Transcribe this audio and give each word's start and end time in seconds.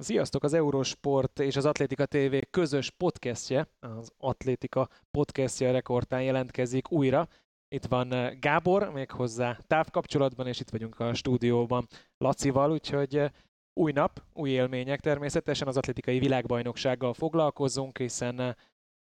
Sziasztok! 0.00 0.42
Az 0.42 0.52
Eurosport 0.52 1.38
és 1.38 1.56
az 1.56 1.64
Atlétika 1.64 2.06
TV 2.06 2.36
közös 2.50 2.90
podcastje, 2.90 3.68
az 3.80 4.12
Atlétika 4.18 4.88
podcastje 5.10 5.70
rekordtán 5.70 6.22
jelentkezik 6.22 6.90
újra. 6.90 7.28
Itt 7.68 7.84
van 7.84 8.12
eh, 8.12 8.32
Gábor, 8.40 8.92
méghozzá 8.92 9.58
távkapcsolatban, 9.66 10.46
és 10.46 10.60
itt 10.60 10.70
vagyunk 10.70 11.00
a 11.00 11.14
stúdióban 11.14 11.86
Lacival, 12.18 12.72
úgyhogy 12.72 13.16
eh, 13.16 13.30
új 13.72 13.92
nap, 13.92 14.22
új 14.32 14.50
élmények 14.50 15.00
természetesen 15.00 15.68
az 15.68 15.76
atlétikai 15.76 16.18
világbajnoksággal 16.18 17.14
foglalkozunk, 17.14 17.98
hiszen 17.98 18.40
eh, 18.40 18.54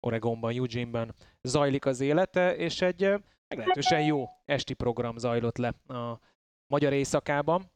Oregonban, 0.00 0.54
Eugene-ben 0.54 1.14
zajlik 1.42 1.86
az 1.86 2.00
élete, 2.00 2.56
és 2.56 2.82
egy 2.82 3.14
meglehetősen 3.48 4.02
jó 4.02 4.28
esti 4.44 4.74
program 4.74 5.16
zajlott 5.16 5.56
le 5.56 5.68
a 5.86 6.18
magyar 6.66 6.92
éjszakában 6.92 7.72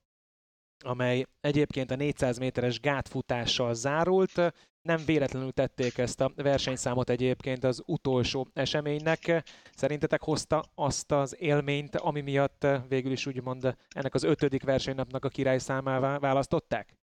amely 0.84 1.26
egyébként 1.40 1.90
a 1.90 1.96
400 1.96 2.38
méteres 2.38 2.80
gátfutással 2.80 3.74
zárult. 3.74 4.52
Nem 4.82 5.04
véletlenül 5.04 5.52
tették 5.52 5.98
ezt 5.98 6.20
a 6.20 6.32
versenyszámot 6.36 7.10
egyébként 7.10 7.64
az 7.64 7.82
utolsó 7.86 8.48
eseménynek. 8.52 9.42
Szerintetek 9.74 10.22
hozta 10.22 10.64
azt 10.74 11.12
az 11.12 11.40
élményt, 11.40 11.96
ami 11.96 12.20
miatt 12.20 12.66
végül 12.88 13.12
is 13.12 13.26
úgymond 13.26 13.76
ennek 13.88 14.14
az 14.14 14.22
ötödik 14.22 14.62
versenynapnak 14.62 15.24
a 15.24 15.28
király 15.28 15.58
számává 15.58 16.18
választották? 16.18 16.94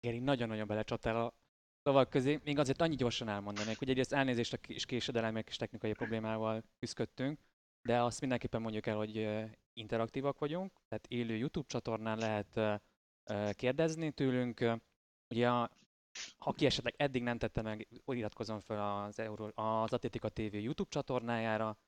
Geri 0.00 0.18
nagyon-nagyon 0.18 0.66
belecsatál 0.66 1.16
a 1.16 1.34
szavak 1.82 2.10
közé. 2.10 2.40
Még 2.44 2.58
azért 2.58 2.80
annyi 2.80 2.94
gyorsan 2.94 3.28
elmondanék, 3.28 3.78
hogy 3.78 3.88
egyrészt 3.88 4.12
elnézést 4.12 4.52
a 4.52 4.56
kis 4.56 4.86
késedelmek 4.86 5.48
és 5.48 5.56
technikai 5.56 5.92
problémával 5.92 6.62
küzdöttünk, 6.78 7.38
de 7.88 8.02
azt 8.02 8.20
mindenképpen 8.20 8.60
mondjuk 8.60 8.86
el, 8.86 8.96
hogy 8.96 9.28
interaktívak 9.72 10.38
vagyunk, 10.38 10.72
tehát 10.88 11.06
élő 11.08 11.36
YouTube 11.36 11.66
csatornán 11.68 12.18
lehet 12.18 12.82
kérdezni 13.52 14.10
tőlünk. 14.10 14.64
Ugye 15.30 15.48
a, 15.48 15.70
aki 16.38 16.66
esetleg 16.66 16.94
eddig 16.96 17.22
nem 17.22 17.38
tette 17.38 17.62
meg, 17.62 17.88
iratkozom 18.06 18.60
fel 18.60 19.04
az, 19.04 19.18
Euro, 19.18 19.48
az 19.54 19.92
Atlétika 19.92 20.28
TV 20.28 20.54
YouTube 20.54 20.90
csatornájára, 20.90 21.78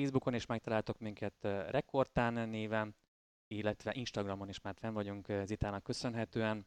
Facebookon 0.00 0.34
is 0.34 0.46
megtaláltok 0.46 0.98
minket 0.98 1.34
Rekordtán 1.70 2.48
néven, 2.48 2.96
illetve 3.46 3.94
Instagramon 3.94 4.48
is 4.48 4.60
már 4.60 4.74
fenn 4.78 4.92
vagyunk 4.92 5.32
Zitának 5.44 5.82
köszönhetően. 5.82 6.66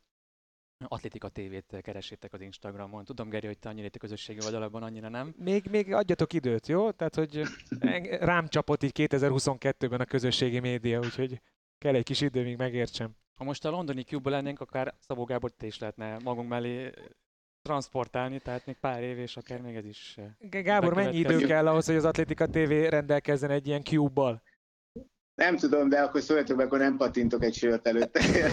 Atlétika 0.87 1.29
TV-t 1.29 1.81
keresétek 1.81 2.33
az 2.33 2.41
Instagramon. 2.41 3.05
Tudom, 3.05 3.29
Geri, 3.29 3.47
hogy 3.47 3.59
te 3.59 3.69
annyira 3.69 3.85
itt 3.85 3.95
a 3.95 3.99
közösségi 3.99 4.45
oldalakban 4.45 4.83
annyira 4.83 5.09
nem. 5.09 5.33
Még, 5.37 5.65
még 5.69 5.93
adjatok 5.93 6.33
időt, 6.33 6.67
jó? 6.67 6.91
Tehát, 6.91 7.15
hogy 7.15 7.41
rám 8.19 8.47
csapott 8.47 8.83
így 8.83 8.91
2022-ben 8.95 9.99
a 9.99 10.05
közösségi 10.05 10.59
média, 10.59 10.99
úgyhogy 10.99 11.41
kell 11.77 11.95
egy 11.95 12.03
kis 12.03 12.21
idő, 12.21 12.43
míg 12.43 12.57
megértsem. 12.57 13.15
Ha 13.39 13.45
most 13.45 13.65
a 13.65 13.69
londoni 13.69 14.03
cube 14.03 14.29
lennénk, 14.29 14.59
akár 14.59 14.93
Szabó 14.99 15.23
Gábor 15.23 15.51
is 15.61 15.79
lehetne 15.79 16.17
magunk 16.23 16.49
mellé 16.49 16.91
transportálni, 17.61 18.39
tehát 18.39 18.65
még 18.65 18.75
pár 18.75 19.03
év, 19.03 19.17
és 19.17 19.37
akár 19.37 19.61
még 19.61 19.75
ez 19.75 19.85
is 19.85 20.17
Gábor, 20.39 20.93
mennyi 20.93 21.17
idő 21.17 21.37
kell 21.37 21.67
ahhoz, 21.67 21.85
hogy 21.85 21.95
az 21.95 22.05
Atlétika 22.05 22.47
TV 22.47 22.69
rendelkezzen 22.69 23.49
egy 23.49 23.67
ilyen 23.67 23.83
cube-bal? 23.83 24.41
Nem 25.35 25.57
tudom, 25.57 25.89
de 25.89 26.01
akkor 26.01 26.21
szóljatok 26.21 26.57
meg, 26.57 26.65
akkor 26.65 26.79
nem 26.79 26.97
patintok 26.97 27.43
egy 27.43 27.53
sört 27.53 27.87
előtte. 27.87 28.21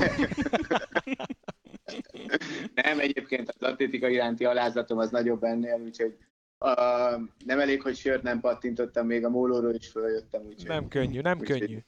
nem, 2.83 3.01
egyébként 3.01 3.49
az 3.49 3.69
atlétika 3.69 4.09
iránti 4.09 4.45
alázatom 4.45 4.99
az 4.99 5.11
nagyobb 5.11 5.43
ennél, 5.43 5.81
úgyhogy 5.85 6.17
uh, 6.59 7.23
nem 7.45 7.61
elég, 7.61 7.83
hogy 7.83 7.97
sört 7.97 8.23
nem 8.23 8.41
pattintottam, 8.41 9.07
még 9.07 9.25
a 9.25 9.31
mólóról 9.31 9.75
is 9.75 9.89
följöttem. 9.89 10.43
Úgyhogy, 10.47 10.69
nem 10.69 10.89
könnyű, 10.89 11.21
nem 11.21 11.39
úgyhogy, 11.39 11.59
könnyű 11.59 11.79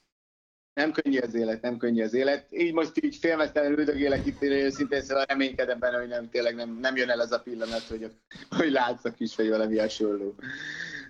nem 0.79 0.91
könnyű 0.91 1.17
az 1.17 1.33
élet, 1.33 1.61
nem 1.61 1.77
könnyű 1.77 2.03
az 2.03 2.13
élet. 2.13 2.45
Így 2.51 2.73
most 2.73 3.03
így 3.03 3.15
félmeztelen 3.15 3.71
üldögélek 3.71 4.25
itt, 4.25 4.41
őszintén 4.41 5.01
szóval 5.01 5.25
reménykedem 5.27 5.79
benne, 5.79 5.97
hogy 5.97 6.07
nem, 6.07 6.29
tényleg 6.29 6.55
nem, 6.55 6.77
nem 6.79 6.95
jön 6.95 7.09
el 7.09 7.19
az 7.19 7.31
a 7.31 7.41
pillanat, 7.41 7.81
hogy, 7.81 8.11
hogy 8.57 8.71
látszak 8.71 9.19
is, 9.19 9.35
vagy 9.35 9.49
valami 9.49 9.77
hasonló. 9.77 10.35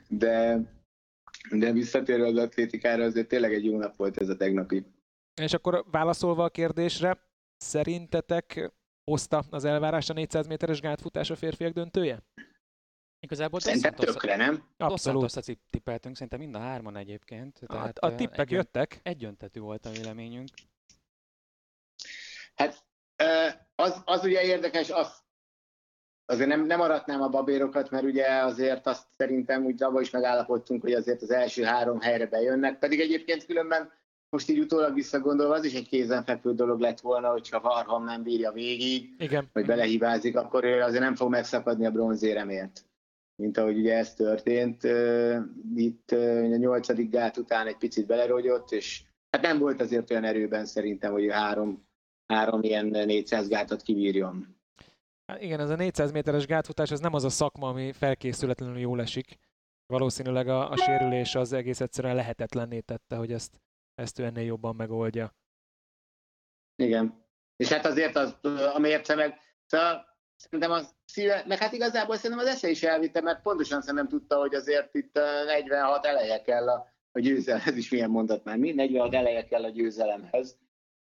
De, 0.08 0.60
de 1.52 1.72
visszatérve 1.72 2.28
az 2.28 2.38
atlétikára, 2.38 3.04
azért 3.04 3.28
tényleg 3.28 3.54
egy 3.54 3.66
jó 3.66 3.78
nap 3.78 3.96
volt 3.96 4.18
ez 4.18 4.30
a 4.30 4.36
tegnapi. 4.36 4.86
És 5.42 5.54
akkor 5.54 5.86
válaszolva 5.92 6.44
a 6.44 6.50
kérdésre, 6.50 7.18
szerintetek 7.58 8.72
hozta 9.04 9.44
az 9.50 9.66
elvárás 9.66 10.10
a 10.10 10.14
400 10.14 10.48
méteres 10.48 10.82
gátfutás 10.82 11.30
a 11.30 11.36
férfiak 11.36 11.74
döntője? 11.74 12.24
Igazából 13.20 13.60
Szerintem 13.60 13.94
tökre, 13.94 14.36
nem? 14.36 14.64
Abszolút. 14.78 15.22
Dos 15.22 15.56
tippeltünk, 15.70 16.16
szerintem 16.16 16.40
mind 16.40 16.56
a 16.56 16.60
hárman 16.60 16.96
egyébként. 16.96 17.60
Tehát 17.68 17.98
a, 17.98 18.08
a 18.08 18.16
tippek 18.16 18.40
egy, 18.40 18.52
jöttek. 18.52 19.00
Egyöntetű 19.04 19.60
volt 19.60 19.86
a 19.86 19.90
véleményünk. 19.90 20.48
Hát 22.56 22.84
az, 23.76 24.02
az 24.06 24.24
ugye 24.24 24.42
érdekes, 24.42 24.90
az, 24.90 25.24
azért 26.26 26.50
nem, 26.50 26.66
nem 26.66 26.82
aratnám 26.82 27.22
a 27.22 27.30
babérokat, 27.30 27.90
mert 27.90 28.04
ugye 28.04 28.26
azért 28.28 28.88
azt 28.88 29.08
szerintem 29.18 29.66
úgy 29.66 29.84
abban 29.84 30.02
is 30.02 30.10
megállapodtunk, 30.10 30.82
hogy 30.82 30.94
azért 30.94 31.22
az 31.22 31.32
első 31.32 31.64
három 31.64 32.00
helyre 32.00 32.28
bejönnek, 32.28 32.80
pedig 32.80 33.00
egyébként 33.00 33.46
különben 33.46 33.92
most 34.30 34.50
így 34.50 34.60
utólag 34.60 34.94
visszagondolva, 34.94 35.54
az 35.54 35.66
is 35.66 35.74
egy 35.74 35.88
kézenfekvő 35.88 36.54
dolog 36.54 36.80
lett 36.80 37.00
volna, 37.00 37.30
hogyha 37.30 37.60
Varham 37.60 38.04
nem 38.04 38.24
bírja 38.24 38.52
végig, 38.52 39.16
Igen. 39.18 39.50
vagy 39.54 39.66
belehibázik, 39.66 40.38
akkor 40.38 40.64
ő 40.64 40.82
azért 40.82 41.04
nem 41.04 41.16
fog 41.16 41.30
megszakadni 41.30 41.86
a 41.86 41.92
bronzéremért 41.92 42.89
mint 43.40 43.58
ahogy 43.58 43.78
ugye 43.78 43.98
ez 43.98 44.14
történt. 44.14 44.84
Itt 45.76 46.12
a 46.12 46.56
nyolcadik 46.58 47.10
gát 47.10 47.38
után 47.38 47.68
egy 47.68 47.78
picit 47.78 48.06
belerogyott, 48.06 48.72
és 48.72 49.04
hát 49.30 49.42
nem 49.42 49.60
volt 49.60 49.82
azért 49.82 50.12
olyan 50.12 50.24
erőben 50.24 50.66
szerintem, 50.66 51.12
hogy 51.12 51.32
három, 51.32 51.88
három 52.28 52.64
ilyen 52.64 52.86
400 52.86 53.48
gátat 53.48 53.82
kibírjon. 53.82 54.58
Hát 55.26 55.42
igen, 55.42 55.60
ez 55.60 55.70
a 55.70 55.76
400 55.76 56.12
méteres 56.12 56.46
gátfutás, 56.46 56.92
ez 56.92 57.00
nem 57.00 57.14
az 57.14 57.24
a 57.24 57.30
szakma, 57.30 57.68
ami 57.68 57.92
felkészületlenül 57.92 58.78
jól 58.78 59.02
esik. 59.02 59.38
Valószínűleg 59.86 60.48
a, 60.48 60.70
a 60.70 60.78
sérülés 60.78 61.36
az 61.36 61.54
egész 61.54 61.80
egyszerűen 61.80 62.16
lehetetlenné 62.16 62.80
tette, 62.80 63.16
hogy 63.16 63.32
ezt, 63.32 63.62
ezt 63.96 64.20
ő 64.20 64.24
ennél 64.24 64.44
jobban 64.46 64.76
megoldja. 64.76 65.34
Igen. 66.76 67.28
És 67.56 67.72
hát 67.72 67.86
azért 67.86 68.16
az, 68.16 68.38
a 68.74 68.80
mérce 68.80 69.16
meg, 69.16 69.40
szóval 69.66 70.06
Szerintem 70.40 70.72
az 70.72 70.94
szíve, 71.06 71.44
meg 71.48 71.58
hát 71.58 71.74
igazából 71.74 72.16
szerintem 72.16 72.46
az 72.46 72.52
esze 72.52 72.70
is 72.70 72.84
elvitte, 72.84 73.22
mert 73.22 73.42
pontosan 73.42 73.82
szerintem 73.82 74.08
tudta, 74.08 74.36
hogy 74.36 74.56
azért 74.56 74.96
itt 74.96 75.20
46 75.46 76.06
eleje 76.06 76.42
kell 76.42 76.70
a, 76.70 76.94
a 77.12 77.20
győzelemhez, 77.20 77.76
is 77.76 77.90
milyen 77.90 78.10
mondat 78.10 78.44
már, 78.44 78.58
mi? 78.58 78.72
46 78.72 79.14
eleje 79.14 79.46
kell 79.46 79.64
a 79.64 79.70
győzelemhez. 79.70 80.58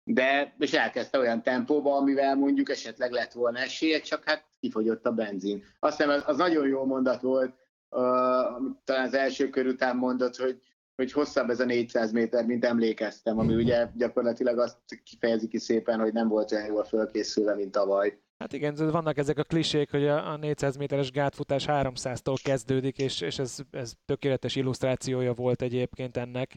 De, 0.05 0.55
és 0.59 0.73
elkezdte 0.73 1.19
olyan 1.19 1.43
tempóba, 1.43 1.97
amivel 1.97 2.37
mondjuk 2.37 2.71
esetleg 2.71 3.13
lett 3.13 3.33
volna 3.33 3.59
esélye, 3.59 4.01
csak 4.01 4.25
hát 4.25 4.45
kifogyott 4.61 5.07
a 5.07 5.13
benzin. 5.13 5.65
Azt 5.79 5.97
hiszem, 5.97 6.13
az, 6.13 6.23
az 6.27 6.37
nagyon 6.37 6.69
jó 6.69 6.85
mondat 6.85 7.21
volt, 7.21 7.55
uh, 7.91 8.55
amit 8.55 8.77
talán 8.85 9.07
az 9.07 9.15
első 9.15 9.49
kör 9.49 9.67
után 9.67 9.97
mondott, 9.97 10.37
hogy, 10.37 10.61
hogy 10.97 11.13
hosszabb 11.13 11.51
ez 11.51 11.61
a 11.61 11.65
400 11.65 12.13
méter, 12.13 12.47
mint 12.47 12.65
emlékeztem, 12.65 13.39
ami 13.39 13.55
ugye 13.55 13.89
gyakorlatilag 13.95 14.59
azt 14.59 14.79
kifejezi 15.05 15.49
ki 15.49 15.59
szépen, 15.59 16.01
hogy 16.01 16.13
nem 16.13 16.29
volt 16.29 16.53
olyan 16.53 16.67
jól 16.67 16.85
fölkészülve, 16.85 17.55
mint 17.55 17.71
tavaly. 17.71 18.21
Hát 18.43 18.53
igen, 18.53 18.75
vannak 18.75 19.19
ezek 19.19 19.39
a 19.39 19.43
klisék, 19.43 19.91
hogy 19.91 20.07
a 20.07 20.37
400 20.37 20.77
méteres 20.77 21.11
gátfutás 21.11 21.65
300-tól 21.69 22.37
kezdődik, 22.43 22.99
és, 22.99 23.21
és 23.21 23.39
ez, 23.39 23.59
ez 23.71 23.95
tökéletes 24.05 24.57
illusztrációja 24.57 25.35
volt 25.35 25.63
egyébként 25.63 26.17
ennek. 26.17 26.57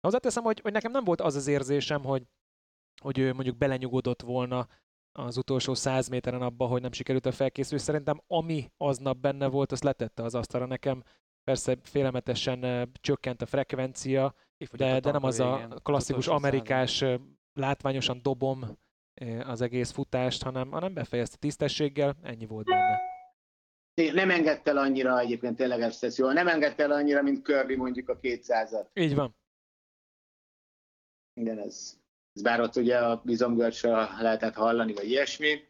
Hozzáteszem, 0.00 0.42
hogy, 0.42 0.60
hogy 0.60 0.72
nekem 0.72 0.90
nem 0.90 1.04
volt 1.04 1.20
az 1.20 1.36
az 1.36 1.46
érzésem, 1.46 2.04
hogy, 2.04 2.22
hogy 3.02 3.18
ő 3.18 3.32
mondjuk 3.32 3.56
belenyugodott 3.56 4.22
volna 4.22 4.68
az 5.12 5.36
utolsó 5.36 5.74
100 5.74 6.08
méteren 6.08 6.42
abba, 6.42 6.66
hogy 6.66 6.82
nem 6.82 6.92
sikerült 6.92 7.26
a 7.26 7.32
felkészülés. 7.32 7.82
Szerintem 7.82 8.22
ami 8.26 8.70
aznap 8.76 9.18
benne 9.18 9.46
volt, 9.46 9.72
azt 9.72 9.84
letette 9.84 10.22
az 10.22 10.34
asztalra 10.34 10.66
nekem. 10.66 11.02
Persze 11.44 11.78
félelmetesen 11.82 12.90
csökkent 13.00 13.42
a 13.42 13.46
frekvencia, 13.46 14.34
de, 14.72 15.00
de 15.00 15.10
nem 15.10 15.24
az 15.24 15.40
a 15.40 15.68
klasszikus 15.82 16.26
amerikás, 16.26 17.04
látványosan 17.52 18.22
dobom 18.22 18.78
az 19.44 19.60
egész 19.60 19.90
futást, 19.90 20.42
hanem, 20.42 20.70
hanem 20.70 20.94
befejezte 20.94 21.36
tisztességgel, 21.36 22.16
ennyi 22.22 22.46
volt 22.46 22.66
benne. 22.66 23.00
Nem 24.12 24.30
engedte 24.30 24.70
el 24.70 24.76
annyira 24.76 25.18
egyébként 25.18 25.56
tényleg 25.56 25.80
ezt 25.80 26.16
jól, 26.16 26.32
nem 26.32 26.48
engedte 26.48 26.82
el 26.82 26.92
annyira, 26.92 27.22
mint 27.22 27.42
Kirby 27.42 27.76
mondjuk 27.76 28.08
a 28.08 28.18
200-at. 28.18 28.86
Így 28.92 29.14
van. 29.14 29.36
Igen, 31.40 31.58
ez, 31.58 31.98
ez 32.32 32.42
bár 32.42 32.60
ott 32.60 32.76
ugye 32.76 32.98
a 32.98 33.20
bizomgörcsről 33.24 34.08
lehetett 34.20 34.54
hallani, 34.54 34.92
vagy 34.92 35.08
ilyesmi. 35.08 35.68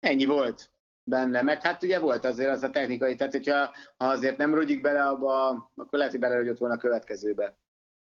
Ennyi 0.00 0.24
volt 0.24 0.72
benne, 1.10 1.42
meg 1.42 1.62
hát 1.62 1.82
ugye 1.82 1.98
volt 1.98 2.24
azért 2.24 2.50
az 2.50 2.62
a 2.62 2.70
technikai, 2.70 3.14
tehát 3.14 3.32
hogyha 3.32 3.74
ha 3.96 4.06
azért 4.06 4.36
nem 4.36 4.54
rogyik 4.54 4.80
bele 4.80 5.06
abba, 5.06 5.48
akkor 5.74 5.98
lehet, 5.98 6.10
hogy 6.10 6.20
belerogyott 6.20 6.58
volna 6.58 6.74
a 6.74 6.78
következőbe. 6.78 7.58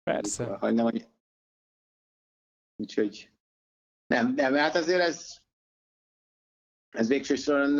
Persze. 0.03 0.43
Ha 0.43 0.71
nem, 0.71 0.85
hogy... 0.85 1.07
Úgyhogy 2.75 3.31
nem, 4.11 4.33
nem, 4.35 4.53
hát 4.53 4.75
azért 4.75 5.01
ez, 5.01 5.37
ez 6.89 7.07
végső 7.07 7.35
soron 7.35 7.75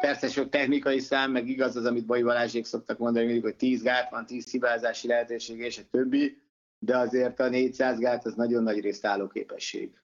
persze 0.00 0.28
sok 0.28 0.48
technikai 0.48 0.98
szám, 0.98 1.30
meg 1.30 1.48
igaz 1.48 1.76
az, 1.76 1.84
amit 1.84 2.06
Baj 2.06 2.22
Balázsék 2.22 2.64
szoktak 2.64 2.98
mondani, 2.98 3.24
mindig, 3.24 3.42
hogy 3.42 3.56
10 3.56 3.82
gát 3.82 4.10
van, 4.10 4.26
10 4.26 4.50
hibázási 4.50 5.06
lehetőség 5.06 5.58
és 5.58 5.78
a 5.78 5.88
többi, 5.90 6.42
de 6.78 6.96
azért 6.96 7.40
a 7.40 7.48
400 7.48 7.98
gát 7.98 8.24
az 8.24 8.34
nagyon 8.34 8.62
nagy 8.62 8.80
részt 8.80 9.06
álló 9.06 9.26
képesség. 9.26 10.00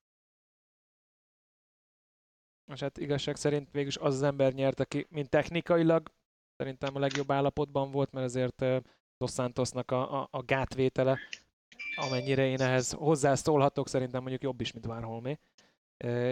És 2.73 2.81
hát 2.81 2.99
igazság 2.99 3.37
szerint 3.37 3.71
végülis 3.73 3.97
az 3.97 4.15
az 4.15 4.23
ember 4.23 4.53
nyert, 4.53 4.81
aki 4.81 5.07
mint 5.11 5.29
technikailag 5.29 6.13
szerintem 6.57 6.97
a 6.97 6.99
legjobb 6.99 7.31
állapotban 7.31 7.91
volt, 7.91 8.13
mert 8.13 8.27
azért 8.27 8.65
Dos 9.17 9.33
Santosnak 9.33 9.91
a, 9.91 10.21
a, 10.21 10.29
a 10.31 10.43
gátvétele, 10.43 11.19
amennyire 11.97 12.47
én 12.47 12.61
ehhez 12.61 12.91
hozzászólhatok, 12.91 13.89
szerintem 13.89 14.21
mondjuk 14.21 14.43
jobb 14.43 14.61
is, 14.61 14.73
mint 14.73 14.87
Várholmé. 14.87 15.39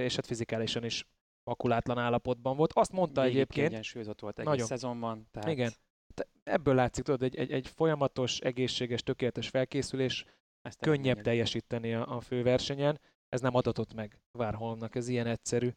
És 0.04 0.16
hát 0.16 0.26
fizikálisan 0.26 0.84
is 0.84 1.06
makulátlan 1.44 1.98
állapotban 1.98 2.56
volt. 2.56 2.72
Azt 2.72 2.92
mondta 2.92 3.20
Végig 3.20 3.36
egyébként... 3.36 3.66
kiegyensúlyozott 3.66 4.20
volt 4.20 4.38
egész 4.38 4.50
Nagyon. 4.50 4.66
szezonban. 4.66 5.28
Tehát 5.30 5.50
Igen. 5.50 5.72
Te- 6.14 6.28
Ebből 6.44 6.74
látszik, 6.74 7.04
tudod, 7.04 7.22
egy, 7.22 7.36
egy, 7.36 7.50
egy 7.52 7.66
folyamatos, 7.68 8.38
egészséges, 8.38 9.02
tökéletes 9.02 9.48
felkészülés, 9.48 10.24
ezt 10.62 10.80
könnyebb 10.80 10.98
eredményez. 11.04 11.24
teljesíteni 11.24 11.94
a, 11.94 12.16
a 12.16 12.20
főversenyen. 12.20 13.00
Ez 13.28 13.40
nem 13.40 13.54
adatott 13.54 13.94
meg 13.94 14.18
Várholmnak, 14.32 14.94
ez 14.94 15.08
ilyen 15.08 15.26
egyszerű. 15.26 15.70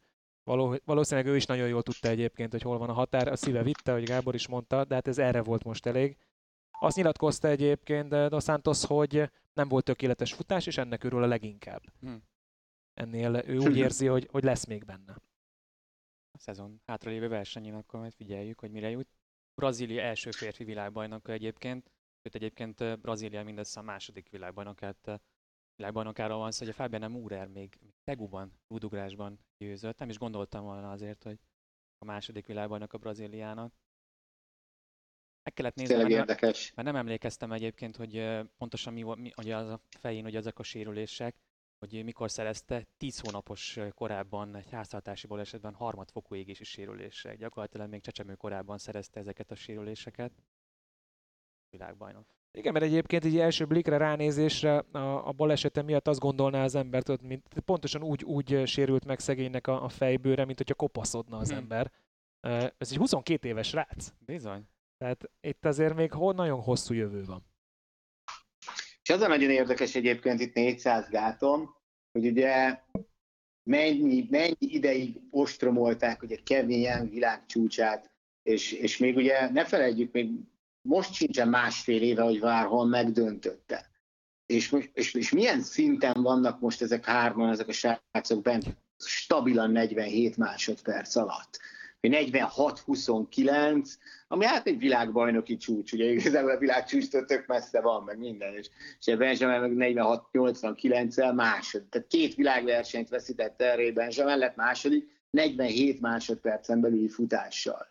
Való, 0.43 0.75
valószínűleg 0.85 1.29
ő 1.31 1.35
is 1.35 1.45
nagyon 1.45 1.67
jól 1.67 1.83
tudta 1.83 2.07
egyébként, 2.07 2.51
hogy 2.51 2.61
hol 2.61 2.77
van 2.77 2.89
a 2.89 2.93
határ. 2.93 3.27
A 3.27 3.35
szíve 3.35 3.63
vitte, 3.63 3.91
hogy 3.91 4.03
Gábor 4.03 4.33
is 4.35 4.47
mondta, 4.47 4.85
de 4.85 4.95
hát 4.95 5.07
ez 5.07 5.17
erre 5.17 5.41
volt 5.41 5.63
most 5.63 5.85
elég. 5.85 6.17
Azt 6.83 6.95
nyilatkozta 6.95 7.47
egyébként 7.47 8.13
eh, 8.13 8.29
Dos 8.29 8.43
Santos, 8.43 8.85
hogy 8.85 9.31
nem 9.53 9.67
volt 9.67 9.85
tökéletes 9.85 10.33
futás, 10.33 10.65
és 10.65 10.77
ennek 10.77 11.03
örül 11.03 11.23
a 11.23 11.27
leginkább. 11.27 11.83
Hm. 11.99 12.15
Ennél 12.93 13.43
ő 13.45 13.57
úgy 13.57 13.77
érzi, 13.77 14.05
hogy, 14.07 14.27
hogy 14.31 14.43
lesz 14.43 14.65
még 14.65 14.85
benne. 14.85 15.15
a 16.31 16.37
szezon 16.37 16.81
hátralévő 16.85 17.27
versenyén, 17.27 17.73
akkor 17.73 17.99
majd 17.99 18.13
figyeljük, 18.13 18.59
hogy 18.59 18.71
mire 18.71 18.89
jut. 18.89 19.07
Brazília 19.55 20.01
első 20.01 20.31
férfi 20.31 20.63
világbajnoka 20.63 21.31
egyébként, 21.31 21.91
sőt 22.23 22.35
egyébként 22.35 22.81
eh, 22.81 22.95
Brazília 22.95 23.43
mindössze 23.43 23.79
a 23.79 23.83
második 23.83 24.29
világbajnokát, 24.29 25.07
eh, 25.07 25.19
világbajnokáról 25.75 26.37
van 26.37 26.51
szó, 26.51 26.65
hogy 26.65 26.73
a 26.73 26.77
Fabian 26.77 27.11
Murer 27.11 27.47
még 27.47 27.77
még 27.81 27.93
Teguban, 28.03 28.59
rúdugrásban 28.67 29.39
győzött, 29.57 29.97
nem 29.97 30.09
is 30.09 30.17
gondoltam 30.17 30.63
volna 30.63 30.91
azért, 30.91 31.23
hogy 31.23 31.39
a 31.97 32.05
második 32.05 32.45
világbajnok 32.45 32.93
a 32.93 32.97
Brazíliának. 32.97 33.73
Meg 35.43 35.53
kellett 35.53 35.75
nézni, 35.75 35.93
Tényleg 35.95 36.11
mert, 36.11 36.25
nem- 36.27 36.35
érdekes. 36.35 36.73
mert 36.75 36.87
nem 36.87 36.95
emlékeztem 36.97 37.51
egyébként, 37.51 37.95
hogy 37.95 38.39
pontosan 38.57 38.93
mi, 38.93 39.01
volt- 39.03 39.19
mi 39.19 39.31
ugye 39.37 39.55
az 39.55 39.69
a 39.69 39.79
fején, 39.99 40.23
hogy 40.23 40.35
ezek 40.35 40.59
a 40.59 40.63
sérülések, 40.63 41.35
hogy 41.79 42.03
mikor 42.03 42.31
szerezte 42.31 42.87
10 42.97 43.19
hónapos 43.19 43.79
korábban 43.95 44.55
egy 44.55 44.69
háztartási 44.71 45.27
balesetben 45.27 45.73
harmadfokú 45.73 46.35
égési 46.35 46.63
sérülésre. 46.63 47.35
Gyakorlatilag 47.35 47.89
még 47.89 48.01
csecsemő 48.01 48.35
korában 48.35 48.77
szerezte 48.77 49.19
ezeket 49.19 49.51
a 49.51 49.55
sérüléseket. 49.55 50.31
Világbajnok. 51.69 52.25
Igen, 52.51 52.73
mert 52.73 52.85
egyébként 52.85 53.25
így 53.25 53.37
első 53.39 53.65
blikre 53.65 53.97
ránézésre 53.97 54.77
a, 54.77 55.27
a 55.27 55.31
balesete 55.31 55.81
miatt 55.81 56.07
azt 56.07 56.19
gondolná 56.19 56.63
az 56.63 56.75
ember, 56.75 57.03
tudod, 57.03 57.21
mint, 57.21 57.47
pontosan 57.65 58.03
úgy, 58.03 58.23
úgy 58.23 58.61
sérült 58.65 59.05
meg 59.05 59.19
szegénynek 59.19 59.67
a, 59.67 59.83
a 59.83 59.89
fejbőre, 59.89 60.45
mint 60.45 60.57
hogyha 60.57 60.73
kopaszodna 60.75 61.37
az 61.37 61.49
Hm. 61.49 61.55
ember. 61.55 61.91
Ez 62.77 62.91
egy 62.91 62.97
22 62.97 63.47
éves 63.47 63.73
rác. 63.73 64.13
Bizony. 64.19 64.63
Tehát 64.97 65.29
itt 65.41 65.65
azért 65.65 65.95
még 65.95 66.11
nagyon 66.11 66.61
hosszú 66.61 66.93
jövő 66.93 67.23
van. 67.23 67.45
És 69.01 69.09
az 69.09 69.21
a 69.21 69.27
nagyon 69.27 69.49
érdekes 69.49 69.95
egyébként 69.95 70.39
itt 70.39 70.53
400 70.53 71.09
gáton, 71.09 71.69
hogy 72.11 72.27
ugye 72.27 72.79
mennyi, 73.69 74.27
mennyi 74.29 74.55
ideig 74.59 75.19
ostromolták 75.29 76.21
ugye 76.21 76.37
Kevin 76.43 76.79
Young 76.79 77.09
világcsúcsát, 77.09 78.11
és, 78.43 78.71
és 78.71 78.97
még 78.97 79.15
ugye 79.15 79.49
ne 79.49 79.65
felejtjük, 79.65 80.11
még 80.11 80.29
most 80.81 81.13
sincsen 81.13 81.47
másfél 81.47 82.01
éve, 82.01 82.21
hogy 82.21 82.39
Várhol 82.39 82.85
megdöntötte. 82.85 83.91
És, 84.45 84.75
és, 84.93 85.13
és 85.13 85.31
milyen 85.31 85.61
szinten 85.61 86.21
vannak 86.21 86.59
most 86.59 86.81
ezek 86.81 87.05
hárman, 87.05 87.49
ezek 87.49 87.67
a 87.67 87.71
srácok 87.71 88.41
bent 88.41 88.77
stabilan 88.97 89.71
47 89.71 90.37
másodperc 90.37 91.15
alatt. 91.15 91.59
Hogy 92.07 92.31
46-29, 92.31 93.93
ami 94.27 94.45
hát 94.45 94.67
egy 94.67 94.77
világbajnoki 94.77 95.57
csúcs, 95.57 95.91
ugye 95.91 96.05
igazából 96.05 96.51
a 96.51 96.57
világcsúcstól 96.57 97.25
tök 97.25 97.47
messze 97.47 97.81
van, 97.81 98.03
meg 98.03 98.17
minden, 98.17 98.53
és, 98.53 98.69
és 98.99 99.15
Benjamin 99.15 99.71
meg 99.71 99.93
46-89-el 99.95 101.35
másod. 101.35 101.83
Tehát 101.83 102.07
két 102.07 102.35
világversenyt 102.35 103.09
veszített 103.09 103.61
erre, 103.61 103.91
Benjamin 103.91 104.37
lett 104.37 104.55
második, 104.55 105.21
47 105.29 106.01
másodpercen 106.01 106.81
belüli 106.81 107.07
futással. 107.07 107.87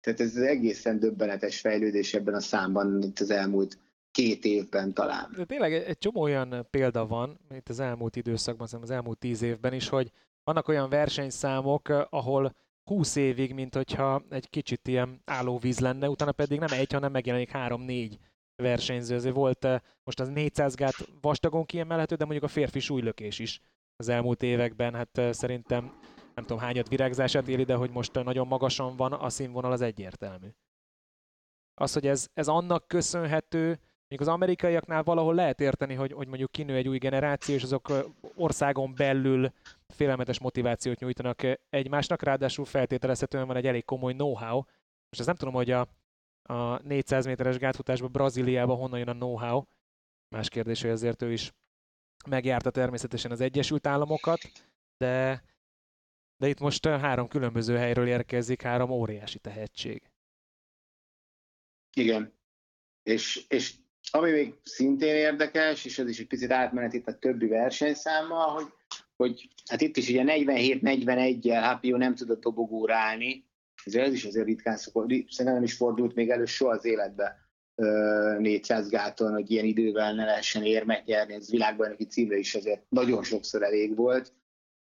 Tehát 0.00 0.20
ez 0.20 0.36
egészen 0.36 0.98
döbbenetes 0.98 1.60
fejlődés 1.60 2.14
ebben 2.14 2.34
a 2.34 2.40
számban 2.40 3.02
itt 3.02 3.18
az 3.18 3.30
elmúlt 3.30 3.78
két 4.10 4.44
évben 4.44 4.94
talán. 4.94 5.32
De 5.36 5.44
tényleg 5.44 5.72
egy 5.72 5.98
csomó 5.98 6.20
olyan 6.20 6.66
példa 6.70 7.06
van, 7.06 7.38
itt 7.54 7.68
az 7.68 7.80
elmúlt 7.80 8.16
időszakban, 8.16 8.68
az 8.80 8.90
elmúlt 8.90 9.18
tíz 9.18 9.42
évben 9.42 9.72
is, 9.72 9.88
hogy 9.88 10.10
vannak 10.44 10.68
olyan 10.68 10.88
versenyszámok, 10.88 11.88
eh, 11.88 12.02
ahol 12.10 12.54
20 12.86 13.16
évig, 13.16 13.54
mint 13.54 13.74
hogyha 13.74 14.22
egy 14.28 14.50
kicsit 14.50 14.88
ilyen 14.88 15.22
állóvíz 15.24 15.78
lenne, 15.78 16.08
utána 16.08 16.32
pedig 16.32 16.58
nem 16.58 16.78
egy, 16.78 16.92
hanem 16.92 17.12
megjelenik 17.12 17.50
három-négy 17.50 18.18
versenyző. 18.62 19.14
Azért 19.14 19.34
volt 19.34 19.64
eh, 19.64 19.80
most 20.04 20.20
az 20.20 20.28
400 20.28 20.74
gát 20.74 20.94
vastagon 21.20 21.64
kiemelhető, 21.64 22.14
de 22.14 22.24
mondjuk 22.24 22.44
a 22.44 22.52
férfi 22.52 22.78
súlylökés 22.78 23.38
is 23.38 23.60
az 23.96 24.08
elmúlt 24.08 24.42
években, 24.42 24.94
hát 24.94 25.18
eh, 25.18 25.32
szerintem 25.32 25.98
nem 26.34 26.44
tudom 26.44 26.58
hányat 26.58 26.88
virágzását 26.88 27.48
éli, 27.48 27.64
de 27.64 27.74
hogy 27.74 27.90
most 27.90 28.16
eh, 28.16 28.24
nagyon 28.24 28.46
magasan 28.46 28.96
van, 28.96 29.12
a 29.12 29.28
színvonal 29.28 29.72
az 29.72 29.80
egyértelmű. 29.80 30.48
Az, 31.74 31.92
hogy 31.92 32.06
ez, 32.06 32.28
ez 32.34 32.48
annak 32.48 32.88
köszönhető, 32.88 33.80
még 34.08 34.20
az 34.20 34.28
amerikaiaknál 34.28 35.02
valahol 35.02 35.34
lehet 35.34 35.60
érteni, 35.60 35.94
hogy, 35.94 36.12
hogy 36.12 36.28
mondjuk 36.28 36.52
kinő 36.52 36.74
egy 36.74 36.88
új 36.88 36.98
generáció, 36.98 37.54
és 37.54 37.62
azok 37.62 37.92
országon 38.34 38.94
belül 38.94 39.52
félelmetes 39.88 40.38
motivációt 40.38 40.98
nyújtanak 40.98 41.42
egymásnak, 41.70 42.22
ráadásul 42.22 42.64
feltételezhetően 42.64 43.46
van 43.46 43.56
egy 43.56 43.66
elég 43.66 43.84
komoly 43.84 44.12
know-how. 44.12 44.54
Most 44.56 45.18
ezt 45.18 45.26
nem 45.26 45.36
tudom, 45.36 45.54
hogy 45.54 45.70
a, 45.70 45.88
a 46.42 46.82
400 46.82 47.26
méteres 47.26 47.58
gátfutásban 47.58 48.12
Brazíliában 48.12 48.76
honnan 48.76 48.98
jön 48.98 49.08
a 49.08 49.12
know-how. 49.12 49.62
Más 50.28 50.48
kérdés, 50.48 50.82
hogy 50.82 50.90
azért 50.90 51.22
ő 51.22 51.32
is 51.32 51.52
megjárta 52.26 52.70
természetesen 52.70 53.30
az 53.30 53.40
Egyesült 53.40 53.86
Államokat, 53.86 54.40
de, 54.96 55.42
de 56.36 56.48
itt 56.48 56.60
most 56.60 56.86
három 56.86 57.28
különböző 57.28 57.76
helyről 57.76 58.06
érkezik 58.06 58.62
három 58.62 58.90
óriási 58.90 59.38
tehetség. 59.38 60.10
Igen. 61.96 62.34
És, 63.02 63.44
és 63.48 63.74
ami 64.10 64.30
még 64.30 64.54
szintén 64.62 65.14
érdekes, 65.14 65.84
és 65.84 65.98
ez 65.98 66.08
is 66.08 66.18
egy 66.18 66.26
picit 66.26 66.50
átmenet 66.50 66.92
itt 66.92 67.06
a 67.06 67.18
többi 67.18 67.46
versenyszámmal, 67.46 68.48
hogy, 68.48 68.66
hogy 69.16 69.48
hát 69.66 69.80
itt 69.80 69.96
is 69.96 70.08
ugye 70.08 70.22
47-41-jel 70.26 71.60
Hapio 71.62 71.96
nem 71.96 72.14
tudott 72.14 72.40
dobogóra 72.40 72.94
állni, 72.94 73.44
ez 73.84 74.12
is 74.12 74.24
azért 74.24 74.46
ritkán 74.46 74.76
szokott, 74.76 75.08
szerintem 75.08 75.54
nem 75.54 75.62
is 75.62 75.74
fordult 75.74 76.14
még 76.14 76.30
elő 76.30 76.44
soha 76.44 76.72
az 76.72 76.84
életbe 76.84 77.36
ö, 77.74 78.36
400 78.38 78.88
gáton, 78.88 79.32
hogy 79.32 79.50
ilyen 79.50 79.64
idővel 79.64 80.14
ne 80.14 80.24
lehessen 80.24 80.64
érmet 80.64 81.04
nyerni, 81.04 81.34
ez 81.34 81.50
világbajnoki 81.50 82.06
címre 82.06 82.36
is 82.36 82.54
azért 82.54 82.82
nagyon 82.88 83.22
sokszor 83.22 83.62
elég 83.62 83.96
volt. 83.96 84.32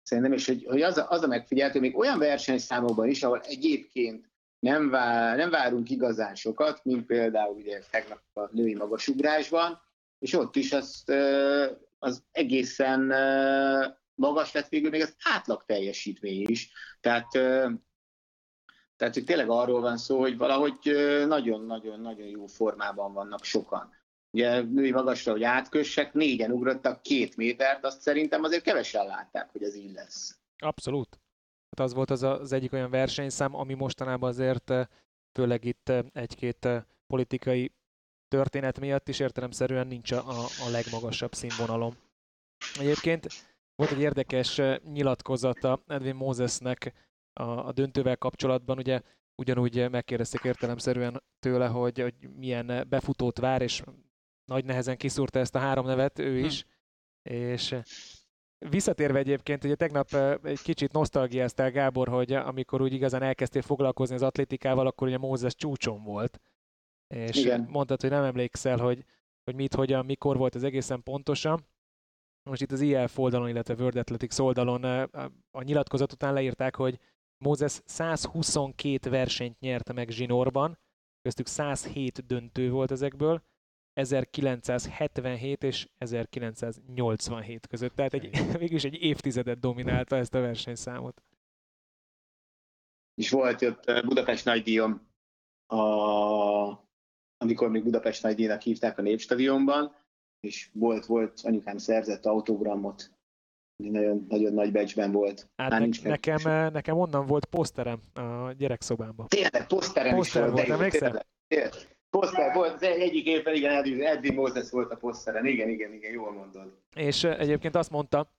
Szerintem, 0.03 0.33
és 0.33 0.47
hogy, 0.47 0.65
hogy 0.65 0.83
az, 0.83 0.97
a, 0.97 1.07
az 1.11 1.23
a 1.23 1.27
megfigyelhető, 1.27 1.81
még 1.81 1.99
olyan 1.99 2.19
versenyszámokban 2.19 3.09
is, 3.09 3.23
ahol 3.23 3.41
egyébként 3.41 4.33
nem, 4.65 4.91
vár, 4.91 5.37
nem 5.37 5.51
várunk 5.51 5.91
igazán 5.91 6.35
sokat, 6.35 6.85
mint 6.85 7.07
például 7.07 7.55
ugye 7.55 7.81
tegnap 7.91 8.21
a 8.33 8.49
női 8.53 8.75
magasugrásban, 8.75 9.81
és 10.19 10.33
ott 10.33 10.57
is 10.57 10.73
azt, 10.73 11.11
az 11.99 12.23
egészen 12.33 13.01
magas 14.15 14.53
lett 14.53 14.69
végül 14.69 14.91
még 14.91 15.03
az 15.03 15.17
átlag 15.23 15.65
teljesítmény 15.67 16.49
is. 16.49 16.73
Tehát, 17.01 17.31
tehát 18.97 19.15
hogy 19.15 19.25
tényleg 19.25 19.51
arról 19.51 19.81
van 19.81 19.97
szó, 19.97 20.21
hogy 20.21 20.37
valahogy 20.37 20.79
nagyon-nagyon-nagyon 21.27 22.27
jó 22.27 22.47
formában 22.47 23.13
vannak 23.13 23.45
sokan. 23.45 23.93
Ugye 24.31 24.61
női 24.63 24.93
magasra, 24.93 25.33
hogy 25.33 25.43
átkössek, 25.43 26.13
négyen 26.13 26.51
ugrottak 26.51 27.03
két 27.03 27.37
métert, 27.37 27.85
azt 27.85 28.01
szerintem 28.01 28.43
azért 28.43 28.63
kevesen 28.63 29.07
látták, 29.07 29.51
hogy 29.53 29.63
ez 29.63 29.75
így 29.75 29.93
lesz. 29.93 30.39
Abszolút. 30.59 31.19
Hát 31.77 31.87
az 31.87 31.95
volt 31.95 32.11
az, 32.11 32.23
az 32.23 32.53
egyik 32.53 32.73
olyan 32.73 32.91
versenyszám, 32.91 33.55
ami 33.55 33.75
mostanában 33.75 34.29
azért, 34.29 34.71
eh, 34.71 34.87
főleg 35.33 35.65
itt 35.65 35.89
eh, 35.89 36.05
egy-két 36.13 36.65
eh, 36.65 36.83
politikai 37.07 37.73
történet 38.29 38.81
miatt 38.81 39.09
is 39.09 39.19
értelemszerűen 39.19 39.87
nincs 39.87 40.13
a, 40.13 40.29
a 40.67 40.71
legmagasabb 40.71 41.33
színvonalon. 41.35 41.97
Egyébként 42.79 43.27
volt 43.75 43.91
egy 43.91 44.01
érdekes 44.01 44.61
nyilatkozata 44.93 45.83
Edwin 45.87 46.15
Mosesnek 46.15 46.93
a, 47.33 47.43
a 47.43 47.73
döntővel 47.73 48.17
kapcsolatban, 48.17 48.79
ugye 48.79 49.01
ugyanúgy 49.35 49.91
megkérdezték 49.91 50.45
értelemszerűen 50.45 51.23
tőle, 51.39 51.67
hogy, 51.67 52.01
hogy 52.01 52.15
milyen 52.37 52.87
befutót 52.89 53.39
vár, 53.39 53.63
és 53.63 53.83
nagy 54.45 54.65
nehezen 54.65 54.97
kiszúrta 54.97 55.39
ezt 55.39 55.55
a 55.55 55.59
három 55.59 55.87
nevet 55.87 56.19
ő 56.19 56.39
Hm. 56.39 56.45
is, 56.45 56.67
és 57.23 57.73
eh, 57.73 57.83
Visszatérve 58.69 59.19
egyébként, 59.19 59.65
ugye 59.65 59.75
tegnap 59.75 60.15
egy 60.43 60.63
kicsit 60.63 60.93
nosztalgiáztál 60.93 61.71
Gábor, 61.71 62.09
hogy 62.09 62.33
amikor 62.33 62.81
úgy 62.83 62.93
igazán 62.93 63.23
elkezdtél 63.23 63.63
foglalkozni 63.63 64.15
az 64.15 64.23
atlétikával, 64.23 64.87
akkor 64.87 65.09
ugye 65.09 65.19
Mózes 65.19 65.55
csúcson 65.55 66.03
volt. 66.03 66.41
És 67.15 67.37
Igen. 67.37 67.67
mondtad, 67.71 68.01
hogy 68.01 68.11
nem 68.11 68.25
emlékszel, 68.25 68.79
hogy, 68.79 69.05
hogy 69.45 69.55
mit, 69.55 69.75
hogyan, 69.75 70.05
mikor 70.05 70.37
volt 70.37 70.55
ez 70.55 70.63
egészen 70.63 71.03
pontosan. 71.03 71.67
Most 72.51 72.63
itt 72.63 72.73
az 72.73 72.81
IF 72.81 73.19
oldalon, 73.19 73.49
illetve 73.49 73.75
World 73.75 73.97
Athletics 73.97 74.39
oldalon 74.39 74.85
a 75.51 75.63
nyilatkozat 75.63 76.13
után 76.13 76.33
leírták, 76.33 76.77
hogy 76.77 76.99
Mózes 77.45 77.81
122 77.85 79.11
versenyt 79.11 79.61
nyerte 79.61 79.93
meg 79.93 80.09
zsinórban, 80.09 80.79
köztük 81.23 81.47
107 81.47 82.27
döntő 82.27 82.71
volt 82.71 82.91
ezekből, 82.91 83.43
1977 83.95 85.63
és 85.63 85.89
1987 85.99 87.67
között. 87.67 87.95
Tehát 87.95 88.15
egy, 88.15 88.31
mégis 88.59 88.85
egy 88.91 89.03
évtizedet 89.03 89.59
dominálta 89.59 90.17
ezt 90.17 90.35
a 90.35 90.41
versenyszámot. 90.41 91.23
És 93.15 93.31
volt 93.31 93.63
ott 93.63 94.03
Budapest 94.05 94.45
nagydíjon, 94.45 95.07
a, 95.67 95.83
amikor 97.37 97.71
még 97.71 97.83
Budapest 97.83 98.23
nagydíjnak 98.23 98.61
hívták 98.61 98.99
a 98.99 99.03
Népstadionban, 99.03 99.97
és 100.41 100.71
volt, 100.73 101.07
volt, 101.07 101.41
anyukám 101.43 101.77
szerzett 101.77 102.27
autogramot, 102.27 103.13
nagyon, 103.77 104.27
nagyon 104.29 104.53
nagy 104.53 104.73
becsben 104.73 105.13
volt. 105.13 105.49
Hát 105.57 105.71
ne, 105.71 106.09
nekem, 106.09 106.39
meg. 106.43 106.73
nekem 106.73 106.97
onnan 106.99 107.27
volt 107.27 107.45
poszterem 107.45 108.01
a 108.15 108.53
gyerekszobámban. 108.53 109.27
Tényleg, 109.29 109.67
poszterem 109.67 110.15
Poszter 110.15 110.43
is 110.43 110.53
volt, 110.53 110.67
volt 110.67 110.81
emlékszel? 110.81 111.27
Poszter 112.21 112.55
volt, 112.55 112.75
az 112.75 112.83
egyik 112.83 113.27
évben, 113.27 113.55
igen, 113.55 114.03
Eddie 114.03 114.33
Moses 114.33 114.71
volt 114.71 114.91
a 114.93 114.97
poszteren, 114.97 115.47
igen, 115.47 115.69
igen, 115.69 115.93
igen, 115.93 116.13
jól 116.13 116.33
mondod. 116.33 116.73
És 116.97 117.25
egyébként 117.25 117.75
azt 117.75 117.91
mondta, 117.91 118.33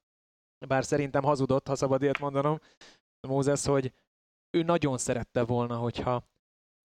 bár 0.67 0.85
szerintem 0.85 1.23
hazudott, 1.23 1.67
ha 1.67 1.75
szabad 1.75 2.01
ilyet 2.01 2.19
mondanom, 2.19 2.59
Mózes, 3.27 3.65
hogy 3.65 3.93
ő 4.49 4.61
nagyon 4.61 4.97
szerette 4.97 5.43
volna, 5.43 5.75
hogyha 5.75 6.27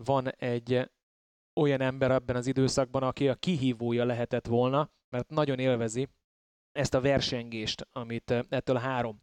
van 0.04 0.28
egy 0.28 0.90
olyan 1.61 1.80
ember 1.80 2.11
ebben 2.11 2.37
az 2.37 2.47
időszakban, 2.47 3.02
aki 3.02 3.28
a 3.28 3.35
kihívója 3.35 4.04
lehetett 4.04 4.47
volna, 4.47 4.90
mert 5.09 5.28
nagyon 5.28 5.59
élvezi 5.59 6.09
ezt 6.73 6.94
a 6.94 7.00
versengést, 7.00 7.87
amit 7.92 8.30
ettől 8.30 8.76
a 8.76 8.78
három 8.78 9.20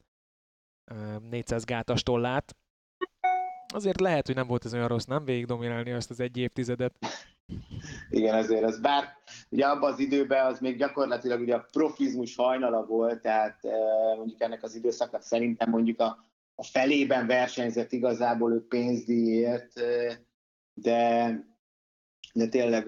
400 1.29 1.63
gátastól 1.63 2.19
lát. 2.19 2.55
Azért 3.73 3.99
lehet, 3.99 4.25
hogy 4.25 4.35
nem 4.35 4.47
volt 4.47 4.65
ez 4.65 4.73
olyan 4.73 4.87
rossz, 4.87 5.05
nem 5.05 5.25
végig 5.25 5.45
dominálni 5.45 5.91
azt 5.91 6.09
az 6.09 6.19
egy 6.19 6.37
évtizedet. 6.37 6.93
Igen, 8.09 8.35
ezért 8.35 8.63
ez 8.63 8.79
bár 8.79 9.03
ugye 9.49 9.65
abban 9.65 9.91
az 9.91 9.99
időben 9.99 10.45
az 10.45 10.59
még 10.59 10.77
gyakorlatilag 10.77 11.41
ugye 11.41 11.55
a 11.55 11.67
profizmus 11.71 12.35
hajnala 12.35 12.85
volt, 12.85 13.21
tehát 13.21 13.59
mondjuk 14.15 14.41
ennek 14.41 14.63
az 14.63 14.75
időszaknak 14.75 15.21
szerintem 15.21 15.69
mondjuk 15.69 15.99
a, 15.99 16.17
a 16.55 16.63
felében 16.63 17.27
versenyzett 17.27 17.91
igazából 17.91 18.53
ő 18.53 18.67
pénzdíjért, 18.67 19.73
de, 20.73 21.29
de 22.33 22.47
tényleg 22.47 22.87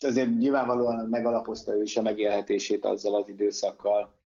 azért 0.00 0.38
nyilvánvalóan 0.38 1.08
megalapozta 1.08 1.76
ő 1.76 1.82
is 1.82 1.96
a 1.96 2.02
megélhetését 2.02 2.84
azzal 2.84 3.14
az 3.14 3.28
időszakkal. 3.28 4.20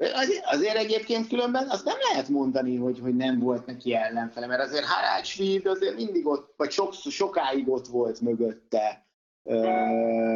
Azért, 0.00 0.44
azért 0.44 0.76
egyébként 0.76 1.28
különben 1.28 1.68
azt 1.68 1.84
nem 1.84 1.96
lehet 2.12 2.28
mondani, 2.28 2.76
hogy, 2.76 2.98
hogy 3.00 3.16
nem 3.16 3.38
volt 3.38 3.66
neki 3.66 3.94
ellenfele, 3.94 4.46
mert 4.46 4.62
azért 4.62 4.84
Harald 4.84 5.24
Schmid 5.24 5.66
azért 5.66 5.94
mindig 5.94 6.26
ott, 6.26 6.54
vagy 6.56 6.70
sok, 6.70 6.92
sokáig 6.92 7.68
ott 7.68 7.86
volt 7.86 8.20
mögötte. 8.20 9.06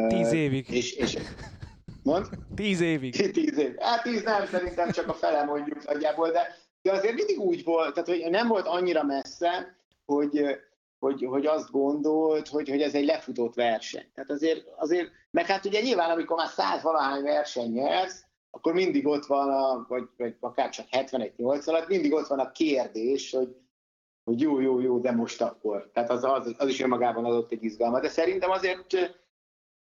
Tíz 0.07 0.31
évig. 0.31 0.69
És, 0.69 0.93
és 0.93 1.17
mond? 2.03 2.25
Tíz 2.55 2.81
évig. 2.81 3.31
Tíz 3.31 3.57
évig. 3.57 3.81
Hát 3.81 4.03
tíz 4.03 4.23
nem, 4.23 4.45
szerintem 4.45 4.91
csak 4.91 5.07
a 5.07 5.13
fele 5.13 5.43
mondjuk 5.43 5.85
nagyjából, 5.85 6.31
de, 6.31 6.55
de 6.81 6.91
azért 6.91 7.15
mindig 7.15 7.39
úgy 7.39 7.63
volt, 7.63 7.93
tehát 7.93 8.09
hogy 8.09 8.29
nem 8.29 8.47
volt 8.47 8.67
annyira 8.67 9.03
messze, 9.03 9.77
hogy, 10.05 10.59
hogy, 10.99 11.25
hogy 11.25 11.45
azt 11.45 11.71
gondolt, 11.71 12.47
hogy, 12.47 12.69
hogy 12.69 12.81
ez 12.81 12.93
egy 12.93 13.05
lefutott 13.05 13.53
verseny. 13.53 14.11
Tehát 14.13 14.29
azért, 14.29 14.63
azért, 14.75 15.09
meg 15.31 15.45
hát 15.45 15.65
ugye 15.65 15.81
nyilván, 15.81 16.09
amikor 16.09 16.37
már 16.37 16.47
száz 16.47 16.81
valahány 16.81 17.23
verseny 17.23 17.71
nyersz, 17.71 18.24
akkor 18.55 18.73
mindig 18.73 19.07
ott 19.07 19.25
van, 19.25 19.49
a, 19.49 19.85
vagy, 19.87 20.09
vagy 20.17 20.35
akár 20.39 20.69
csak 20.69 20.87
71-8 20.91 21.67
alatt, 21.67 21.87
mindig 21.87 22.13
ott 22.13 22.27
van 22.27 22.39
a 22.39 22.51
kérdés, 22.51 23.31
hogy, 23.31 23.55
hogy 24.23 24.41
jó, 24.41 24.59
jó, 24.59 24.79
jó, 24.79 24.99
de 24.99 25.11
most 25.11 25.41
akkor. 25.41 25.89
Tehát 25.93 26.09
az, 26.09 26.23
az, 26.23 26.55
az 26.57 26.67
is 26.67 26.81
önmagában 26.81 27.25
adott 27.25 27.51
egy 27.51 27.63
izgalmat. 27.63 28.01
De 28.01 28.09
szerintem 28.09 28.49
azért 28.49 28.93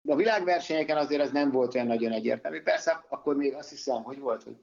a 0.08 0.16
világversenyeken 0.16 0.98
azért 0.98 1.22
az 1.22 1.32
nem 1.32 1.52
volt 1.52 1.76
olyan 1.76 1.88
nagyon 1.88 2.12
egyértelmű. 2.12 2.62
Persze 2.62 3.06
akkor 3.10 3.36
még 3.36 3.54
azt 3.54 3.70
hiszem, 3.70 4.04
hogy 4.04 4.20
volt, 4.20 4.44
hogy 4.44 4.58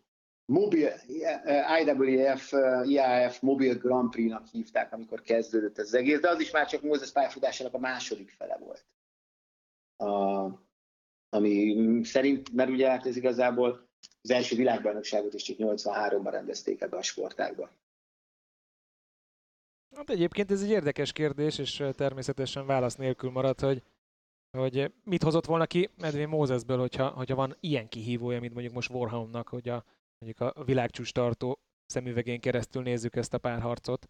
mobil, 0.45 0.93
IWF, 1.81 2.53
IAF 2.85 3.41
Mobil 3.41 3.75
Grand 3.75 4.11
Prix-nak 4.11 4.47
hívták, 4.47 4.93
amikor 4.93 5.21
kezdődött 5.21 5.79
ez 5.79 5.87
az 5.87 5.95
egész, 5.95 6.21
de 6.21 6.29
az 6.29 6.41
is 6.41 6.51
már 6.51 6.67
csak 6.67 6.83
Moses 6.83 7.13
pályafutásának 7.13 7.75
a 7.75 7.79
második 7.79 8.31
fele 8.31 8.59
volt. 8.59 8.85
A, 9.97 10.49
ami 11.29 11.77
szerint, 12.05 12.53
mert 12.53 12.71
ugye 12.71 12.91
hát 12.91 13.07
ez 13.07 13.17
igazából 13.17 13.90
az 14.23 14.31
első 14.31 14.57
világbajnokságot 14.57 15.35
is 15.35 15.43
csak 15.43 15.57
83-ban 15.59 16.29
rendezték 16.31 16.81
ebbe 16.81 16.97
a 16.97 17.03
sportágba. 17.03 17.71
Hát 19.97 20.11
egyébként 20.11 20.51
ez 20.51 20.63
egy 20.63 20.71
érdekes 20.71 21.13
kérdés, 21.13 21.59
és 21.59 21.85
természetesen 21.93 22.67
válasz 22.67 22.97
nélkül 22.97 23.31
maradt, 23.31 23.61
hogy, 23.61 23.83
hogy 24.51 24.93
mit 25.05 25.23
hozott 25.23 25.47
volna 25.47 25.67
ki 25.67 25.91
Medvén 25.97 26.29
Mózesből, 26.29 26.79
hogyha, 26.79 27.09
hogyha 27.09 27.35
van 27.35 27.57
ilyen 27.61 27.89
kihívója, 27.89 28.41
mint 28.41 28.53
mondjuk 28.53 28.75
most 28.75 28.91
Warhamnak, 28.91 29.49
hogy 29.49 29.69
a, 29.69 29.85
mondjuk 30.19 30.55
a 30.55 30.65
világcsúcs 30.65 31.13
tartó 31.13 31.59
szemüvegén 31.87 32.41
keresztül 32.41 32.83
nézzük 32.83 33.17
ezt 33.17 33.35
a 33.35 33.39
párharcot. 33.39 34.09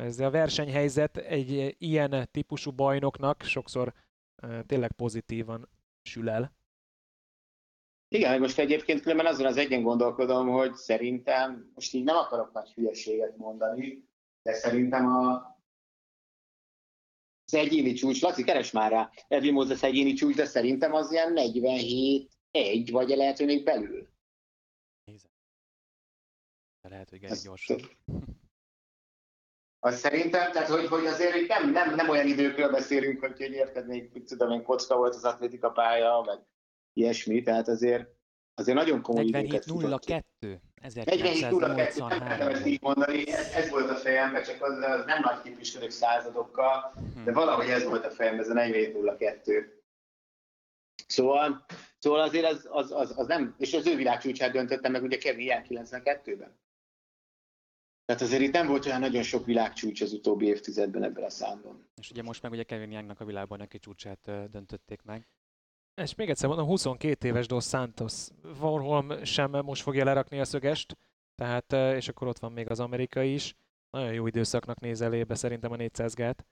Ez 0.00 0.20
a 0.20 0.30
versenyhelyzet 0.30 1.16
egy 1.16 1.76
ilyen 1.78 2.28
típusú 2.30 2.70
bajnoknak 2.70 3.42
sokszor 3.42 3.94
tényleg 4.66 4.92
pozitívan 4.92 5.68
sül 6.02 6.28
el. 6.28 6.52
Igen, 8.14 8.40
most 8.40 8.58
egyébként 8.58 9.00
különben 9.00 9.26
azon 9.26 9.46
az 9.46 9.56
egyen 9.56 9.82
gondolkodom, 9.82 10.48
hogy 10.48 10.74
szerintem, 10.74 11.70
most 11.74 11.94
így 11.94 12.04
nem 12.04 12.16
akarok 12.16 12.52
nagy 12.52 12.72
hülyeséget 12.72 13.36
mondani, 13.36 14.08
de 14.42 14.52
szerintem 14.52 15.06
a, 15.06 15.32
az 17.44 17.54
egyéni 17.54 17.92
csúcs, 17.92 18.22
Laci, 18.22 18.44
keres 18.44 18.70
már 18.70 18.90
rá, 18.90 19.10
Edwin 19.28 19.52
Moses 19.52 19.82
egyéni 19.82 20.12
csúcs, 20.12 20.34
de 20.34 20.44
szerintem 20.44 20.92
az 20.94 21.12
ilyen 21.12 21.32
47 21.32 22.32
egy, 22.50 22.90
vagy 22.90 23.08
lehet, 23.08 23.36
hogy 23.36 23.46
még 23.46 23.64
belül. 23.64 24.08
Nézem. 25.04 25.30
De 26.80 26.88
lehet, 26.88 27.10
hogy 27.10 27.24
egy 27.24 27.38
gyorsan. 27.42 27.80
Azt 29.78 29.98
szerintem, 29.98 30.52
tehát 30.52 30.68
hogy, 30.68 30.86
hogy 30.86 31.06
azért 31.06 31.48
nem, 31.48 31.70
nem, 31.70 31.94
nem 31.94 32.08
olyan 32.08 32.26
időkről 32.26 32.70
beszélünk, 32.70 33.20
hogy, 33.20 33.36
hogy 33.36 33.52
érted, 33.52 33.86
még 33.86 34.24
tudom 34.24 34.50
én, 34.50 34.62
kocka 34.62 34.96
volt 34.96 35.14
az 35.14 35.24
atlétika 35.24 35.70
pálya, 35.70 36.22
meg 36.26 36.52
ilyesmi, 36.94 37.42
tehát 37.42 37.68
azért, 37.68 38.08
azért 38.54 38.76
nagyon 38.76 39.02
komoly 39.02 39.24
47-02. 39.26 40.22
47-02, 40.82 42.52
ezt 42.52 42.66
így 42.66 42.82
mondani, 42.82 43.32
ez, 43.32 43.52
ez, 43.52 43.70
volt 43.70 43.90
a 43.90 43.94
fejemben, 43.94 44.42
csak 44.42 44.62
az, 44.62 44.72
az 44.72 45.04
nem 45.04 45.20
nagy 45.22 45.42
képviselők 45.42 45.90
századokkal, 45.90 46.92
de 47.14 47.20
mhm. 47.20 47.32
valahogy 47.32 47.68
ez 47.68 47.84
volt 47.84 48.04
a 48.04 48.10
fejemben, 48.10 48.44
ez 48.44 48.50
a 48.50 48.54
47-02. 48.54 49.64
Szóval, 51.06 51.64
szóval 51.98 52.20
azért 52.20 52.46
az, 52.46 52.68
az, 52.70 52.92
az, 52.92 53.18
az 53.18 53.26
nem, 53.26 53.54
és 53.58 53.74
az 53.74 53.86
ő 53.86 53.96
világcsúcsát 53.96 54.52
döntöttem 54.52 54.92
meg 54.92 55.02
ugye 55.02 55.18
Kevin 55.18 55.40
ilyen 55.40 55.64
92-ben. 55.68 56.62
Tehát 58.04 58.22
azért 58.22 58.42
itt 58.42 58.52
nem 58.52 58.66
volt 58.66 58.86
olyan 58.86 59.00
nagyon 59.00 59.22
sok 59.22 59.44
világcsúcs 59.44 60.00
az 60.00 60.12
utóbbi 60.12 60.46
évtizedben 60.46 61.02
ebből 61.02 61.24
a 61.24 61.30
számban. 61.30 61.88
És 62.00 62.10
ugye 62.10 62.22
most 62.22 62.42
meg 62.42 62.52
ugye 62.52 62.62
Kevin 62.62 62.90
Youngnak 62.90 63.20
a 63.20 63.24
világban 63.24 63.58
neki 63.58 63.78
csúcsát 63.78 64.50
döntötték 64.50 65.02
meg. 65.02 65.28
És 65.94 66.14
még 66.14 66.30
egyszer 66.30 66.48
mondom, 66.48 66.66
22 66.66 67.28
éves 67.28 67.46
Dos 67.46 67.64
Santos. 67.64 68.28
Warholm 68.42 69.24
sem 69.24 69.50
most 69.50 69.82
fogja 69.82 70.04
lerakni 70.04 70.40
a 70.40 70.44
szögest, 70.44 70.96
tehát, 71.34 71.72
és 71.72 72.08
akkor 72.08 72.28
ott 72.28 72.38
van 72.38 72.52
még 72.52 72.70
az 72.70 72.80
amerikai 72.80 73.32
is. 73.32 73.54
Nagyon 73.90 74.12
jó 74.12 74.26
időszaknak 74.26 74.80
néz 74.80 75.00
elébe 75.00 75.34
szerintem 75.34 75.72
a 75.72 75.76
400 75.76 76.14
gát. 76.14 76.46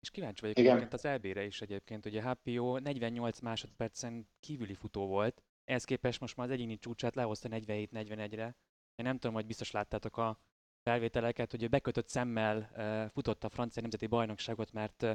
És 0.00 0.10
kíváncsi 0.10 0.40
vagyok 0.40 0.58
Igen. 0.58 0.76
egyébként 0.76 0.94
az 0.94 1.04
LB-re 1.14 1.44
is 1.44 1.60
egyébként, 1.60 2.06
ugye 2.06 2.22
HPO 2.22 2.78
48 2.78 3.40
másodpercen 3.40 4.28
kívüli 4.40 4.74
futó 4.74 5.06
volt, 5.06 5.42
ehhez 5.64 5.84
képest 5.84 6.20
most 6.20 6.36
már 6.36 6.46
az 6.46 6.52
egyéni 6.52 6.78
csúcsát 6.78 7.14
lehozta 7.14 7.48
47-41-re. 7.52 8.56
Én 8.94 9.06
nem 9.06 9.18
tudom, 9.18 9.34
hogy 9.34 9.46
biztos 9.46 9.70
láttátok 9.70 10.16
a 10.16 10.40
felvételeket, 10.82 11.50
hogy 11.50 11.68
bekötött 11.68 12.08
szemmel 12.08 12.70
futott 13.12 13.44
a 13.44 13.48
francia 13.48 13.82
nemzeti 13.82 14.06
bajnokságot, 14.06 14.72
mert 14.72 15.06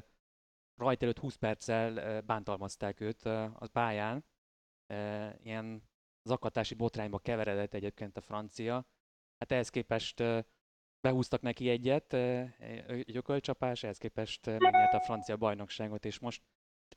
rajta 0.75 1.03
előtt 1.03 1.19
20 1.19 1.35
perccel 1.35 2.21
bántalmazták 2.21 2.99
őt 2.99 3.25
a 3.25 3.67
pályán. 3.71 4.25
Ilyen 5.43 5.83
zakatási 6.23 6.75
botrányba 6.75 7.19
keveredett 7.19 7.73
egyébként 7.73 8.17
a 8.17 8.21
francia. 8.21 8.85
Hát 9.37 9.51
ehhez 9.51 9.69
képest 9.69 10.23
behúztak 11.01 11.41
neki 11.41 11.69
egyet, 11.69 12.13
egy 12.13 13.15
ökölcsapás, 13.15 13.83
ehhez 13.83 13.97
képest 13.97 14.45
megnyerte 14.45 14.97
a 14.97 15.03
francia 15.03 15.37
bajnokságot, 15.37 16.05
és 16.05 16.19
most 16.19 16.43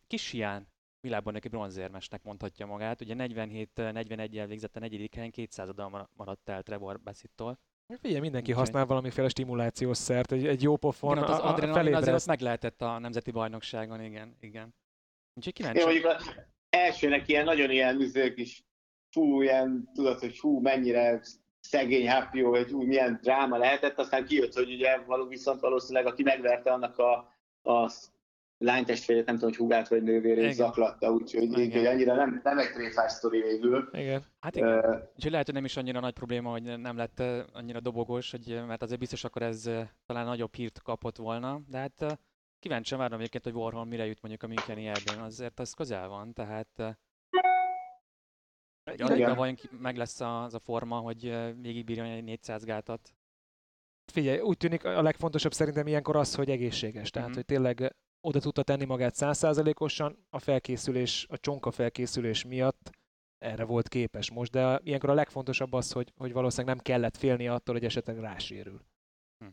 kis 0.06 0.30
hián 0.30 0.68
világban 1.00 1.32
neki 1.32 1.48
bronzérmesnek 1.48 2.22
mondhatja 2.22 2.66
magát. 2.66 3.00
Ugye 3.00 3.14
47-41-el 3.18 4.44
végzett 4.48 4.76
a 4.76 4.80
negyedik 4.80 5.14
helyen, 5.14 5.30
200 5.30 5.70
maradt 6.12 6.48
el 6.48 6.62
Trevor 6.62 7.00
Bassittól. 7.00 7.58
Figyelj, 7.96 8.20
mindenki 8.20 8.52
Úgy 8.52 8.58
használ 8.58 8.86
valamiféle 8.86 9.28
stimulációs 9.28 9.96
szert, 9.96 10.32
egy, 10.32 10.46
egy 10.46 10.62
jó 10.62 10.76
pofon, 10.76 11.16
igen, 11.16 11.28
az 11.28 11.38
a, 11.38 11.56
a 11.56 11.96
azért 11.96 12.26
meg 12.26 12.40
lehetett 12.40 12.82
a 12.82 12.98
nemzeti 12.98 13.30
bajnokságon, 13.30 14.02
igen, 14.02 14.36
igen. 14.40 14.74
Úgyhogy 15.34 15.52
kíváncsi. 15.52 15.78
Én 15.78 15.84
mondjuk 15.84 16.16
elsőnek 16.70 17.28
ilyen 17.28 17.44
nagyon 17.44 17.70
ilyen 17.70 18.00
üzők 18.00 18.38
is 18.38 18.64
fú, 19.10 19.42
ilyen, 19.42 19.90
tudod, 19.94 20.18
hogy 20.18 20.36
fú, 20.36 20.60
mennyire 20.60 21.20
szegény 21.60 22.10
happy, 22.10 22.40
hogy 22.40 22.72
úgy 22.72 22.86
milyen 22.86 23.18
dráma 23.22 23.56
lehetett, 23.56 23.98
aztán 23.98 24.24
kijött, 24.24 24.54
hogy 24.54 24.72
ugye 24.72 24.98
való 24.98 25.26
viszont 25.26 25.60
valószínűleg, 25.60 26.06
aki 26.06 26.22
megverte 26.22 26.72
annak 26.72 26.98
a, 26.98 27.32
a 27.62 27.92
lánytestvérét, 28.58 29.24
nem 29.26 29.34
tudom, 29.34 29.50
hogy 29.50 29.58
hugát 29.58 29.88
vagy 29.88 30.02
nővérét 30.02 30.42
Igen. 30.42 30.52
zaklatta, 30.54 31.10
úgyhogy 31.12 31.58
Igen. 31.58 31.86
annyira 31.86 32.14
nem, 32.14 32.40
nem 32.44 32.58
egy 32.58 32.72
tréfás 32.72 33.12
sztori 33.12 33.40
végül. 33.40 33.88
Igen. 33.92 34.24
Hát 34.40 34.56
igen. 34.56 35.08
Úgyhogy 35.14 35.30
lehet, 35.30 35.46
hogy 35.46 35.54
nem 35.54 35.64
is 35.64 35.76
annyira 35.76 36.00
nagy 36.00 36.12
probléma, 36.12 36.50
hogy 36.50 36.62
nem 36.62 36.96
lett 36.96 37.20
annyira 37.52 37.80
dobogós, 37.80 38.30
hogy, 38.30 38.62
mert 38.66 38.82
azért 38.82 39.00
biztos 39.00 39.24
akkor 39.24 39.42
ez 39.42 39.70
talán 40.06 40.26
nagyobb 40.26 40.54
hírt 40.54 40.82
kapott 40.82 41.16
volna, 41.16 41.60
de 41.68 41.78
hát 41.78 42.18
kíváncsian 42.58 43.00
várom 43.00 43.18
egyébként, 43.18 43.44
hogy 43.44 43.52
Warhol 43.54 43.84
mire 43.84 44.06
jut 44.06 44.20
mondjuk 44.22 44.42
a 44.42 44.46
Müncheni 44.46 44.86
erbén, 44.86 45.18
azért 45.18 45.60
az 45.60 45.72
közel 45.72 46.08
van, 46.08 46.32
tehát 46.32 46.68
alig 48.98 49.34
vajon 49.36 49.54
ki- 49.54 49.68
meg 49.80 49.96
lesz 49.96 50.20
a- 50.20 50.42
az 50.42 50.54
a 50.54 50.58
forma, 50.58 50.96
hogy 50.98 51.20
végigbírjon 51.60 52.06
egy 52.06 52.24
400 52.24 52.64
gátat. 52.64 53.12
Figyelj, 54.12 54.40
úgy 54.40 54.56
tűnik 54.56 54.84
a 54.84 55.02
legfontosabb 55.02 55.52
szerintem 55.52 55.86
ilyenkor 55.86 56.16
az, 56.16 56.34
hogy 56.34 56.50
egészséges. 56.50 57.10
Tehát, 57.10 57.28
Mhm. 57.28 57.36
hogy 57.36 57.46
tényleg 57.46 57.94
oda 58.20 58.40
tudta 58.40 58.62
tenni 58.62 58.84
magát 58.84 59.14
százszázalékosan, 59.14 60.26
a 60.30 60.38
felkészülés, 60.38 61.26
a 61.28 61.38
csonka 61.38 61.70
felkészülés 61.70 62.44
miatt 62.44 62.90
erre 63.38 63.64
volt 63.64 63.88
képes 63.88 64.30
most, 64.30 64.50
de 64.50 64.80
ilyenkor 64.82 65.10
a 65.10 65.14
legfontosabb 65.14 65.72
az, 65.72 65.92
hogy, 65.92 66.12
hogy 66.16 66.32
valószínűleg 66.32 66.74
nem 66.74 66.84
kellett 66.84 67.16
félnie 67.16 67.52
attól, 67.52 67.74
hogy 67.74 67.84
esetleg 67.84 68.18
rásérül. 68.18 68.80
Hm. 69.38 69.50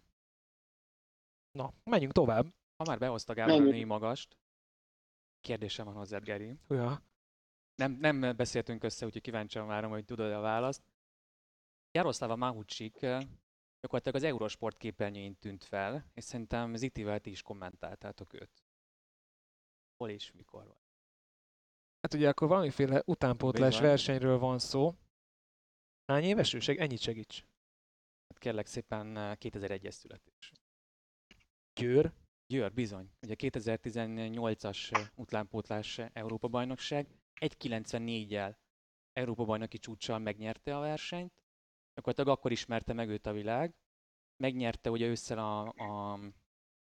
Na, 1.52 1.74
menjünk 1.84 2.14
tovább. 2.14 2.54
Ha 2.78 2.84
már 2.88 2.98
behozta 2.98 3.34
Gábor 3.34 3.54
a 3.54 3.64
női 3.64 3.84
magast, 3.84 4.38
kérdésem 5.42 5.86
van 5.86 5.94
hozzád, 5.94 6.24
Geri. 6.24 6.58
Ja. 6.70 7.02
Nem, 7.76 7.92
nem 7.92 8.36
beszéltünk 8.36 8.84
össze, 8.84 9.06
úgyhogy 9.06 9.22
kíváncsian 9.22 9.68
várom, 9.68 9.92
hogy 9.92 10.06
tudod 10.06 10.32
a 10.32 10.40
választ. 10.40 10.84
Jaroszlava 11.92 12.36
Mahucsik 12.36 13.06
gyakorlatilag 13.86 14.16
az 14.16 14.24
Eurosport 14.34 14.78
képernyőjén 14.78 15.38
tűnt 15.40 15.64
fel, 15.64 16.12
és 16.14 16.24
szerintem 16.24 16.76
Zitivel 16.76 17.20
ti 17.20 17.30
is 17.30 17.42
kommentáltátok 17.42 18.34
őt. 18.34 18.64
Hol 19.98 20.10
és 20.10 20.32
mikor 20.32 20.64
van? 20.66 20.78
Hát 22.02 22.14
ugye 22.14 22.30
akkor 22.30 22.48
valamiféle 22.48 23.02
utánpótlás 23.06 23.80
versenyről 23.80 24.38
van 24.38 24.60
szó. 24.60 24.96
Hány 26.06 26.24
éves 26.24 26.54
ő? 26.54 26.60
Ennyit 26.78 27.00
segíts. 27.00 27.46
Hát 28.28 28.38
kérlek 28.40 28.66
szépen 28.66 29.18
eh, 29.18 29.36
2001-es 29.40 29.92
születés. 29.92 30.52
Győr. 31.74 32.14
Győr, 32.48 32.74
bizony. 32.74 33.12
Ugye 33.22 33.36
2018-as 33.38 34.94
eh, 34.94 35.08
utánpótlás 35.16 35.98
eh, 35.98 36.10
Európa-bajnokság. 36.14 37.08
1.94-jel 37.42 38.56
Európa-bajnoki 39.14 39.78
csúccsal 39.78 40.20
megnyerte 40.20 40.78
a 40.78 40.80
versenyt. 40.80 41.45
Gyakorlatilag 41.96 42.38
akkor 42.38 42.52
ismerte 42.52 42.94
meg 42.94 43.10
őt 43.10 43.26
a 43.26 43.32
világ. 43.32 43.76
Megnyerte 44.38 44.92
ugye 44.92 45.08
ősszel 45.08 45.38
a, 45.38 45.62
a 45.62 46.20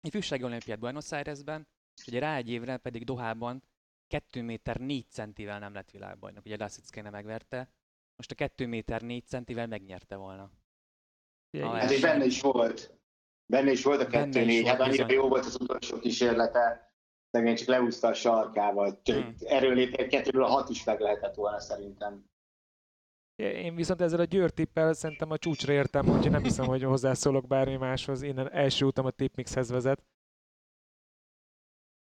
ifjúsági 0.02 0.44
olimpiát 0.44 0.80
Buenos 0.80 1.12
Airesben, 1.12 1.68
és 2.02 2.08
ugye 2.08 2.20
rá 2.20 2.36
egy 2.36 2.50
évre 2.50 2.78
pedig 2.78 3.04
Dohában 3.04 3.64
2 4.08 4.42
méter 4.42 4.78
4 4.78 5.06
centivel 5.10 5.60
nem 5.60 5.74
lett 5.74 5.92
világbajnok. 5.92 6.46
Ugye 6.46 6.58
Lasickéne 6.58 7.10
megverte. 7.10 7.72
Most 8.16 8.32
a 8.32 8.36
2 8.36 8.68
méter 8.68 9.02
4 9.02 9.26
centivel 9.26 9.68
megnyerte 9.68 10.16
volna. 10.16 10.52
Hát 11.58 11.92
és 11.92 12.02
benne 12.02 12.26
is 12.26 12.42
volt. 12.42 13.00
Benne 13.46 13.72
is 13.72 13.84
volt 13.84 14.02
a 14.02 14.06
Benne 14.08 14.24
kettő 14.24 14.40
is 14.40 14.46
négy, 14.46 14.62
volt, 14.62 14.76
hát 14.76 14.88
annyira 14.88 15.06
bizony. 15.06 15.22
jó 15.22 15.30
volt 15.30 15.46
az 15.46 15.58
utolsó 15.62 16.00
kísérlete, 16.00 16.94
szegény 17.32 17.56
csak 17.56 17.68
leúszta 17.68 18.08
a 18.08 18.14
sarkával. 18.14 19.00
Hmm. 19.04 19.36
Erről 19.40 19.74
lépett 19.74 20.08
kettőből 20.08 20.44
a 20.44 20.48
hat 20.48 20.70
is 20.70 20.84
meg 20.84 21.00
lehetett 21.00 21.36
volna 21.36 21.60
szerintem. 21.60 22.30
Én 23.40 23.76
viszont 23.76 24.02
ezzel 24.02 24.20
a 24.20 24.24
Győr 24.24 24.52
tippel 24.52 24.94
szerintem 24.94 25.32
a 25.32 25.38
csúcsra 25.38 25.74
értem, 25.74 26.08
úgyhogy 26.08 26.32
nem 26.32 26.44
hiszem, 26.44 26.66
hogy 26.66 26.84
hozzászólok 26.84 27.48
bármi 27.48 27.76
máshoz. 27.76 28.22
Innen 28.22 28.52
első 28.52 28.86
utam 28.86 29.06
a 29.06 29.12
tipmixhez 29.12 29.70
vezet. 29.70 30.04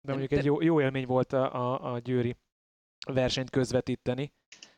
De 0.01 0.11
mondjuk 0.11 0.31
egy 0.31 0.45
jó, 0.45 0.61
jó 0.61 0.81
élmény 0.81 1.05
volt 1.05 1.33
a, 1.33 1.53
a, 1.53 1.93
a 1.93 1.99
győri 1.99 2.35
versenyt 3.13 3.49
közvetíteni. 3.49 4.33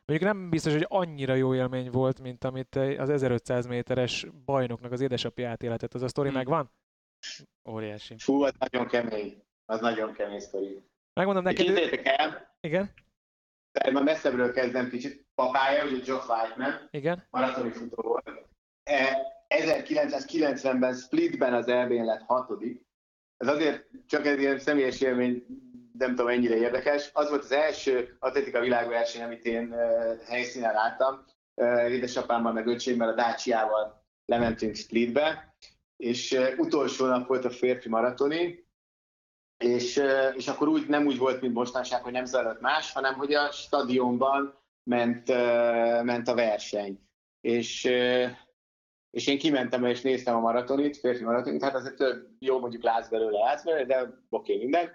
Mondjuk 0.06 0.32
nem 0.34 0.50
biztos, 0.50 0.74
hogy 0.74 0.86
annyira 0.88 1.34
jó 1.34 1.56
élmény 1.56 1.90
volt, 1.90 2.20
mint 2.20 2.44
amit 2.44 2.76
az 2.76 3.10
1500 3.10 3.66
méteres 3.66 4.26
bajnoknak 4.46 4.92
az 4.92 5.02
édesapja 5.02 5.50
átéletett. 5.50 5.94
Az 5.94 6.02
a 6.02 6.08
sztori 6.08 6.28
Hmm. 6.28 6.38
megvan? 6.38 6.72
Óriási. 7.70 8.16
Fú, 8.18 8.42
az 8.42 8.54
nagyon 8.58 8.88
kemény. 8.88 9.44
Az 9.66 9.80
nagyon 9.80 10.14
kemény 10.14 10.40
sztori. 10.40 10.84
Megmondom 11.14 11.44
neked. 11.44 11.66
Képzeljétek 11.66 12.06
el, 12.06 12.58
igen, 12.60 12.94
már 13.92 14.04
messzebbről 14.04 14.52
kezdem 14.52 14.90
kicsit. 14.90 15.26
Papája, 15.36 15.86
ugye 15.86 16.04
Geoff 16.06 16.30
Whiteman, 16.30 16.88
igen, 16.92 17.28
maratoni 17.30 17.72
futó 17.72 18.02
volt. 18.02 18.32
E, 18.84 19.18
1990-ben 19.48 20.94
Splitben 20.94 21.54
az 21.54 21.68
EB-n 21.68 22.04
lett 22.04 22.22
hatodik. 22.26 22.86
Ez 23.38 23.48
azért 23.48 23.90
csak 24.08 24.26
egy 24.26 24.40
ilyen 24.40 24.60
személyes 24.60 25.02
élmény, 25.02 25.46
nem 25.98 26.10
tudom 26.10 26.28
ennyire 26.28 26.56
érdekes. 26.56 27.10
Az 27.14 27.30
volt 27.30 27.44
az 27.44 27.52
első 27.52 28.18
atletika 28.20 28.60
világverseny, 28.60 29.24
amit 29.24 29.46
én 29.46 29.72
e, 29.72 30.16
helyszínen 30.28 30.74
láttam. 30.74 31.26
E, 31.56 31.90
édesapámmal 31.90 32.54
meg 32.54 32.68
öcsémmel 32.68 33.10
a 33.10 33.14
Dacia-val 33.14 34.04
lementünk 34.26 34.76
Splitbe, 34.76 35.56
és 35.98 36.32
e, 36.32 36.54
utolsó 36.58 37.06
nap 37.06 37.28
volt 37.28 37.46
a 37.46 37.50
férfi 37.50 37.90
maratoni, 37.90 38.63
és, 39.58 40.02
és 40.36 40.48
akkor 40.48 40.68
úgy 40.68 40.88
nem 40.88 41.06
úgy 41.06 41.18
volt, 41.18 41.42
mint 41.42 41.54
mostanság, 41.54 42.04
hogy 42.04 42.12
nem 42.12 42.26
zajlott 42.26 42.62
más, 42.62 42.92
hanem 42.92 43.14
hogy 43.14 43.34
a 43.34 43.52
stadionban 43.52 44.62
ment, 44.84 45.28
ment 46.04 46.28
a 46.28 46.36
verseny. 46.36 47.00
És, 47.42 47.84
és 49.10 49.28
én 49.28 49.38
kimentem 49.38 49.86
és 49.86 50.02
néztem 50.02 50.36
a 50.36 50.40
maratonit, 50.40 50.98
férfi 50.98 51.24
maratonit, 51.24 51.64
hát 51.64 51.76
azért 51.76 51.96
több, 51.96 52.28
jó 52.40 52.60
mondjuk 52.60 52.84
látsz 52.84 53.10
belőle, 53.10 53.40
látsz 53.40 53.64
belőle, 53.64 53.86
de 53.86 54.10
oké, 54.30 54.58
minden. 54.58 54.90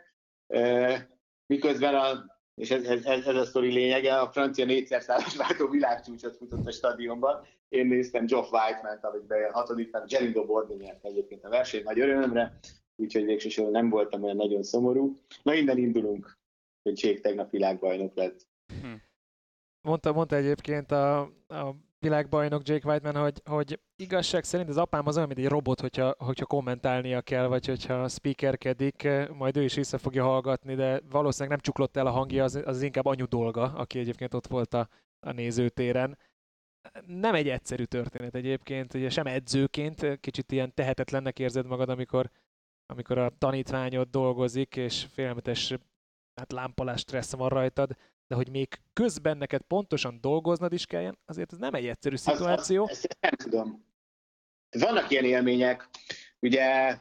Miközben 1.47 1.95
a, 1.95 2.37
és 2.55 2.71
ez, 2.71 2.85
ez, 2.85 3.05
ez, 3.05 3.27
ez 3.27 3.37
a 3.37 3.45
sztori 3.45 3.73
lényege, 3.73 4.19
a 4.19 4.31
francia 4.31 4.65
négyszer 4.65 5.03
százas 5.03 5.37
váltó 5.37 5.69
világcsúcsot 5.69 6.37
futott 6.37 6.67
a 6.67 6.71
stadionban. 6.71 7.47
Én 7.69 7.87
néztem 7.87 8.27
Geoff 8.27 8.53
White-ment, 8.53 9.05
amit 9.05 9.27
bejön 9.27 9.53
hatodik, 9.53 9.91
mert 9.91 10.09
Gerindo 10.09 10.45
Bordi 10.45 10.75
nyert 10.75 11.05
egyébként 11.05 11.45
a 11.45 11.49
versenyt 11.49 11.85
nagy 11.85 12.01
örömre, 12.01 12.59
úgyhogy 12.99 13.25
végsősorban 13.25 13.73
nem 13.73 13.89
voltam 13.91 14.23
olyan 14.23 14.37
nagyon 14.37 14.63
szomorú. 14.63 15.17
Na 15.43 15.55
innen 15.55 15.79
indulunk, 15.79 16.39
hogy 16.83 17.03
Jake 17.03 17.21
tegnap 17.21 17.51
világbajnok 17.51 18.15
lett. 18.15 18.47
Hm. 18.83 18.95
mondta, 19.81 20.13
mondta 20.13 20.37
egyébként 20.37 20.91
a, 20.91 21.21
a 21.49 21.75
világbajnok 21.99 22.69
Jake 22.69 22.89
Whiteman, 22.89 23.23
hogy, 23.23 23.43
hogy 23.45 23.81
igazság 23.97 24.45
szerint 24.45 24.69
az 24.69 24.77
apám 24.77 25.07
az 25.07 25.17
olyan, 25.17 25.29
mint 25.29 25.41
egy 25.41 25.49
robot, 25.49 25.81
hogyha, 25.81 26.15
hogyha 26.19 26.47
kommentálnia 26.47 27.21
kell, 27.21 27.47
vagy 27.47 27.67
hogyha 27.67 28.09
speakerkedik, 28.09 29.09
majd 29.33 29.57
ő 29.57 29.63
is 29.63 29.75
vissza 29.75 29.99
fogja 29.99 30.25
hallgatni, 30.25 30.75
de 30.75 31.01
valószínűleg 31.11 31.51
nem 31.51 31.61
csuklott 31.61 31.97
el 31.97 32.07
a 32.07 32.11
hangja, 32.11 32.45
az, 32.45 32.61
az 32.65 32.83
inkább 32.83 33.07
anyu 33.07 33.27
dolga, 33.27 33.63
aki 33.63 33.99
egyébként 33.99 34.35
ott 34.35 34.47
volt 34.47 34.75
a, 34.75 34.89
a 35.21 35.33
nézőtéren. 35.33 36.19
Nem 37.07 37.35
egy 37.35 37.49
egyszerű 37.49 37.85
történet 37.85 38.35
egyébként, 38.35 38.95
ugye 38.95 39.11
sem 39.11 39.27
edzőként, 39.27 40.21
kicsit 40.21 40.53
ilyen 40.53 40.75
tehetetlennek 40.75 41.39
érzed 41.39 41.67
magad, 41.67 41.89
amikor, 41.89 42.31
amikor 42.93 43.19
a 43.19 43.33
tanítványod 43.39 44.09
dolgozik, 44.09 44.77
és 44.77 45.07
félelmetes 45.13 45.75
hát 46.35 46.53
lámpalás 46.53 47.01
stressz 47.01 47.35
van 47.35 47.49
rajtad, 47.49 47.97
de 48.27 48.35
hogy 48.35 48.51
még 48.51 48.81
közben 48.93 49.37
neked 49.37 49.63
pontosan 49.63 50.21
dolgoznod 50.21 50.73
is 50.73 50.87
kelljen, 50.87 51.19
azért 51.25 51.53
ez 51.53 51.59
nem 51.59 51.75
egy 51.75 51.87
egyszerű 51.87 52.15
Az- 52.15 52.21
szituáció. 52.21 52.83
Az, 52.85 52.91
ezt 52.91 53.17
nem 53.21 53.33
tudom. 53.37 53.87
Vannak 54.79 55.11
ilyen 55.11 55.25
élmények, 55.25 55.89
ugye 56.41 56.97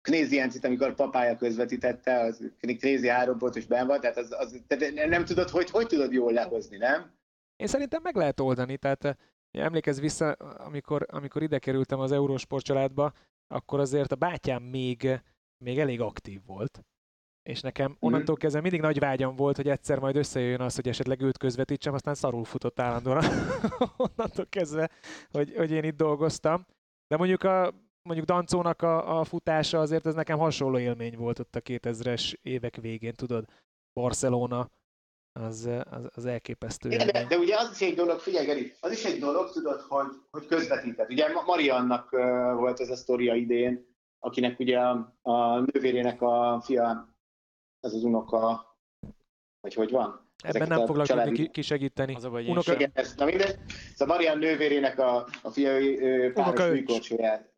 Knézi 0.00 0.36
Jencit, 0.36 0.64
amikor 0.64 0.94
papája 0.94 1.36
közvetítette, 1.36 2.20
az 2.20 2.50
Knézi 2.60 3.08
három 3.08 3.38
pontos 3.38 3.66
ben 3.66 3.86
van, 3.86 4.00
tehát, 4.00 4.16
az, 4.16 4.32
az, 4.38 4.62
tehát 4.66 5.08
nem 5.08 5.24
tudod, 5.24 5.48
hogy 5.48 5.70
hogy 5.70 5.86
tudod 5.86 6.12
jól 6.12 6.32
lehozni, 6.32 6.76
nem? 6.76 7.18
Én 7.56 7.66
szerintem 7.66 8.02
meg 8.02 8.16
lehet 8.16 8.40
oldani, 8.40 8.76
tehát 8.76 9.04
eh, 9.04 9.14
emlékezz 9.50 10.00
vissza, 10.00 10.32
amikor, 10.32 11.06
amikor 11.10 11.42
ide 11.42 11.58
kerültem 11.58 12.00
az 12.00 12.12
Eurosport 12.12 12.64
családba, 12.64 13.12
akkor 13.50 13.80
azért 13.80 14.12
a 14.12 14.16
bátyám 14.16 14.62
még, 14.62 15.20
még 15.64 15.78
elég 15.78 16.00
aktív 16.00 16.40
volt. 16.46 16.80
És 17.42 17.60
nekem 17.60 17.96
onnantól 18.00 18.36
kezdve 18.36 18.60
mindig 18.60 18.80
nagy 18.80 18.98
vágyam 18.98 19.36
volt, 19.36 19.56
hogy 19.56 19.68
egyszer 19.68 19.98
majd 19.98 20.16
összejöjjön 20.16 20.60
az, 20.60 20.74
hogy 20.74 20.88
esetleg 20.88 21.20
őt 21.20 21.38
közvetítsem, 21.38 21.94
aztán 21.94 22.14
szarul 22.14 22.44
futott 22.44 22.80
állandóan 22.80 23.24
onnantól 24.06 24.46
kezdve, 24.48 24.90
hogy, 25.30 25.54
hogy 25.56 25.70
én 25.70 25.84
itt 25.84 25.96
dolgoztam. 25.96 26.66
De 27.06 27.16
mondjuk 27.16 27.42
a 27.42 27.72
mondjuk 28.02 28.26
Dancónak 28.26 28.82
a, 28.82 29.18
a 29.18 29.24
futása 29.24 29.78
azért 29.78 30.06
ez 30.06 30.14
nekem 30.14 30.38
hasonló 30.38 30.78
élmény 30.78 31.16
volt 31.16 31.38
ott 31.38 31.56
a 31.56 31.60
2000-es 31.60 32.34
évek 32.42 32.76
végén, 32.76 33.14
tudod, 33.14 33.44
Barcelona, 33.92 34.70
az, 35.32 35.68
az, 35.90 36.08
az 36.14 36.26
elképesztő 36.26 36.90
Igen, 36.90 37.06
de, 37.06 37.24
de 37.26 37.36
ugye 37.38 37.56
az 37.56 37.70
is 37.70 37.80
egy 37.88 37.94
dolog, 37.94 38.18
figyelj 38.18 38.46
Geri, 38.46 38.72
az 38.80 38.92
is 38.92 39.04
egy 39.04 39.18
dolog, 39.18 39.50
tudod, 39.52 39.80
hogy, 39.80 40.06
hogy 40.30 40.46
közvetített. 40.46 41.10
Ugye 41.10 41.32
Ma- 41.32 41.42
Mariannak 41.46 42.10
volt 42.56 42.80
ez 42.80 42.90
a 42.90 42.96
sztoria 42.96 43.34
idén, 43.34 43.86
akinek 44.18 44.58
ugye 44.58 44.78
a, 44.78 45.16
a 45.22 45.58
nővérének 45.58 46.22
a 46.22 46.60
fia, 46.64 47.14
ez 47.80 47.92
az 47.92 48.02
unoka, 48.04 48.76
vagy 49.60 49.74
hogy 49.74 49.90
van? 49.90 50.28
Ebben 50.42 50.68
nem 50.68 50.80
a 50.80 50.86
foglak 50.86 51.06
családi- 51.06 51.30
tudni 51.34 51.50
kisegíteni. 51.50 52.14
Az 52.14 52.24
a 52.24 52.30
baj, 52.30 52.48
Unoka- 52.48 52.74
Igen, 52.74 52.90
ez, 52.94 53.14
na 53.14 53.24
mindegy. 53.24 53.58
Szóval 53.94 54.16
Marian 54.16 54.38
nővérének 54.38 54.98
a, 54.98 55.26
a 55.42 55.50
fia 55.50 55.70
páros 55.72 56.34
Unokaöcs. 56.34 56.72
Mikolcsóját. 56.80 57.52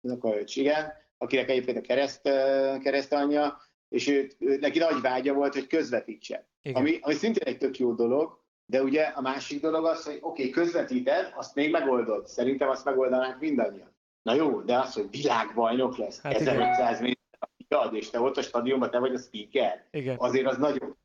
Unokaöcs, 0.00 0.56
igen. 0.56 0.92
Akinek 1.18 1.48
egyébként 1.48 1.76
a 1.76 1.80
kereszt, 1.80 2.26
ö, 2.26 2.74
keresztanyja, 2.82 3.60
és 3.92 4.08
ő, 4.08 4.30
ő, 4.38 4.58
neki 4.58 4.78
nagy 4.78 5.00
vágya 5.00 5.32
volt, 5.32 5.52
hogy 5.52 5.66
közvetítse. 5.66 6.46
Igen. 6.62 6.80
Ami, 6.80 6.98
ami 7.00 7.14
szintén 7.14 7.46
egy 7.46 7.58
tök 7.58 7.78
jó 7.78 7.92
dolog, 7.92 8.40
de 8.66 8.82
ugye 8.82 9.02
a 9.02 9.20
másik 9.20 9.60
dolog 9.60 9.84
az, 9.84 10.04
hogy 10.04 10.18
oké, 10.20 10.26
okay, 10.26 10.50
közvetíted, 10.50 11.32
azt 11.34 11.54
még 11.54 11.70
megoldod. 11.70 12.26
Szerintem 12.26 12.68
azt 12.68 12.84
megoldanánk 12.84 13.40
mindannyian. 13.40 13.96
Na 14.22 14.34
jó, 14.34 14.60
de 14.60 14.78
az, 14.78 14.94
hogy 14.94 15.10
világbajnok 15.10 15.96
lesz, 15.96 16.20
Hát 16.20 16.32
hát 16.32 16.40
igen. 16.40 16.54
1500 16.54 17.00
méter 17.00 17.38
a 17.38 17.48
fiad, 17.68 17.94
és 17.94 18.10
te 18.10 18.20
ott 18.20 18.36
a 18.36 18.42
stadionban, 18.42 18.90
te 18.90 18.98
vagy 18.98 19.14
a 19.14 19.18
speaker, 19.18 19.86
Igen. 19.90 20.16
azért 20.18 20.46
az 20.46 20.56
nagyon 20.56 20.96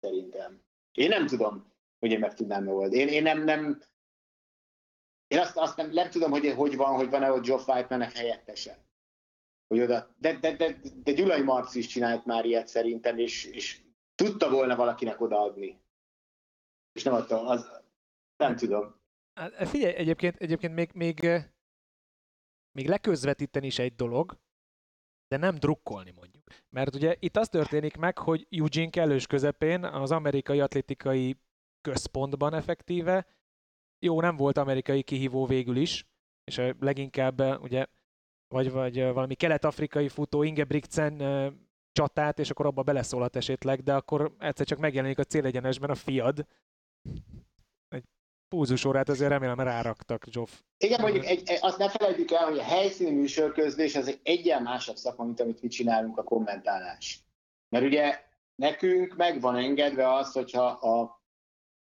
szerintem. 0.00 0.60
Én 0.92 1.08
nem 1.08 1.26
tudom, 1.26 1.72
hogy 1.98 2.10
én 2.10 2.18
meg 2.18 2.34
tudnám 2.34 2.64
megoldani. 2.64 2.96
Én, 2.96 3.08
én 3.08 3.22
nem, 3.22 3.44
nem, 3.44 3.82
én 5.26 5.38
azt, 5.38 5.56
azt 5.56 5.76
nem, 5.76 5.90
nem 5.90 6.10
tudom, 6.10 6.30
hogy 6.30 6.52
hogy 6.56 6.76
van, 6.76 6.94
hogy 6.94 7.10
van-e 7.10 7.32
ott 7.32 7.44
Geoff 7.44 7.68
Whiteman-nek 7.68 8.16
helyettese. 8.16 8.78
Hogy 9.70 9.80
oda, 9.80 10.14
de, 10.18 10.38
de, 10.38 10.56
de, 10.56 10.80
de 11.02 11.12
Gyulai 11.12 11.42
Marci 11.42 11.78
is 11.78 11.86
csinált 11.86 12.24
már 12.24 12.44
ilyet 12.44 12.68
szerintem, 12.68 13.18
és, 13.18 13.44
és 13.44 13.80
tudta 14.14 14.50
volna 14.50 14.76
valakinek 14.76 15.20
odaadni. 15.20 15.80
És 16.92 17.02
nem 17.02 17.14
adta, 17.14 17.46
az, 17.46 17.82
nem 18.36 18.56
tudom. 18.56 18.94
Hát, 19.34 19.68
figyelj, 19.68 19.94
egyébként, 19.94 20.36
egyébként 20.36 20.74
még, 20.74 20.90
még, 20.94 21.24
eh, 21.24 21.44
még 22.72 22.88
leközvetíteni 22.88 23.66
is 23.66 23.78
egy 23.78 23.94
dolog, 23.94 24.38
de 25.28 25.36
nem 25.36 25.54
drukkolni 25.54 26.10
mondjuk. 26.10 26.44
Mert 26.68 26.94
ugye 26.94 27.16
itt 27.18 27.36
az 27.36 27.48
történik 27.48 27.96
meg, 27.96 28.18
hogy 28.18 28.46
Eugene 28.50 28.90
kellős 28.90 29.26
közepén 29.26 29.84
az 29.84 30.10
amerikai 30.10 30.60
atlétikai 30.60 31.36
központban 31.80 32.54
effektíve, 32.54 33.26
jó, 33.98 34.20
nem 34.20 34.36
volt 34.36 34.58
amerikai 34.58 35.02
kihívó 35.02 35.46
végül 35.46 35.76
is, 35.76 36.06
és 36.44 36.72
leginkább 36.78 37.40
eh, 37.40 37.62
ugye, 37.62 37.86
vagy, 38.50 38.70
vagy 38.70 39.02
valami 39.02 39.34
kelet-afrikai 39.34 40.08
futó 40.08 40.42
Ingebrigtsen 40.42 41.22
csatát, 41.92 42.38
és 42.38 42.50
akkor 42.50 42.66
abba 42.66 42.82
beleszólhat 42.82 43.36
esetleg, 43.36 43.82
de 43.82 43.94
akkor 43.94 44.34
egyszer 44.38 44.66
csak 44.66 44.78
megjelenik 44.78 45.18
a 45.18 45.24
célegyenesben 45.24 45.90
a 45.90 45.94
fiad. 45.94 46.46
Egy 47.88 48.04
púzusórát 48.48 49.08
azért 49.08 49.30
remélem 49.30 49.60
ráraktak, 49.60 50.24
Zsoff. 50.30 50.60
Igen, 50.76 51.00
mondjuk 51.00 51.24
egy, 51.24 51.58
azt 51.60 51.78
ne 51.78 51.88
felejtjük 51.88 52.30
el, 52.30 52.44
hogy 52.44 52.58
a 52.58 52.62
helyszíni 52.62 53.10
műsorközlés 53.10 53.96
az 53.96 54.08
egy 54.08 54.20
egyen 54.22 54.62
másabb 54.62 54.96
szakma, 54.96 55.24
mint 55.24 55.40
amit 55.40 55.62
mi 55.62 55.68
csinálunk 55.68 56.18
a 56.18 56.22
kommentálás. 56.22 57.24
Mert 57.68 57.84
ugye 57.84 58.20
nekünk 58.54 59.16
meg 59.16 59.40
van 59.40 59.56
engedve 59.56 60.14
az, 60.14 60.32
hogyha 60.32 60.66
a 60.66 61.22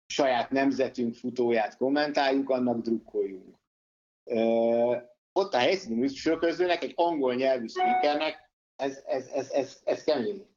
saját 0.05 0.49
nemzetünk 0.49 1.15
futóját 1.15 1.77
kommentáljuk, 1.77 2.49
annak 2.49 2.81
drukkoljunk. 2.81 3.57
Ott 5.33 5.53
a 5.53 5.57
helyszíni 5.57 5.95
műsorközlőnek, 5.95 6.83
egy 6.83 6.93
angol 6.95 7.33
nyelvű 7.33 7.67
speakernek 7.67 8.49
ez, 8.75 9.03
ez, 9.05 9.27
ez, 9.27 9.49
ez, 9.49 9.79
ez 9.83 10.03
kemény. 10.03 10.47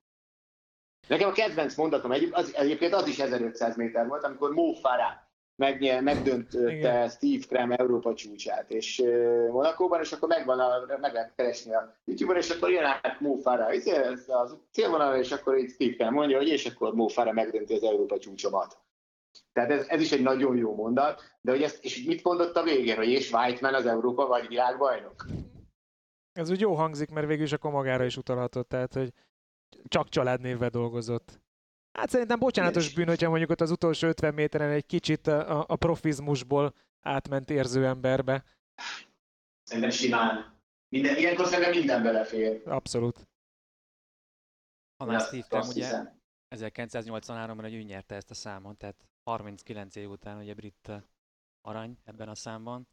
Nekem 1.09 1.29
a 1.29 1.33
kedvenc 1.33 1.75
mondatom 1.75 2.13
egy, 2.13 2.29
az, 2.33 2.55
egyébként 2.55 2.93
az 2.93 3.07
is 3.07 3.19
1500 3.19 3.77
méter 3.77 4.07
volt, 4.07 4.25
amikor 4.25 4.53
Mo 4.53 4.73
Farah 4.73 5.13
megnyer, 5.57 6.03
megdöntötte 6.03 6.73
Igen. 6.73 7.09
Steve 7.09 7.45
Cram 7.47 7.73
Európa 7.73 8.15
csúcsát, 8.15 8.71
és 8.71 8.99
uh, 8.99 9.49
Monakóban, 9.49 10.01
és 10.01 10.13
akkor 10.13 10.29
megvan 10.29 10.61
a, 10.61 10.99
meg 11.01 11.13
lehet 11.13 11.33
keresni 11.37 11.75
a 11.75 11.97
YouTube-on, 12.05 12.37
és 12.37 12.51
akkor 12.51 12.71
jön 12.71 12.85
át 12.85 13.21
Mo 13.21 13.37
Farah, 13.37 13.71
ez 13.71 14.25
az 14.27 14.57
célvonal, 14.71 15.17
és 15.17 15.33
akkor 15.33 15.57
itt 15.57 15.71
Steve 15.73 15.95
Cram 15.95 16.15
mondja, 16.15 16.37
hogy 16.37 16.49
és 16.49 16.67
akkor 16.67 16.95
Mo 16.95 17.09
Farah 17.09 17.35
megdönti 17.35 17.75
az 17.75 17.83
Európa 17.83 18.19
csúcsomat. 18.19 18.82
Tehát 19.53 19.71
ez, 19.71 19.87
ez 19.89 20.01
is 20.01 20.13
egy 20.13 20.23
nagyon 20.23 20.57
jó 20.57 20.75
mondat, 20.75 21.23
de 21.41 21.51
hogy 21.51 21.63
ezt, 21.63 21.85
és 21.85 22.05
mit 22.05 22.23
mondott 22.23 22.57
a 22.57 22.63
végén, 22.63 22.97
hogy 22.97 23.09
és 23.09 23.33
Whiteman 23.33 23.75
az 23.75 23.87
Európa 23.87 24.27
vagy 24.27 24.49
világbajnok? 24.49 25.27
Ez 26.33 26.51
úgy 26.51 26.61
jó 26.61 26.75
hangzik, 26.75 27.11
mert 27.11 27.27
végül 27.27 27.45
is 27.45 27.53
akkor 27.53 27.71
magára 27.71 28.05
is 28.05 28.17
utalhatott, 28.17 28.69
tehát 28.69 28.95
hogy 28.95 29.13
csak 29.89 30.09
családnévvel 30.09 30.69
dolgozott. 30.69 31.41
Hát 31.99 32.11
szerintem 32.11 32.39
bocsánatos 32.39 32.95
bűn, 32.95 33.07
hogyha 33.07 33.29
mondjuk 33.29 33.51
ott 33.51 33.61
az 33.61 33.71
utolsó 33.71 34.09
50 34.09 34.35
méteren 34.35 34.71
egy 34.71 34.87
kicsit 34.87 35.27
a, 35.27 35.65
a 35.69 35.77
profizmusból 35.77 36.75
átment 37.01 37.51
érző 37.51 37.87
emberbe. 37.87 38.45
Szerintem 39.63 39.91
simán. 39.93 40.61
Minden, 40.89 41.17
ilyenkor 41.17 41.47
szerintem 41.47 41.75
minden 41.79 42.03
belefér. 42.03 42.63
Abszolút. 42.65 43.29
Ha 44.97 45.05
már 45.05 45.17
azt 45.17 45.33
ugye 45.33 45.85
hiszem. 45.85 46.21
1983-ban, 46.55 47.59
hogy 47.61 47.75
ő 47.75 47.83
nyerte 47.83 48.15
ezt 48.15 48.31
a 48.31 48.35
számot, 48.35 48.79
tehát 48.79 48.97
39 49.25 49.97
év 49.97 50.11
után 50.11 50.39
ugye 50.39 50.55
brit 50.55 50.89
eh, 50.89 51.03
arany 51.61 51.99
ebben 52.05 52.29
a 52.29 52.35
számban. 52.35 52.87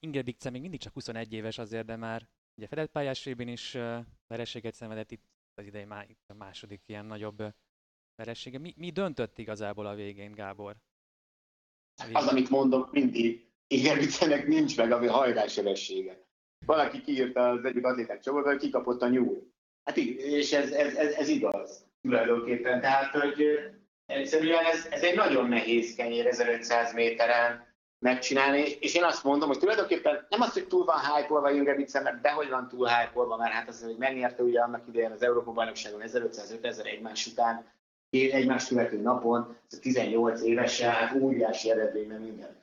Ingebrigtsen 0.00 0.52
még 0.52 0.60
mindig 0.60 0.80
csak 0.80 0.92
21 0.92 1.32
éves 1.32 1.58
azért, 1.58 1.86
de 1.86 1.96
már 1.96 2.28
ugye 2.56 2.66
fedett 2.66 2.90
pályás 2.90 3.26
is 3.26 3.74
uh, 3.74 3.98
vereséget 4.26 4.74
szenvedett 4.74 5.10
itt 5.10 5.24
az 5.54 5.66
idei 5.66 5.84
má, 5.84 6.04
itt 6.04 6.30
a 6.30 6.34
második 6.34 6.82
ilyen 6.86 7.06
nagyobb 7.06 7.40
uh, 7.40 7.52
veresége. 8.16 8.58
Mi, 8.58 8.74
mi 8.76 8.90
döntött 8.90 9.38
igazából 9.38 9.86
a 9.86 9.94
végén, 9.94 10.32
Gábor? 10.32 10.76
A 11.96 12.04
végén. 12.04 12.16
Az, 12.16 12.26
amit 12.26 12.50
mondok 12.50 12.92
mindig, 12.92 13.48
Ingebrigtsennek 13.66 14.46
nincs 14.46 14.76
meg 14.76 14.92
a 14.92 15.10
hajrássebessége. 15.10 16.26
Valaki 16.66 17.00
kiírta 17.00 17.48
az 17.48 17.64
egyik 17.64 17.84
atléták 17.84 18.20
csoportban, 18.20 18.52
hogy 18.52 18.62
kikapott 18.62 19.02
a 19.02 19.08
nyúl. 19.08 19.52
Hát 19.84 19.96
így, 19.96 20.16
és 20.16 20.52
ez, 20.52 20.70
ez, 20.70 20.94
ez, 20.94 21.14
ez 21.14 21.28
igaz 21.28 21.86
tulajdonképpen. 22.00 22.80
Tehát, 22.80 23.10
hogy 23.10 23.44
egyszerűen 24.08 24.64
ez, 24.64 24.86
ez 24.90 25.02
egy 25.02 25.14
nagyon 25.14 25.48
nehéz 25.48 25.94
kenyér 25.94 26.26
1500 26.26 26.92
méteren 26.92 27.66
megcsinálni, 27.98 28.76
és 28.80 28.94
én 28.94 29.04
azt 29.04 29.24
mondom, 29.24 29.48
hogy 29.48 29.58
tulajdonképpen 29.58 30.26
nem 30.28 30.40
az, 30.40 30.52
hogy 30.52 30.66
túl 30.66 30.84
van 30.84 31.00
hype-olva 31.00 31.50
Ingebrigtsen, 31.50 32.02
mert 32.02 32.20
dehogy 32.20 32.48
van 32.48 32.68
túl 32.68 32.86
hype 32.86 33.36
mert 33.36 33.52
hát 33.52 33.68
az, 33.68 33.82
hogy 33.82 33.96
megnyerte 33.96 34.42
ugye 34.42 34.60
annak 34.60 34.86
idején 34.88 35.10
az 35.10 35.22
Európa-bajnokságon 35.22 36.02
1500-5000 36.06 36.86
egymás 36.86 37.26
után, 37.26 37.66
egymás 38.10 38.66
követő 38.66 39.00
napon, 39.00 39.56
ez 39.70 39.78
a 39.78 39.80
18 39.80 40.42
évesen, 40.42 40.90
hát 40.90 41.14
óriási 41.14 41.70
eredmény, 41.70 42.08
nem 42.08 42.20
minden. 42.20 42.56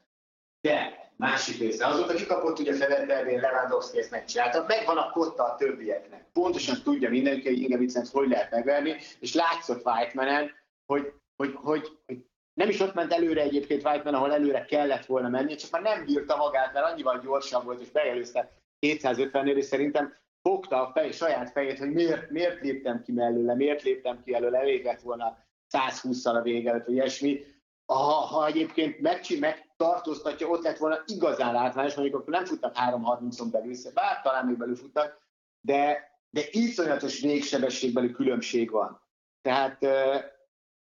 De 0.61 1.03
másik 1.17 1.59
része, 1.59 1.85
azóta 1.87 2.13
kikapott 2.13 2.59
ugye 2.59 2.73
Federer, 2.73 3.25
Lewandowski 3.25 3.99
ezt 3.99 4.11
megcsinálta, 4.11 4.65
megvan 4.67 4.97
a 4.97 5.11
kotta 5.11 5.43
a 5.43 5.55
többieknek. 5.55 6.25
Pontosan 6.33 6.81
tudja 6.83 7.09
mindenki, 7.09 7.47
hogy 7.47 7.61
Ingebrigtsen 7.61 8.05
hogy 8.11 8.29
lehet 8.29 8.51
megverni, 8.51 8.95
és 9.19 9.33
látszott 9.33 9.85
Whitemenen, 9.85 10.51
hogy, 10.85 11.13
hogy, 11.35 11.53
hogy, 11.53 11.97
hogy 12.05 12.25
nem 12.53 12.69
is 12.69 12.79
ott 12.79 12.93
ment 12.93 13.13
előre 13.13 13.41
egyébként 13.41 13.85
Whiteman, 13.85 14.13
ahol 14.13 14.33
előre 14.33 14.65
kellett 14.65 15.05
volna 15.05 15.29
menni, 15.29 15.55
csak 15.55 15.71
már 15.71 15.81
nem 15.81 16.05
bírta 16.05 16.35
magát, 16.35 16.73
mert 16.73 16.85
annyival 16.85 17.19
gyorsabb 17.19 17.63
volt, 17.63 17.81
és 17.81 17.91
bejelőzte 17.91 18.51
250-nél, 18.79 19.55
és 19.55 19.65
szerintem 19.65 20.13
fogta 20.41 20.87
a 20.87 20.91
fej, 20.91 21.11
saját 21.11 21.51
fejét, 21.51 21.79
hogy 21.79 21.91
miért, 21.91 22.29
miért 22.29 22.61
léptem 22.61 23.01
ki 23.01 23.11
mellőle, 23.11 23.55
miért 23.55 23.83
léptem 23.83 24.23
ki 24.23 24.33
előle, 24.33 24.59
elég 24.59 24.83
lett 24.83 25.01
volna 25.01 25.37
120-szal 25.71 26.35
a 26.35 26.41
vége 26.41 26.69
előtt, 26.69 26.85
vagy 26.85 26.95
ilyesmi. 26.95 27.43
Ha, 27.85 28.03
ha 28.03 28.45
egyébként 28.45 28.99
megcsin, 28.99 29.39
megtartóztatja, 29.39 30.47
ott 30.47 30.63
lett 30.63 30.77
volna 30.77 31.03
igazán 31.05 31.53
látványos, 31.53 31.95
mondjuk 31.95 32.19
akkor 32.19 32.33
nem 32.33 32.45
futtak 32.45 32.75
3.30-on 32.75 33.47
belül, 33.51 33.73
bár 33.93 34.21
talán 34.21 34.45
még 34.45 34.57
belül 34.57 34.75
futtak, 34.75 35.21
de, 35.61 36.11
de 36.29 36.41
iszonyatos 36.51 37.19
végsebességbeli 37.19 38.11
különbség 38.11 38.71
van. 38.71 39.01
Tehát 39.41 39.85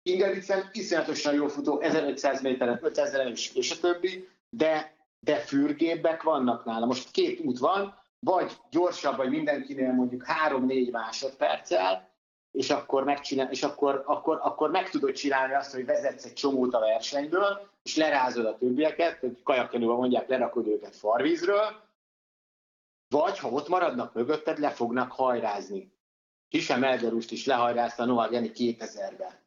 Ingebrigtsen 0.02 0.70
iszonyatosan 0.72 1.34
jó 1.34 1.48
futó, 1.48 1.80
1500 1.80 2.42
méteren, 2.42 2.78
5000 2.82 3.26
és, 3.26 3.54
és 3.54 3.70
a 3.70 3.80
többi, 3.80 4.28
de, 4.50 4.96
de 5.20 5.36
fürgébbek 5.36 6.22
vannak 6.22 6.64
nála. 6.64 6.86
Most 6.86 7.10
két 7.10 7.40
út 7.40 7.58
van, 7.58 7.98
vagy 8.26 8.52
gyorsabb, 8.70 9.16
vagy 9.16 9.30
mindenkinél 9.30 9.92
mondjuk 9.92 10.24
3-4 10.48 10.90
másodperccel, 10.90 12.08
és 12.52 12.70
akkor, 12.70 13.04
megcsinál, 13.04 13.50
és 13.50 13.62
akkor, 13.62 14.02
akkor, 14.06 14.38
akkor 14.42 14.70
meg 14.70 14.90
tudod 14.90 15.12
csinálni 15.12 15.54
azt, 15.54 15.74
hogy 15.74 15.84
vezetsz 15.84 16.24
egy 16.24 16.32
csomót 16.32 16.74
a 16.74 16.80
versenyből, 16.80 17.68
és 17.82 17.96
lerázod 17.96 18.46
a 18.46 18.56
többieket, 18.56 19.18
hogy 19.18 19.42
kajakkenőben 19.42 19.96
mondják, 19.96 20.28
lerakod 20.28 20.66
őket 20.66 20.96
farvízről, 20.96 21.88
vagy 23.08 23.38
ha 23.38 23.48
ott 23.48 23.68
maradnak 23.68 24.14
mögötted, 24.14 24.58
le 24.58 24.70
fognak 24.70 25.12
hajrázni. 25.12 25.92
Kisem 26.48 26.84
Elderust 26.84 27.30
is 27.30 27.46
lehajrázta 27.46 28.04
Noah 28.04 28.30
Geni 28.30 28.50
2000-ben. 28.54 29.38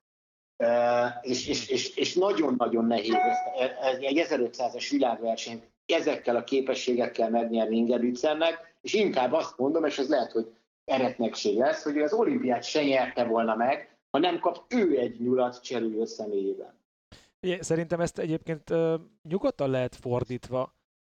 És, 1.22 1.48
és, 1.48 1.68
és, 1.68 1.96
és 1.96 2.14
nagyon-nagyon 2.14 2.86
nehéz 2.86 3.14
ezt, 3.14 4.02
egy 4.02 4.26
1500-as 4.30 4.88
világversenyt 4.90 5.72
ezekkel 5.86 6.36
a 6.36 6.44
képességekkel 6.44 7.30
megnyerni 7.30 7.76
Ingebrigtsennek, 7.76 8.76
és 8.82 8.94
inkább 8.94 9.34
azt 9.34 9.58
mondom, 9.58 9.86
és 9.86 9.98
ez 9.98 10.10
lehet, 10.10 10.32
hogy 10.32 10.54
eretnekség 10.86 11.58
lesz, 11.58 11.84
hogy 11.84 11.98
az 11.98 12.14
olimpiát 12.14 12.64
se 12.64 12.84
nyerte 12.84 13.24
volna 13.24 13.56
meg, 13.56 13.98
ha 14.10 14.20
nem 14.20 14.40
kap 14.40 14.74
ő 14.74 15.00
egy 15.00 15.20
nyulat 15.20 15.62
cserülő 15.62 16.06
személyében. 16.06 16.82
Szerintem 17.60 18.00
ezt 18.00 18.20
egyébként 18.20 18.70
uh, 18.70 18.94
nyugodtan 19.30 19.70
lehet 19.70 19.96
fordítva 19.96 20.76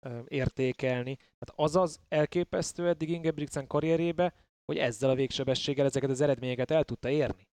uh, 0.07 0.13
értékelni. 0.29 1.15
Tehát 1.17 1.53
az 1.55 1.77
az 1.77 1.99
elképesztő 2.09 2.89
eddig 2.89 3.11
Ingebrigtsen 3.11 3.67
karrierébe, 3.67 4.35
hogy 4.65 4.77
ezzel 4.77 5.11
a 5.11 5.15
végsebességgel 5.15 5.87
ezeket 5.87 6.11
az 6.11 6.21
eredményeket 6.21 6.71
el 6.71 6.85
tudta 6.85 7.09
érni. 7.09 7.49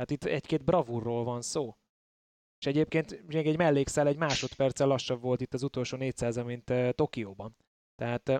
Tehát 0.00 0.24
itt 0.24 0.24
egy-két 0.24 0.64
bravúrról 0.64 1.24
van 1.24 1.42
szó. 1.42 1.76
És 2.58 2.66
egyébként 2.66 3.26
még 3.26 3.46
egy 3.46 3.56
mellékszál 3.56 4.06
egy 4.06 4.16
másodperccel 4.16 4.86
lassabb 4.86 5.20
volt 5.20 5.40
itt 5.40 5.54
az 5.54 5.62
utolsó 5.62 5.96
400 5.96 6.36
mint 6.36 6.70
uh, 6.70 6.90
Tokióban. 6.90 7.56
Tehát 7.94 8.28
uh, 8.28 8.36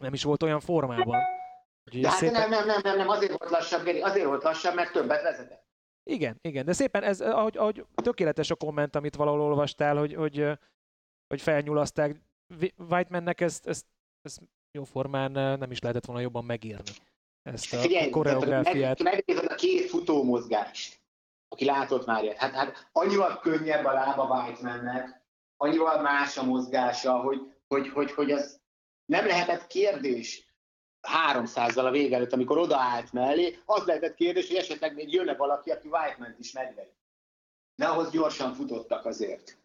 nem 0.00 0.12
is 0.12 0.22
volt 0.22 0.42
olyan 0.42 0.60
formában. 0.60 1.18
De 2.00 2.08
hát 2.08 2.18
szépen... 2.18 2.32
nem, 2.32 2.50
nem, 2.50 2.66
nem, 2.66 2.80
nem, 2.82 2.96
nem, 2.96 3.08
azért 3.08 3.38
volt 3.38 3.50
lassabb, 3.50 3.86
azért 3.86 4.26
volt 4.26 4.42
lassabb, 4.42 4.74
mert 4.74 4.92
többet 4.92 5.22
vezetett. 5.22 5.66
Igen, 6.10 6.38
igen, 6.40 6.64
de 6.64 6.72
szépen 6.72 7.02
ez, 7.02 7.20
ahogy, 7.20 7.56
ahogy 7.56 7.86
tökéletes 7.94 8.50
a 8.50 8.54
komment, 8.54 8.96
amit 8.96 9.16
valahol 9.16 9.40
olvastál, 9.40 9.96
hogy, 9.96 10.14
hogy, 10.14 10.58
hogy 11.26 11.40
felnyulaszták. 11.40 12.20
Whitemannek 12.78 13.40
ezt, 13.40 13.66
ezt, 13.66 13.86
ezt 14.22 14.40
jó 14.70 14.84
formán 14.84 15.32
nem 15.32 15.70
is 15.70 15.80
lehetett 15.80 16.04
volna 16.04 16.22
jobban 16.22 16.44
megírni. 16.44 16.90
Ezt 17.42 17.72
a 17.72 17.76
Figyelj, 17.76 18.10
koreográfiát. 18.10 19.02
Megnézed 19.02 19.50
a 19.50 19.54
két 19.54 19.88
futó 19.88 20.24
mozgást, 20.24 21.00
aki 21.48 21.64
látott 21.64 22.06
már 22.06 22.22
ilyet. 22.22 22.36
Hát, 22.36 22.54
hát 22.54 22.88
annyival 22.92 23.38
könnyebb 23.38 23.84
a 23.84 23.92
lába 23.92 24.24
Whitemannek, 24.24 25.22
annyival 25.56 26.00
más 26.00 26.36
a 26.36 26.42
mozgása, 26.42 27.18
hogy, 27.18 27.40
hogy, 27.68 27.88
hogy, 27.88 28.12
hogy 28.12 28.30
az 28.30 28.60
nem 29.04 29.26
lehetett 29.26 29.66
kérdés 29.66 30.52
300-zal 31.32 31.86
a 31.86 31.90
vége 31.90 32.16
előtt, 32.16 32.32
amikor 32.32 32.58
odaállt 32.58 33.12
mellé, 33.12 33.58
az 33.64 33.84
lehetett 33.84 34.14
kérdés, 34.14 34.48
hogy 34.48 34.56
esetleg 34.56 34.94
még 34.94 35.12
jönne 35.12 35.36
valaki, 35.36 35.70
aki 35.70 35.88
Whiteman-t 35.88 36.38
is 36.38 36.52
megveri. 36.52 36.94
De 37.74 37.86
ahhoz 37.86 38.10
gyorsan 38.10 38.54
futottak 38.54 39.04
azért. 39.04 39.58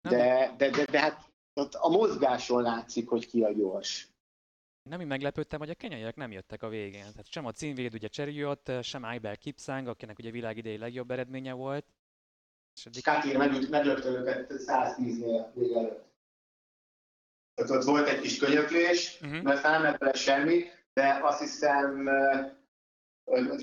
De, 0.00 0.54
de, 0.56 0.70
de, 0.70 0.84
de 0.84 1.00
hát 1.00 1.20
ott 1.54 1.74
a 1.74 1.88
mozgáson 1.88 2.62
látszik, 2.62 3.08
hogy 3.08 3.26
ki 3.26 3.42
a 3.42 3.52
gyors. 3.52 4.08
Nem 4.88 5.00
így 5.00 5.06
meglepődtem, 5.06 5.58
hogy 5.58 5.70
a 5.70 5.74
kenyaiak 5.74 6.16
nem 6.16 6.32
jöttek 6.32 6.62
a 6.62 6.68
végén. 6.68 7.00
Tehát 7.00 7.30
sem 7.30 7.46
a 7.46 7.52
címvéd 7.52 7.94
ugye 7.94 8.08
Cseriot, 8.08 8.72
sem 8.82 9.02
Aibel 9.02 9.36
Kipsang, 9.36 9.88
akinek 9.88 10.18
ugye 10.18 10.30
világ 10.30 10.56
idei 10.56 10.78
legjobb 10.78 11.10
eredménye 11.10 11.52
volt. 11.52 11.86
És 12.76 12.86
eddig... 12.86 13.02
Katir 13.04 13.36
meglökte 13.68 14.08
őket 14.08 14.52
110-nél 14.52 15.46
vége 15.54 15.78
előtt 15.78 16.06
ott, 17.56 17.70
ott 17.70 17.82
volt 17.82 18.08
egy 18.08 18.20
kis 18.20 18.38
könyöklés, 18.38 19.18
uh-huh. 19.22 19.42
mert 19.42 19.62
nem 19.62 19.82
lett 19.82 19.98
bele 19.98 20.12
semmi, 20.12 20.64
de 20.92 21.20
azt 21.22 21.40
hiszem, 21.40 22.08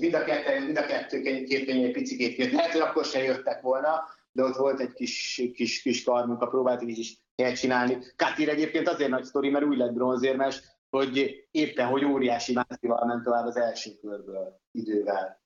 mind 0.00 0.14
a 0.14 0.24
kettő, 0.24 0.64
mind 0.64 0.76
a 0.76 0.86
kettő 0.86 1.20
képénye 1.22 1.86
egy 1.86 1.92
picit 1.92 2.36
jött. 2.36 2.52
Lehet, 2.52 2.72
hogy 2.72 2.80
akkor 2.80 3.04
se 3.04 3.22
jöttek 3.22 3.60
volna, 3.60 4.08
de 4.32 4.42
ott 4.42 4.56
volt 4.56 4.80
egy 4.80 4.92
kis, 4.92 5.42
kis, 5.54 5.82
kis 5.82 6.04
karmunka, 6.04 6.46
próbáltuk 6.46 6.90
így 6.90 6.98
is 6.98 7.18
helyet 7.36 7.58
csinálni. 7.58 7.98
Katir 8.16 8.48
egyébként 8.48 8.88
azért 8.88 9.10
nagy 9.10 9.24
sztori, 9.24 9.50
mert 9.50 9.64
úgy 9.64 9.76
lett 9.76 9.92
bronzérmes, 9.92 10.62
hogy 10.94 11.46
éppen, 11.50 11.88
hogy 11.88 12.04
óriási 12.04 12.52
mászival 12.52 13.04
ment 13.06 13.22
tovább 13.22 13.46
az 13.46 13.56
első 13.56 13.96
körből 14.00 14.60
idővel. 14.70 15.42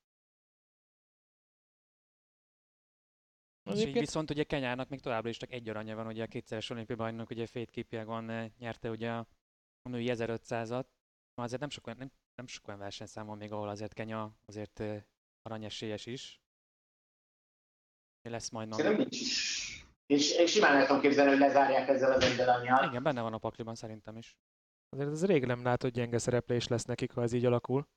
És 3.62 3.84
így 3.84 3.98
viszont 3.98 4.30
ugye 4.30 4.44
Kenyának 4.44 4.88
még 4.88 5.00
továbbra 5.00 5.28
is 5.28 5.37
csak 5.37 5.52
egy 5.52 5.68
aranya 5.68 5.94
van, 5.94 6.06
ugye 6.06 6.22
a 6.22 6.26
kétszeres 6.26 6.70
olimpiai 6.70 6.98
bajnok, 6.98 7.30
ugye 7.30 7.46
Fate 7.46 7.70
Kipyegon 7.70 8.30
eh, 8.30 8.50
nyerte 8.58 8.90
ugye 8.90 9.11
a, 9.11 9.26
a 9.82 9.88
női 9.88 10.08
1500-at. 10.11 10.84
Ma 11.34 11.42
azért 11.42 11.61
nem 11.61 11.70
sok, 11.70 11.87
olyan, 11.87 11.98
nem, 11.98 12.11
nem 12.34 12.46
sok 12.46 12.68
olyan 12.68 12.80
versenyszám 12.80 13.26
van 13.26 13.37
még, 13.37 13.52
ahol 13.52 13.68
azért 13.68 13.92
Kenya 13.92 14.37
azért 14.46 14.78
uh, 14.78 14.96
aranyesélyes 15.42 16.06
is. 16.06 16.40
Lesz 18.22 18.50
majd 18.50 18.72
Szerintem 18.72 19.00
nincs 19.00 19.20
is. 19.20 19.87
És, 20.06 20.38
és 20.38 20.50
simán 20.50 20.76
el 20.76 20.87
tudom 20.87 21.00
képzelni, 21.00 21.30
hogy 21.30 21.38
lezárják 21.38 21.88
ezzel 21.88 22.12
az 22.12 22.22
egy 22.22 22.40
aranyjal. 22.40 22.88
Igen, 22.88 23.02
benne 23.02 23.20
van 23.20 23.32
a 23.32 23.38
pakliban 23.38 23.74
szerintem 23.74 24.16
is. 24.16 24.37
Azért 24.88 25.11
ez 25.11 25.27
rég 25.27 25.44
nem 25.44 25.62
látott 25.62 25.92
gyenge 25.92 26.18
szereplés 26.18 26.68
lesz 26.68 26.85
nekik, 26.85 27.12
ha 27.12 27.22
ez 27.22 27.33
így 27.33 27.44
alakul. 27.44 27.88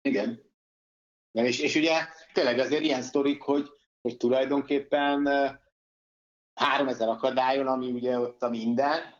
Igen. 0.00 0.42
Ja, 1.32 1.44
és, 1.44 1.60
és 1.60 1.74
ugye 1.74 2.06
tényleg 2.32 2.58
azért 2.58 2.82
ilyen 2.82 3.02
sztorik, 3.02 3.42
hogy 3.42 3.76
hogy 4.06 4.16
tulajdonképpen 4.16 5.28
3000 6.54 7.08
akadályon, 7.08 7.66
ami 7.66 7.92
ugye 7.92 8.18
ott 8.18 8.42
a 8.42 8.48
minden, 8.48 9.14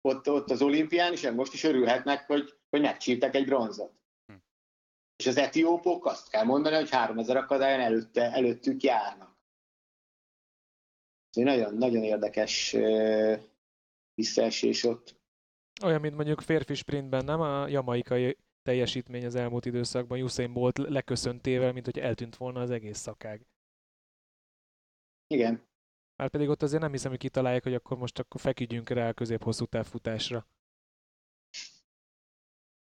ott, 0.00 0.30
ott 0.30 0.50
az 0.50 0.62
olimpián, 0.62 1.12
és 1.12 1.30
most 1.30 1.52
is 1.52 1.64
örülhetnek, 1.64 2.26
hogy, 2.26 2.58
hogy 2.70 2.80
megcsíptek 2.80 3.34
egy 3.34 3.44
bronzot. 3.44 3.92
Hm. 4.26 4.38
És 5.16 5.26
az 5.26 5.36
etiópok 5.36 6.06
azt 6.06 6.28
kell 6.30 6.44
mondani, 6.44 6.74
hogy 6.74 6.90
3000 6.90 7.36
akadályon 7.36 7.80
előtte, 7.80 8.32
előttük 8.32 8.82
járnak. 8.82 9.38
Ez 11.30 11.42
egy 11.42 11.44
nagyon, 11.44 11.74
nagyon 11.74 12.02
érdekes 12.02 12.76
visszaesés 14.14 14.84
ott. 14.84 15.20
Olyan, 15.82 16.00
mint 16.00 16.14
mondjuk 16.14 16.40
férfi 16.40 16.74
sprintben, 16.74 17.24
nem? 17.24 17.40
A 17.40 17.68
jamaikai 17.68 18.36
teljesítmény 18.62 19.24
az 19.24 19.34
elmúlt 19.34 19.64
időszakban 19.64 20.22
Usain 20.22 20.52
Bolt 20.52 20.78
leköszöntével, 20.78 21.72
mint 21.72 21.84
hogy 21.84 21.98
eltűnt 21.98 22.36
volna 22.36 22.60
az 22.60 22.70
egész 22.70 22.98
szakág. 22.98 23.46
Igen. 25.26 25.68
Már 26.16 26.30
pedig 26.30 26.48
ott 26.48 26.62
azért 26.62 26.82
nem 26.82 26.92
hiszem, 26.92 27.10
hogy 27.10 27.20
kitalálják, 27.20 27.62
hogy 27.62 27.74
akkor 27.74 27.96
most 27.96 28.18
akkor 28.18 28.40
feküdjünk 28.40 28.88
rá 28.88 29.08
a 29.08 29.12
közép-hosszú 29.12 29.64
távfutásra. 29.64 30.46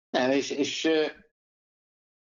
Nem, 0.09 0.31
és, 0.31 0.49
és 0.49 0.81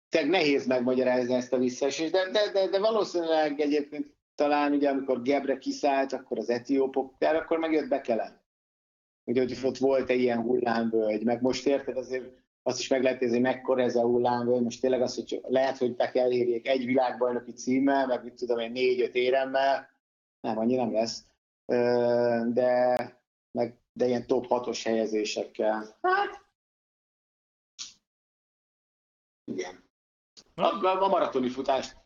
tényleg 0.10 0.32
nehéz 0.32 0.68
megmagyarázni 0.68 1.34
ezt 1.34 1.54
a 1.54 1.58
visszaesést, 1.58 2.12
de, 2.12 2.30
de, 2.30 2.52
de, 2.52 2.68
de 2.68 2.80
valószínűleg 2.80 3.60
egyébként 3.60 4.16
talán 4.36 4.72
ugye 4.72 4.90
amikor 4.90 5.22
Gebre 5.22 5.58
kiszállt, 5.58 6.14
akkor 6.14 6.38
az 6.38 6.50
etiópok, 6.50 7.16
de 7.18 7.30
akkor 7.30 7.60
megjött 7.60 7.88
Bekele. 7.88 8.41
Ugye, 9.24 9.42
hogy 9.42 9.60
ott 9.64 9.78
volt 9.78 10.10
egy 10.10 10.20
ilyen 10.20 10.42
hullámvölgy, 10.42 11.24
meg 11.24 11.42
most 11.42 11.68
érted, 11.68 11.98
azért 11.98 12.40
azt 12.64 12.80
is 12.80 12.88
meg 12.88 13.04
lehet 13.04 13.20
nézni, 13.20 13.40
mekkora 13.40 13.82
ez 13.82 13.96
a 13.96 14.02
hullámvölgy, 14.02 14.64
most 14.64 14.82
tényleg 14.82 15.02
az, 15.02 15.16
hogy 15.16 15.42
lehet, 15.44 15.78
hogy 15.78 15.96
be 15.96 16.12
kell 16.12 16.32
érjék 16.32 16.68
egy 16.68 16.86
világbajnoki 16.86 17.52
címmel, 17.52 18.08
meg 18.08 18.24
mit 18.24 18.34
tudom 18.34 18.60
én, 18.60 18.72
négy-öt 18.72 19.16
éremmel, 19.16 19.90
nem, 20.40 20.58
annyi 20.58 20.76
nem 20.76 20.92
lesz, 20.92 21.26
de, 22.54 22.96
meg, 23.52 23.80
de 23.94 24.08
ilyen 24.08 24.28
top 24.28 24.46
6-os 24.50 24.82
helyezésekkel. 24.84 25.98
Hát, 26.02 26.46
igen. 29.52 29.84
A, 30.56 30.86
a 30.86 31.08
maratoni 31.08 31.50
futást, 31.50 31.98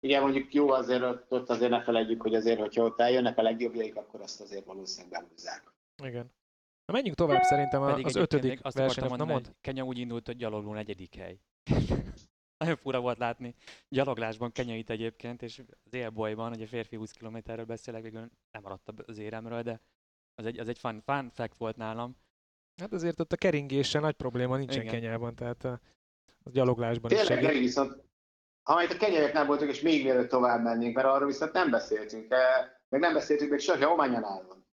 igen, 0.00 0.22
mondjuk 0.22 0.54
jó 0.54 0.68
azért, 0.70 1.02
ott 1.28 1.50
azért 1.50 1.70
ne 1.70 1.82
felejtjük, 1.82 2.22
hogy 2.22 2.34
azért, 2.34 2.60
hogyha 2.60 2.84
ott 2.84 3.00
eljönnek 3.00 3.38
a 3.38 3.42
legjobbjaik, 3.42 3.96
akkor 3.96 4.20
azt 4.20 4.40
azért 4.40 4.64
valószínűleg 4.64 5.22
behúzzák. 5.22 5.72
Igen. 6.02 6.36
Na 6.88 6.94
menjünk 6.94 7.16
tovább 7.16 7.42
szerintem 7.42 7.84
Pedig 7.84 8.06
az 8.06 8.16
ötödik 8.16 8.58
azt 8.62 8.76
versenyt. 8.76 9.08
Mondani, 9.08 9.30
mond. 9.32 9.54
Kenya 9.60 9.84
úgy 9.84 9.98
indult, 9.98 10.26
hogy 10.26 10.36
gyalogló 10.36 10.72
negyedik 10.72 11.14
hely. 11.14 11.40
Nagyon 12.58 12.76
fura 12.76 13.00
volt 13.00 13.18
látni 13.18 13.54
gyaloglásban 13.88 14.52
Kenyait 14.52 14.90
egyébként, 14.90 15.42
és 15.42 15.62
az 15.84 15.94
élbolyban, 15.94 16.52
ugye 16.52 16.66
férfi 16.66 16.96
20 16.96 17.10
kilométerről 17.10 17.64
beszélek, 17.64 18.02
végül 18.02 18.20
nem 18.20 18.62
maradt 18.62 18.88
az 19.06 19.18
éremről, 19.18 19.62
de 19.62 19.80
az 20.34 20.46
egy, 20.46 20.58
az 20.58 20.68
egy 20.68 20.78
fun, 20.78 21.00
fun 21.00 21.30
fact 21.30 21.56
volt 21.56 21.76
nálam. 21.76 22.16
Hát 22.80 22.92
azért 22.92 23.20
ott 23.20 23.32
a 23.32 23.36
keringéssel 23.36 24.00
nagy 24.00 24.14
probléma 24.14 24.56
nincsen 24.56 24.82
Igen. 24.82 24.92
Kenyában, 24.92 25.34
tehát 25.34 25.64
a, 25.64 25.80
a 26.42 26.50
gyaloglásban 26.50 27.10
Tényleg, 27.10 27.38
is 27.38 27.44
segít. 27.44 27.60
viszont 27.60 28.02
ha 28.62 28.82
itt 28.82 28.90
a 28.92 28.96
kenyaiak 28.96 29.46
voltunk, 29.46 29.70
és 29.70 29.80
még 29.80 30.04
mielőtt 30.04 30.28
tovább 30.28 30.62
mennénk, 30.62 30.94
mert 30.94 31.08
arról 31.08 31.26
viszont 31.26 31.52
nem 31.52 31.70
beszéltünk, 31.70 32.28
meg 32.88 33.00
nem 33.00 33.12
beszéltünk 33.12 33.50
még 33.50 33.60
sose 33.60 33.88
Omanyánálon. 33.88 34.66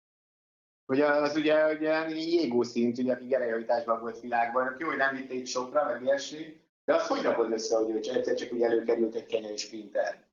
Hogy 0.86 1.02
az 1.02 1.36
ugye, 1.36 1.74
ugye 1.74 2.10
jégó 2.10 2.64
szint, 2.64 2.98
ugye, 2.98 3.14
aki 3.14 3.26
gerejhajtásban 3.26 4.00
volt 4.00 4.20
világban, 4.20 4.76
jó, 4.80 4.88
hogy 4.88 4.98
nem 4.98 5.16
vitt 5.16 5.32
egy 5.32 5.48
sokra, 5.48 5.86
meg 5.86 6.02
ilyesmi, 6.02 6.62
de 6.86 6.96
az 6.96 7.08
hogy 7.08 7.22
rakod 7.22 7.52
össze, 7.52 7.78
hogy 7.78 7.90
ő 7.90 7.96
egyszer 7.96 8.34
csak 8.36 8.54
úgy 8.54 8.62
előkerült 8.62 9.16
egy 9.16 9.26
kenyai 9.26 9.58
sprinter? 9.58 10.24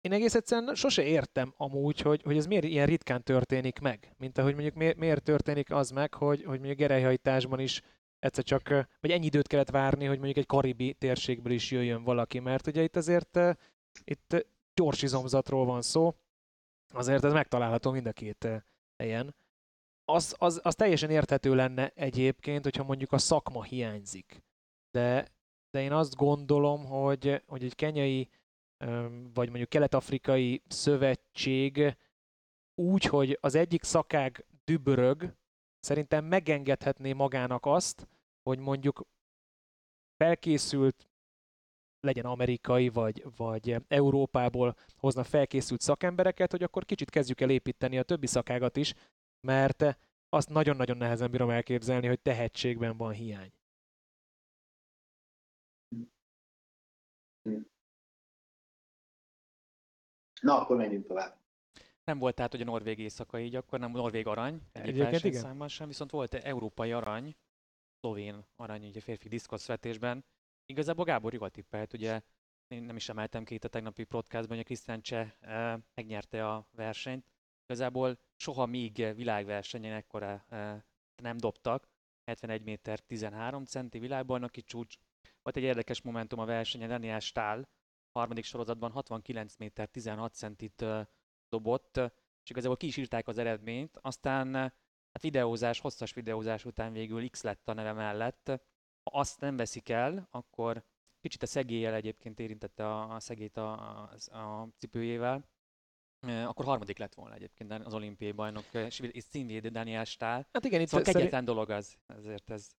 Én 0.00 0.12
egész 0.12 0.34
egyszerűen 0.34 0.74
sose 0.74 1.02
értem 1.02 1.54
amúgy, 1.56 2.00
hogy, 2.00 2.22
hogy 2.22 2.36
ez 2.36 2.46
miért 2.46 2.64
ilyen 2.64 2.86
ritkán 2.86 3.22
történik 3.22 3.78
meg. 3.78 4.14
Mint 4.18 4.38
ahogy 4.38 4.52
mondjuk 4.52 4.74
miért, 4.74 4.96
miért 4.96 5.22
történik 5.22 5.70
az 5.70 5.90
meg, 5.90 6.14
hogy, 6.14 6.44
hogy 6.44 6.58
mondjuk 6.58 6.78
gerejhajtásban 6.78 7.60
is 7.60 7.82
egyszer 8.18 8.44
csak, 8.44 8.68
vagy 9.00 9.10
ennyi 9.10 9.24
időt 9.24 9.46
kellett 9.46 9.70
várni, 9.70 10.04
hogy 10.04 10.16
mondjuk 10.16 10.36
egy 10.36 10.46
karibi 10.46 10.92
térségből 10.92 11.52
is 11.52 11.70
jöjjön 11.70 12.02
valaki, 12.02 12.38
mert 12.38 12.66
ugye 12.66 12.82
itt 12.82 12.96
azért 12.96 13.38
itt 14.04 14.46
gyors 14.74 15.02
izomzatról 15.02 15.64
van 15.64 15.82
szó, 15.82 16.14
azért 16.94 17.24
ez 17.24 17.32
megtalálható 17.32 17.90
mind 17.90 18.06
a 18.06 18.12
két 18.12 18.48
helyen. 18.96 19.34
Az, 20.08 20.34
az, 20.38 20.60
az 20.62 20.74
teljesen 20.74 21.10
érthető 21.10 21.54
lenne 21.54 21.88
egyébként, 21.94 22.62
hogyha 22.62 22.84
mondjuk 22.84 23.12
a 23.12 23.18
szakma 23.18 23.62
hiányzik. 23.62 24.42
De 24.90 25.34
de 25.76 25.82
én 25.82 25.92
azt 25.92 26.14
gondolom, 26.14 26.84
hogy, 26.84 27.42
hogy 27.46 27.64
egy 27.64 27.74
kenyai 27.74 28.30
vagy 29.34 29.48
mondjuk 29.48 29.68
kelet-afrikai 29.68 30.62
szövetség 30.68 31.96
úgy, 32.74 33.04
hogy 33.04 33.38
az 33.40 33.54
egyik 33.54 33.82
szakág 33.82 34.44
dübörög, 34.64 35.34
szerintem 35.80 36.24
megengedhetné 36.24 37.12
magának 37.12 37.66
azt, 37.66 38.08
hogy 38.42 38.58
mondjuk 38.58 39.06
felkészült, 40.16 41.08
legyen 42.00 42.24
amerikai 42.24 42.88
vagy, 42.88 43.24
vagy 43.36 43.76
Európából 43.88 44.76
hozna 44.96 45.24
felkészült 45.24 45.80
szakembereket, 45.80 46.50
hogy 46.50 46.62
akkor 46.62 46.84
kicsit 46.84 47.10
kezdjük 47.10 47.40
el 47.40 47.50
építeni 47.50 47.98
a 47.98 48.02
többi 48.02 48.26
szakágat 48.26 48.76
is, 48.76 48.94
mert 49.46 49.98
azt 50.28 50.48
nagyon-nagyon 50.48 50.96
nehezen 50.96 51.30
bírom 51.30 51.50
elképzelni, 51.50 52.06
hogy 52.06 52.20
tehetségben 52.20 52.96
van 52.96 53.12
hiány. 53.12 53.52
Na, 60.40 60.60
akkor 60.60 60.76
menjünk 60.76 61.06
tovább. 61.06 61.38
Nem 62.04 62.18
volt 62.18 62.34
tehát, 62.34 62.50
hogy 62.50 62.60
a 62.60 62.64
norvég 62.64 62.98
éjszaka 62.98 63.38
így, 63.38 63.54
akkor 63.54 63.78
nem 63.78 63.90
norvég 63.90 64.26
arany, 64.26 64.54
egyik 64.54 64.68
Egyébként 64.72 64.96
igen. 64.96 65.10
versenyszámban 65.10 65.68
sem, 65.68 65.88
viszont 65.88 66.10
volt 66.10 66.34
európai 66.34 66.92
arany, 66.92 67.36
szlovén 68.00 68.44
arany 68.56 68.86
ugye 68.86 69.00
férfi 69.00 69.28
diszkoszvetésben. 69.28 70.24
Igazából 70.66 71.04
Gábor 71.04 71.32
jól 71.32 71.50
tippelt, 71.50 71.92
ugye 71.92 72.20
én 72.68 72.82
nem 72.82 72.96
is 72.96 73.08
emeltem 73.08 73.44
ki 73.44 73.54
itt 73.54 73.64
a 73.64 73.68
tegnapi 73.68 74.04
podcastban, 74.04 74.56
hogy 74.56 74.64
a 74.64 74.68
Krisztián 74.68 75.00
Cseh 75.00 75.32
eh, 75.40 75.78
megnyerte 75.94 76.48
a 76.48 76.68
versenyt. 76.70 77.35
Igazából 77.66 78.18
soha 78.36 78.66
még 78.66 79.14
világversenyen 79.14 79.92
ekkora 79.92 80.44
eh, 80.48 80.82
nem 81.22 81.36
dobtak, 81.36 81.88
71 82.24 82.62
méter 82.62 83.00
13 83.00 83.64
centi 83.64 83.98
világbajnoki 83.98 84.62
csúcs. 84.62 84.96
Volt 85.42 85.56
egy 85.56 85.62
érdekes 85.62 86.02
momentum 86.02 86.38
a 86.38 86.44
versenyen, 86.44 86.88
Daniel 86.88 87.20
Stahl 87.20 87.60
harmadik 88.12 88.44
sorozatban 88.44 88.90
69 88.90 89.56
méter 89.56 89.88
16 89.88 90.34
centit 90.34 90.82
eh, 90.82 91.06
dobott, 91.48 91.96
és 92.42 92.50
igazából 92.50 92.76
ki 92.76 92.86
is 92.86 92.96
írták 92.96 93.28
az 93.28 93.38
eredményt, 93.38 93.98
aztán 94.00 94.54
eh, 94.54 94.62
hát 95.12 95.22
videózás, 95.22 95.80
hosszas 95.80 96.12
videózás 96.12 96.64
után 96.64 96.92
végül 96.92 97.30
X 97.30 97.42
lett 97.42 97.68
a 97.68 97.72
neve 97.72 97.92
mellett. 97.92 98.46
Ha 99.02 99.18
azt 99.18 99.40
nem 99.40 99.56
veszik 99.56 99.88
el, 99.88 100.28
akkor 100.30 100.84
kicsit 101.20 101.42
a 101.42 101.46
szegéllyel 101.46 101.94
egyébként 101.94 102.40
érintette 102.40 102.86
a, 102.86 103.14
a 103.14 103.20
szegét 103.20 103.56
a, 103.56 103.72
a, 104.02 104.36
a 104.38 104.68
cipőjével, 104.78 105.48
akkor 106.28 106.64
harmadik 106.64 106.98
lett 106.98 107.14
volna 107.14 107.34
egyébként 107.34 107.72
az 107.84 107.94
olimpiai 107.94 108.32
bajnok, 108.32 108.64
és 108.72 109.00
és 109.00 109.24
színvédő 109.30 109.68
Daniel 109.68 110.04
Stahl. 110.04 110.40
Hát 110.52 110.64
igen, 110.64 110.80
itt 110.80 110.88
Szóval 110.88 111.04
szerint, 111.04 111.16
kegyetlen 111.16 111.44
dolog 111.44 111.70
az, 111.70 111.96
ezért 112.06 112.50
ez 112.50 112.70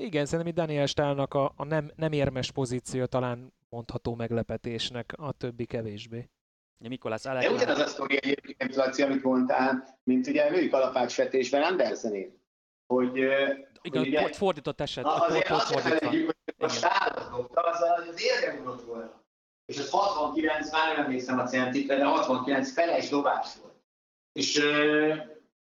igen, 0.00 0.24
szerintem 0.26 0.46
itt 0.48 0.54
Daniel 0.54 0.86
Stálnak 0.86 1.34
a, 1.34 1.52
a 1.56 1.64
nem, 1.64 1.90
nem 1.96 2.12
érmes 2.12 2.52
pozíció 2.52 3.04
talán 3.04 3.52
mondható 3.68 4.14
meglepetésnek, 4.14 5.12
a 5.16 5.32
többi 5.32 5.64
kevésbé. 5.64 6.28
Ugye 6.78 6.88
Mikolász 6.88 7.22
De 7.22 7.30
Alek 7.30 7.50
ugyanaz 7.50 7.78
a 7.78 7.86
sztori 7.86 8.16
egyébként, 8.16 8.74
Laci, 8.74 9.02
amit 9.02 9.22
mondtál, 9.22 9.98
mint 10.02 10.26
ugye 10.26 10.44
a 10.44 10.50
női 10.50 10.68
kalapácsvetésben 10.68 11.62
Andersenén. 11.62 12.38
Hogy, 12.86 13.16
igen, 13.82 14.02
ugye- 14.02 14.20
pont 14.20 14.36
fordított 14.36 14.80
eset, 14.80 15.04
azért 15.04 15.50
azt 15.50 15.66
fordítva. 15.66 16.08
hogy 16.08 16.32
a 16.82 17.28
dobta, 17.30 17.60
az 17.60 17.80
az 18.08 18.22
érde 18.22 18.58
ugrott 18.60 18.82
volna. 18.82 19.24
És 19.70 19.78
az 19.78 19.90
69, 19.90 20.72
már 20.72 20.96
nem 20.96 21.04
emlékszem 21.04 21.38
a 21.38 21.44
centikre, 21.44 21.96
de 21.96 22.04
69 22.04 22.72
feles 22.72 23.08
dobás 23.08 23.48
volt. 23.60 23.74
És 24.32 24.62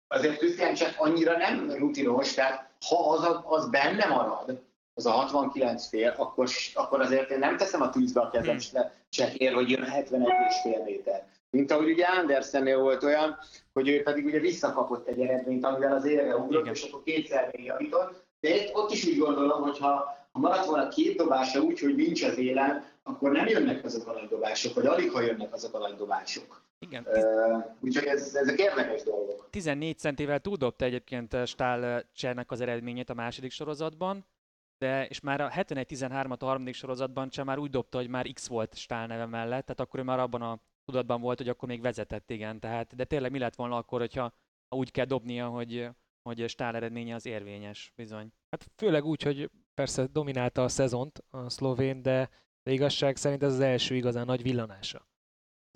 azért 0.08 0.38
Krisztián 0.38 0.74
csak 0.74 0.94
annyira 0.96 1.36
nem 1.36 1.70
rutinos, 1.70 2.34
tehát 2.34 2.70
ha 2.88 3.10
az, 3.10 3.40
az 3.44 3.70
benne 3.70 4.06
marad, 4.06 4.62
az 4.94 5.06
a 5.06 5.10
69 5.10 5.88
fél, 5.88 6.14
akkor, 6.16 6.48
akkor 6.74 7.00
azért 7.00 7.30
én 7.30 7.38
nem 7.38 7.56
teszem 7.56 7.82
a 7.82 7.90
tűzbe 7.90 8.20
a 8.20 8.30
kezem 8.30 8.58
Hmm. 8.70 8.90
csekér, 9.08 9.52
hogy 9.52 9.70
jön 9.70 9.84
71 9.84 10.28
és 10.48 10.54
fél 10.62 10.82
méter. 10.84 11.26
Mint 11.50 11.70
ahogy 11.70 11.90
ugye 11.90 12.04
Andersennél 12.04 12.78
volt 12.78 13.02
olyan, 13.02 13.38
hogy 13.72 13.88
ő 13.88 14.02
pedig 14.02 14.24
ugye 14.24 14.40
visszakapott 14.40 15.08
egy 15.08 15.20
eredményt, 15.20 15.64
amivel 15.64 15.92
az 15.92 16.04
élre 16.04 16.36
ugrott, 16.36 16.62
Igen. 16.62 16.74
és 16.74 16.82
akkor 16.82 17.02
kétszer 17.02 17.50
még 17.52 17.64
javított. 17.64 18.26
De 18.40 18.48
ott 18.72 18.90
is 18.90 19.04
úgy 19.06 19.18
gondolom, 19.18 19.62
hogy 19.62 19.78
ha 19.78 20.16
maradt 20.32 20.66
volna 20.66 20.88
két 20.88 21.16
dobása 21.16 21.60
úgy, 21.60 21.80
hogy 21.80 21.94
nincs 21.94 22.22
az 22.22 22.38
élen, 22.38 22.84
akkor 23.08 23.30
nem 23.30 23.46
jönnek 23.46 23.84
azok 23.84 24.08
a 24.08 24.12
nagy 24.12 24.28
dobások, 24.28 24.74
vagy 24.74 24.86
alig 24.86 25.10
ha 25.10 25.20
jönnek 25.20 25.52
azok 25.52 25.74
a 25.74 25.78
nagy 25.78 25.94
dobások. 25.94 26.66
Igen, 26.78 27.06
Uh, 27.06 27.64
úgyhogy 27.80 28.06
ez, 28.06 28.34
ezek 28.34 28.58
érdekes 28.58 29.02
dolgok. 29.02 29.48
14 29.50 29.98
centivel 29.98 30.40
túldobta 30.40 30.84
egyébként 30.84 31.34
eh, 31.34 31.46
Stahl 31.46 32.00
Csernek 32.12 32.50
az 32.50 32.60
eredményét 32.60 33.10
a 33.10 33.14
második 33.14 33.50
sorozatban, 33.50 34.26
de 34.78 35.06
és 35.06 35.20
már 35.20 35.40
a 35.40 35.50
71-13-at 35.50 36.38
a 36.38 36.44
harmadik 36.44 36.74
sorozatban 36.74 37.28
Cseh 37.28 37.44
már 37.44 37.58
úgy 37.58 37.70
dobta, 37.70 37.98
hogy 37.98 38.08
már 38.08 38.26
X 38.32 38.48
volt 38.48 38.74
Stahl 38.74 39.06
neve 39.06 39.26
mellett, 39.26 39.64
tehát 39.64 39.80
akkor 39.80 40.00
ő 40.00 40.02
már 40.02 40.18
abban 40.18 40.42
a 40.42 40.60
tudatban 40.84 41.20
volt, 41.20 41.38
hogy 41.38 41.48
akkor 41.48 41.68
még 41.68 41.80
vezetett, 41.80 42.30
igen. 42.30 42.60
Tehát, 42.60 42.96
de 42.96 43.04
tényleg 43.04 43.30
mi 43.30 43.38
lett 43.38 43.54
volna 43.54 43.76
akkor, 43.76 44.00
hogyha 44.00 44.32
ha 44.68 44.76
úgy 44.76 44.90
kell 44.90 45.04
dobnia, 45.04 45.48
hogy, 45.48 45.88
hogy 46.22 46.48
Stahl 46.48 46.76
eredménye 46.76 47.14
az 47.14 47.26
érvényes, 47.26 47.92
bizony. 47.96 48.32
Hát 48.50 48.70
főleg 48.76 49.04
úgy, 49.04 49.22
hogy 49.22 49.50
persze 49.74 50.06
dominálta 50.12 50.62
a 50.62 50.68
szezont 50.68 51.24
a 51.30 51.50
szlovén, 51.50 52.02
de, 52.02 52.30
de 52.68 52.74
igazság 52.74 53.16
szerint 53.16 53.42
ez 53.42 53.52
az 53.52 53.60
első 53.60 53.94
igazán 53.94 54.26
nagy 54.26 54.42
villanása. 54.42 55.06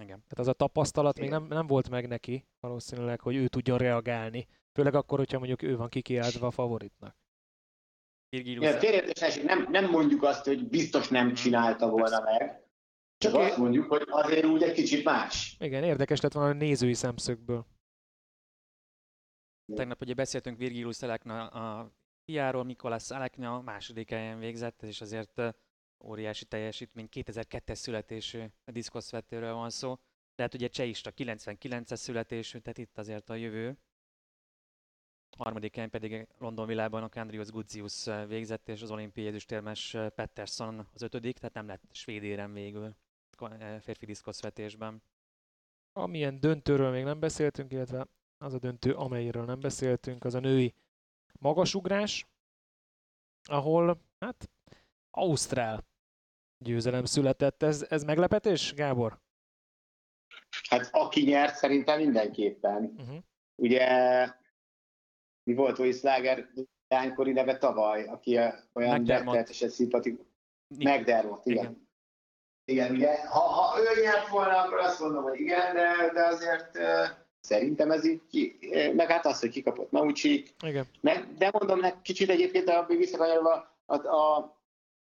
Igen. 0.02 0.18
Tehát 0.28 0.38
az 0.38 0.48
a 0.48 0.52
tapasztalat 0.52 1.18
még 1.18 1.28
Igen. 1.28 1.40
nem, 1.40 1.48
nem 1.48 1.66
volt 1.66 1.90
meg 1.90 2.08
neki 2.08 2.46
valószínűleg, 2.60 3.20
hogy 3.20 3.36
ő 3.36 3.48
tudjon 3.48 3.78
reagálni. 3.78 4.46
Főleg 4.72 4.94
akkor, 4.94 5.18
hogyha 5.18 5.38
mondjuk 5.38 5.62
ő 5.62 5.76
van 5.76 5.88
kikiáltva 5.88 6.46
a 6.46 6.50
favoritnak. 6.50 7.16
Igen, 8.28 8.78
félreértésesség, 8.78 9.44
nem, 9.44 9.66
nem 9.70 9.90
mondjuk 9.90 10.22
azt, 10.22 10.44
hogy 10.44 10.68
biztos 10.68 11.08
nem 11.08 11.34
csinálta 11.34 11.88
volna 11.88 12.20
meg, 12.20 12.62
csak 13.18 13.34
azt 13.34 13.56
mondjuk, 13.56 13.88
hogy 13.88 14.02
azért 14.06 14.44
úgy 14.44 14.62
egy 14.62 14.72
kicsit 14.72 15.04
más. 15.04 15.56
Igen, 15.58 15.84
érdekes 15.84 16.20
lett 16.20 16.32
volna 16.32 16.50
a 16.50 16.52
nézői 16.52 16.94
szemszögből. 16.94 17.66
Tegnap 19.74 20.00
ugye 20.00 20.14
beszéltünk 20.14 20.58
Virgilius 20.58 21.02
Elekna 21.02 21.46
a 21.46 21.92
fiáról, 22.24 22.64
Mikolász 22.64 23.10
Alekna 23.10 23.54
a 23.54 23.62
második 23.62 24.10
helyen 24.10 24.38
végzett, 24.38 24.82
és 24.82 25.00
azért 25.00 25.40
óriási 26.04 26.44
teljesítmény, 26.44 27.08
2002-es 27.12 27.74
születésű 27.74 28.44
diszkoszvetőről 28.64 29.54
van 29.54 29.70
szó, 29.70 29.98
de 30.34 30.42
hát 30.42 30.54
ugye 30.54 30.68
Csehista 30.68 31.12
99-es 31.16 31.96
születésű, 31.96 32.58
tehát 32.58 32.78
itt 32.78 32.98
azért 32.98 33.30
a 33.30 33.34
jövő. 33.34 33.78
Harmadik 35.36 35.74
helyen 35.74 35.90
pedig 35.90 36.26
London 36.38 36.66
világbajnok 36.66 37.14
Andrius 37.14 37.50
Gudzius 37.50 38.04
végzett, 38.26 38.68
és 38.68 38.82
az 38.82 38.90
olimpiai 38.90 39.26
ezüstérmes 39.26 39.96
Pettersson 40.14 40.88
az 40.94 41.02
ötödik, 41.02 41.38
tehát 41.38 41.54
nem 41.54 41.66
lett 41.66 41.82
svéd 41.90 42.22
érem 42.22 42.52
végül 42.52 42.96
férfi 43.80 44.06
diszkoszvetésben. 44.06 45.02
Amilyen 45.92 46.40
döntőről 46.40 46.90
még 46.90 47.04
nem 47.04 47.20
beszéltünk, 47.20 47.72
illetve 47.72 48.06
az 48.38 48.54
a 48.54 48.58
döntő, 48.58 48.94
amelyről 48.94 49.44
nem 49.44 49.60
beszéltünk, 49.60 50.24
az 50.24 50.34
a 50.34 50.40
női 50.40 50.74
magasugrás, 51.38 52.26
ahol, 53.48 54.02
hát, 54.18 54.50
Ausztrál 55.10 55.84
győzelem 56.62 57.04
született. 57.04 57.62
Ez, 57.62 57.86
ez 57.88 58.04
meglepetés, 58.04 58.74
Gábor? 58.74 59.18
Hát 60.68 60.88
aki 60.92 61.22
nyert, 61.22 61.54
szerintem 61.54 61.98
mindenképpen. 61.98 62.94
Uh-huh. 62.96 63.16
Ugye 63.54 63.86
mi 65.42 65.54
volt 65.54 65.78
Oiszláger 65.78 66.48
lánykori 66.88 67.32
neve 67.32 67.58
tavaly, 67.58 68.04
aki 68.04 68.38
olyan 68.72 69.04
rettenetesen 69.04 69.68
szimpatikus. 69.68 70.26
McDermott, 70.78 71.46
igen. 71.46 71.88
Igen. 72.64 72.94
igen. 72.94 72.94
Ugye, 72.94 73.26
ha, 73.28 73.38
ha 73.38 73.80
ő 73.80 74.02
nyert 74.02 74.28
volna, 74.28 74.62
akkor 74.62 74.78
azt 74.78 75.00
mondom, 75.00 75.22
hogy 75.22 75.40
igen, 75.40 75.74
de, 75.74 76.10
de 76.12 76.26
azért 76.26 76.76
uh, 76.76 76.84
szerintem 77.40 77.90
ez 77.90 78.04
így, 78.04 78.20
ki, 78.28 78.58
meg 78.94 79.10
hát 79.10 79.26
az, 79.26 79.40
hogy 79.40 79.50
kikapott 79.50 79.90
Maucsik, 79.90 80.54
Igen. 80.64 80.86
meg, 81.00 81.34
de 81.38 81.50
mondom, 81.52 81.78
nek 81.78 82.02
kicsit 82.02 82.30
egyébként 82.30 82.68
a 82.68 82.86
visszakanyarva 82.88 83.76
a, 83.86 84.06
a, 84.06 84.56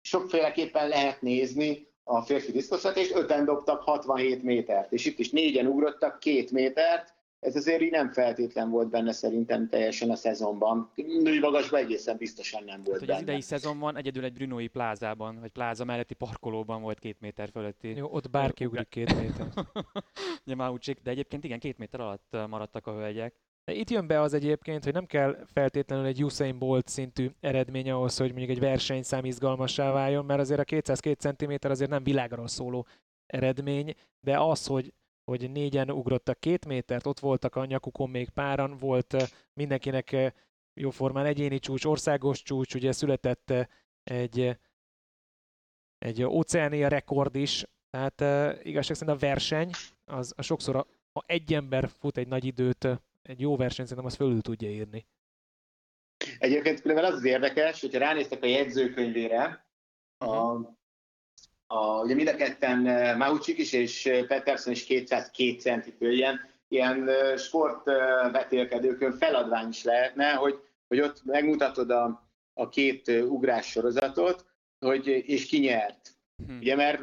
sokféleképpen 0.01 0.87
lehet 0.87 1.21
nézni 1.21 1.87
a 2.03 2.21
férfi 2.21 2.51
diszkoszvetést, 2.51 3.15
öten 3.15 3.45
dobtak 3.45 3.81
67 3.81 4.43
métert, 4.43 4.91
és 4.91 5.05
itt 5.05 5.19
is 5.19 5.29
négyen 5.29 5.65
ugrottak 5.67 6.19
két 6.19 6.51
métert, 6.51 7.17
ez 7.39 7.55
azért 7.55 7.81
így 7.81 7.91
nem 7.91 8.11
feltétlen 8.11 8.69
volt 8.69 8.89
benne 8.89 9.11
szerintem 9.11 9.69
teljesen 9.69 10.09
a 10.09 10.15
szezonban. 10.15 10.91
Női 10.95 11.39
magasban 11.39 11.79
egészen 11.79 12.17
biztosan 12.17 12.63
nem 12.63 12.81
volt 12.83 12.89
Hát, 12.89 12.99
hogy 12.99 13.09
az 13.09 13.15
benne. 13.15 13.29
idei 13.31 13.41
szezonban 13.41 13.97
egyedül 13.97 14.23
egy 14.23 14.33
Brunói 14.33 14.67
plázában, 14.67 15.39
vagy 15.39 15.49
pláza 15.49 15.85
melletti 15.85 16.13
parkolóban 16.13 16.81
volt 16.81 16.99
két 16.99 17.19
méter 17.19 17.49
fölötti. 17.49 17.87
Jó, 17.95 18.07
ott 18.11 18.29
bárki 18.29 18.65
ugrik 18.65 18.89
két 18.89 19.15
méter. 19.15 19.47
Ugye 20.45 20.55
Maucsik, 20.63 20.99
de 21.03 21.09
egyébként 21.11 21.43
igen, 21.43 21.59
két 21.59 21.77
méter 21.77 21.99
alatt 21.99 22.37
maradtak 22.47 22.87
a 22.87 22.93
hölgyek. 22.93 23.33
Itt 23.65 23.89
jön 23.89 24.07
be 24.07 24.21
az 24.21 24.33
egyébként, 24.33 24.83
hogy 24.83 24.93
nem 24.93 25.05
kell 25.05 25.45
feltétlenül 25.45 26.05
egy 26.05 26.23
Usain 26.23 26.57
Bolt 26.57 26.87
szintű 26.87 27.29
eredmény 27.39 27.91
ahhoz, 27.91 28.17
hogy 28.17 28.29
mondjuk 28.29 28.49
egy 28.49 28.59
versenyszám 28.59 29.25
izgalmassá 29.25 29.91
váljon, 29.91 30.25
mert 30.25 30.39
azért 30.39 30.59
a 30.59 30.63
202 30.63 31.35
cm 31.35 31.67
azért 31.67 31.89
nem 31.89 32.03
világról 32.03 32.47
szóló 32.47 32.87
eredmény, 33.25 33.95
de 34.19 34.39
az, 34.39 34.65
hogy, 34.65 34.93
hogy 35.23 35.51
négyen 35.51 35.91
ugrottak 35.91 36.39
két 36.39 36.65
métert, 36.65 37.05
ott 37.05 37.19
voltak 37.19 37.55
a 37.55 37.65
nyakukon 37.65 38.09
még 38.09 38.29
páran, 38.29 38.77
volt 38.77 39.13
eh, 39.13 39.27
mindenkinek 39.53 40.11
eh, 40.11 40.31
jóformán 40.73 41.25
egyéni 41.25 41.59
csúcs, 41.59 41.85
országos 41.85 42.41
csúcs, 42.41 42.75
ugye 42.75 42.91
született 42.91 43.49
eh, 43.49 43.65
egy, 44.03 44.57
egy 45.97 46.23
óceánia 46.23 46.87
rekord 46.87 47.35
is, 47.35 47.65
tehát 47.89 48.21
igazság 48.65 48.95
szerint 48.95 49.17
a 49.17 49.25
verseny, 49.25 49.69
az, 50.05 50.33
az 50.37 50.45
sokszor, 50.45 50.75
a, 50.75 50.87
ha 51.13 51.23
egy 51.27 51.53
ember 51.53 51.89
fut 51.89 52.17
egy 52.17 52.27
nagy 52.27 52.45
időt, 52.45 52.87
egy 53.21 53.39
jó 53.39 53.55
verseny 53.55 53.85
szerintem 53.85 54.05
az 54.05 54.15
fölül 54.15 54.41
tudja 54.41 54.69
írni. 54.69 55.07
Egyébként 56.39 56.81
különben 56.81 57.05
az 57.05 57.13
az 57.13 57.23
érdekes, 57.23 57.81
hogyha 57.81 57.99
ránéztek 57.99 58.43
a 58.43 58.45
jegyzőkönyvére, 58.45 59.67
a, 60.17 60.55
a, 61.67 62.01
ugye 62.03 62.15
mind 62.15 62.27
a 62.27 62.35
ketten 62.35 62.87
eh, 62.87 63.17
Maucsik 63.17 63.57
is 63.57 63.73
és 63.73 64.05
eh, 64.05 64.25
Pettersson 64.25 64.73
is 64.73 64.83
202 64.83 65.59
centitől 65.59 66.11
ilyen, 66.11 66.39
ilyen 66.67 67.09
eh, 67.09 67.37
sportvetélkedőkön 67.37 69.17
feladvány 69.17 69.67
is 69.67 69.83
lehetne, 69.83 70.31
hogy, 70.31 70.59
hogy 70.87 70.99
ott 70.99 71.23
megmutatod 71.23 71.89
a, 71.89 72.29
a 72.53 72.69
két 72.69 73.07
ugrás 73.07 73.65
sorozatot, 73.65 74.45
hogy, 74.79 75.07
és 75.07 75.45
ki 75.45 75.59
nyert. 75.59 76.17
Hm. 76.45 76.57
Ugye, 76.57 76.75
mert 76.75 77.01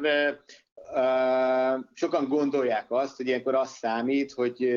uh, 0.75 1.85
sokan 1.93 2.27
gondolják 2.27 2.91
azt, 2.91 3.17
hogy 3.17 3.27
ilyenkor 3.27 3.55
az 3.55 3.69
számít, 3.69 4.31
hogy, 4.31 4.67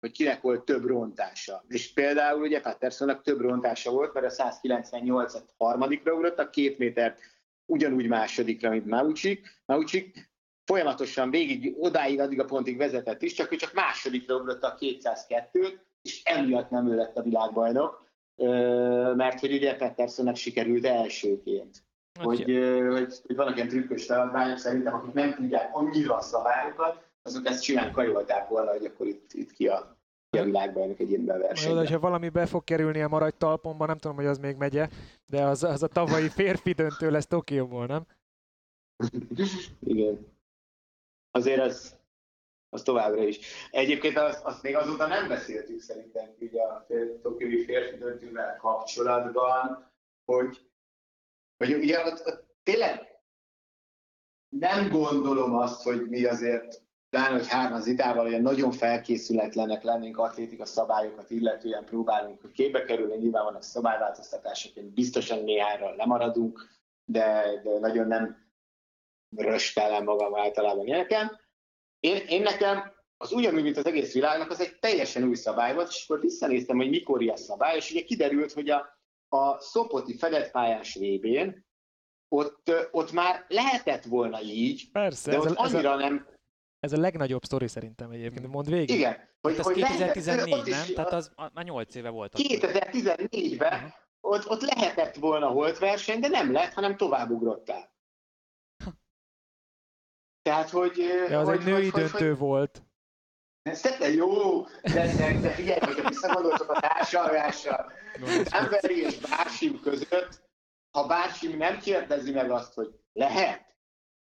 hogy 0.00 0.10
kinek 0.10 0.40
volt 0.40 0.64
több 0.64 0.84
rontása. 0.84 1.64
És 1.68 1.92
például 1.92 2.42
ugye 2.42 2.60
Pattersonnak 2.60 3.22
több 3.22 3.40
rontása 3.40 3.90
volt, 3.90 4.14
mert 4.14 4.38
a 4.38 4.44
198-at 4.44 5.42
harmadikra 5.56 6.14
ugrott, 6.14 6.38
a 6.38 6.50
két 6.50 6.78
métert 6.78 7.20
ugyanúgy 7.66 8.08
másodikra, 8.08 8.70
mint 8.70 8.86
Maucsik. 8.86 9.62
Maucsik 9.64 10.30
folyamatosan 10.64 11.30
végig, 11.30 11.74
odáig, 11.78 12.20
addig 12.20 12.40
a 12.40 12.44
pontig 12.44 12.76
vezetett 12.76 13.22
is, 13.22 13.32
csak 13.32 13.52
ő 13.52 13.56
csak 13.56 13.72
másodikra 13.72 14.36
ugrott 14.36 14.62
a 14.62 14.76
202-t, 14.80 15.74
és 16.02 16.22
emiatt 16.24 16.70
nem 16.70 16.90
ő 16.90 16.94
lett 16.94 17.16
a 17.16 17.22
világbajnok, 17.22 18.04
mert 19.16 19.40
hogy 19.40 19.52
ugye 19.52 19.76
Pettersonnek 19.76 20.36
sikerült 20.36 20.84
elsőként. 20.84 21.84
Hogy, 22.20 22.42
hogy, 22.88 23.20
hogy 23.26 23.36
vannak 23.36 23.56
ilyen 23.56 23.68
trükkös 23.68 24.06
feladványok, 24.06 24.58
szerintem 24.58 24.94
akik 24.94 25.12
nem 25.12 25.34
tudják 25.34 25.76
annyira 25.76 26.16
a 26.16 26.20
szabályokat, 26.20 27.05
azok 27.26 27.46
ezt 27.46 27.62
simán 27.62 27.92
kajolták 27.92 28.48
volna, 28.48 28.70
hogy 28.70 28.84
akkor 28.84 29.06
itt, 29.06 29.32
itt 29.32 29.52
ki 29.52 29.68
a, 29.68 29.98
a 30.30 30.42
világbajnok 30.42 31.00
egy 31.00 31.10
ilyen 31.10 31.24
versenyben. 31.24 31.86
Ha 31.86 31.98
valami 31.98 32.28
be 32.28 32.46
fog 32.46 32.64
kerülni 32.64 33.02
a 33.02 33.08
maradj 33.08 33.36
talpomba, 33.38 33.86
nem 33.86 33.98
tudom, 33.98 34.16
hogy 34.16 34.26
az 34.26 34.38
még 34.38 34.56
megye, 34.56 34.88
de 35.26 35.42
az, 35.42 35.62
az 35.62 35.82
a 35.82 35.86
tavalyi 35.86 36.28
férfi 36.28 36.72
döntő 36.72 37.10
lesz 37.10 37.26
Tokióból, 37.26 37.86
nem? 37.86 38.06
Igen. 39.80 40.34
Azért 41.30 41.60
az, 41.60 41.96
az 42.68 42.82
továbbra 42.82 43.22
is. 43.22 43.38
Egyébként 43.70 44.16
azt, 44.16 44.44
azt 44.44 44.62
még 44.62 44.76
azóta 44.76 45.06
nem 45.06 45.28
beszéltük 45.28 45.80
szerintem 45.80 46.34
ugye 46.38 46.62
a 46.62 46.86
Tokiói 47.22 47.64
férfi 47.64 47.96
döntővel 47.96 48.56
kapcsolatban, 48.56 49.92
hogy, 50.24 50.70
hogy 51.56 51.74
ugye 51.74 52.04
ott, 52.04 52.26
ott 52.26 52.44
tényleg 52.62 53.20
nem 54.48 54.88
gondolom 54.88 55.54
azt, 55.54 55.82
hogy 55.82 56.08
mi 56.08 56.24
azért 56.24 56.85
pláne, 57.16 57.36
hogy 57.36 57.48
hárman 57.48 57.80
zitával 57.80 58.26
olyan 58.26 58.42
nagyon 58.42 58.72
felkészületlenek 58.72 59.82
lennénk 59.82 60.18
atlétika 60.18 60.64
szabályokat 60.64 61.30
illetően 61.30 61.84
próbálunk 61.84 62.40
hogy 62.40 62.50
képbe 62.52 62.84
kerülni, 62.84 63.16
nyilván 63.16 63.44
vannak 63.44 63.62
szabályváltoztatások, 63.62 64.84
biztosan 64.84 65.44
néhányra 65.44 65.94
lemaradunk, 65.94 66.68
de, 67.04 67.44
de 67.62 67.78
nagyon 67.78 68.06
nem 68.06 68.36
röstelem 69.36 70.04
magam 70.04 70.36
általában 70.36 70.86
ilyeneken. 70.86 71.40
Én, 72.00 72.16
én 72.28 72.42
nekem 72.42 72.94
az 73.16 73.32
ugyanúgy, 73.32 73.62
mint 73.62 73.76
az 73.76 73.86
egész 73.86 74.12
világnak, 74.12 74.50
az 74.50 74.60
egy 74.60 74.78
teljesen 74.78 75.24
új 75.24 75.34
szabály 75.34 75.74
volt, 75.74 75.88
és 75.88 76.04
akkor 76.04 76.20
visszanéztem, 76.20 76.76
hogy 76.76 76.88
mikor 76.88 77.22
ilyen 77.22 77.36
szabály, 77.36 77.76
és 77.76 77.90
ugye 77.90 78.02
kiderült, 78.02 78.52
hogy 78.52 78.70
a, 78.70 78.98
a 79.28 79.60
Szopoti 79.60 80.16
fedett 80.16 80.50
pályás 80.50 80.94
vb 80.94 81.54
ott, 82.28 82.72
ott 82.90 83.12
már 83.12 83.44
lehetett 83.48 84.04
volna 84.04 84.40
így, 84.42 84.90
Persze, 84.92 85.30
de 85.30 85.38
ott 85.38 85.46
ez 85.46 85.52
a, 85.52 85.60
annyira 85.62 85.92
ez 85.92 85.96
a, 85.96 85.98
nem... 85.98 86.35
Ez 86.86 86.92
a 86.92 87.00
legnagyobb 87.00 87.44
sztori 87.44 87.68
szerintem 87.68 88.10
egyébként, 88.10 88.46
mond 88.46 88.68
végig. 88.68 88.96
Igen. 88.96 89.28
Hogy, 89.40 89.56
hát 89.56 89.64
hogy 89.64 89.74
2014, 89.74 90.48
lehet, 90.48 90.66
nem? 90.66 90.94
Tehát 90.94 91.12
az 91.12 91.30
már 91.52 91.64
8 91.64 91.94
éve 91.94 92.08
volt. 92.08 92.32
2014-ben 92.36 93.72
uh-huh. 93.72 93.92
ott, 94.20 94.48
ott 94.48 94.60
lehetett 94.60 95.14
volna 95.14 95.46
holt 95.46 95.78
verseny, 95.78 96.20
de 96.20 96.28
nem 96.28 96.52
lett, 96.52 96.72
hanem 96.72 96.96
továbbugrottál. 96.96 97.94
Tehát, 100.42 100.70
hogy... 100.70 100.92
De 101.28 101.38
az 101.38 101.46
hogy, 101.46 101.58
egy 101.58 101.64
női 101.64 101.88
hogy, 101.88 102.02
döntő 102.02 102.28
hogy, 102.28 102.38
volt. 102.38 102.82
Szerintem 103.72 104.12
jó, 104.12 104.62
de, 104.64 105.14
de, 105.16 105.40
de 105.40 105.50
figyelj, 105.50 105.78
hogyha 105.78 106.08
visszagondoltok 106.08 106.70
a 106.70 106.80
társadalmásra, 106.80 107.86
emberi 108.50 109.00
és 109.00 109.18
Bársim 109.18 109.80
között, 109.80 110.42
ha 110.90 111.06
Bársim 111.06 111.56
nem 111.56 111.78
kérdezi 111.78 112.32
meg 112.32 112.50
azt, 112.50 112.74
hogy 112.74 112.94
lehet, 113.12 113.65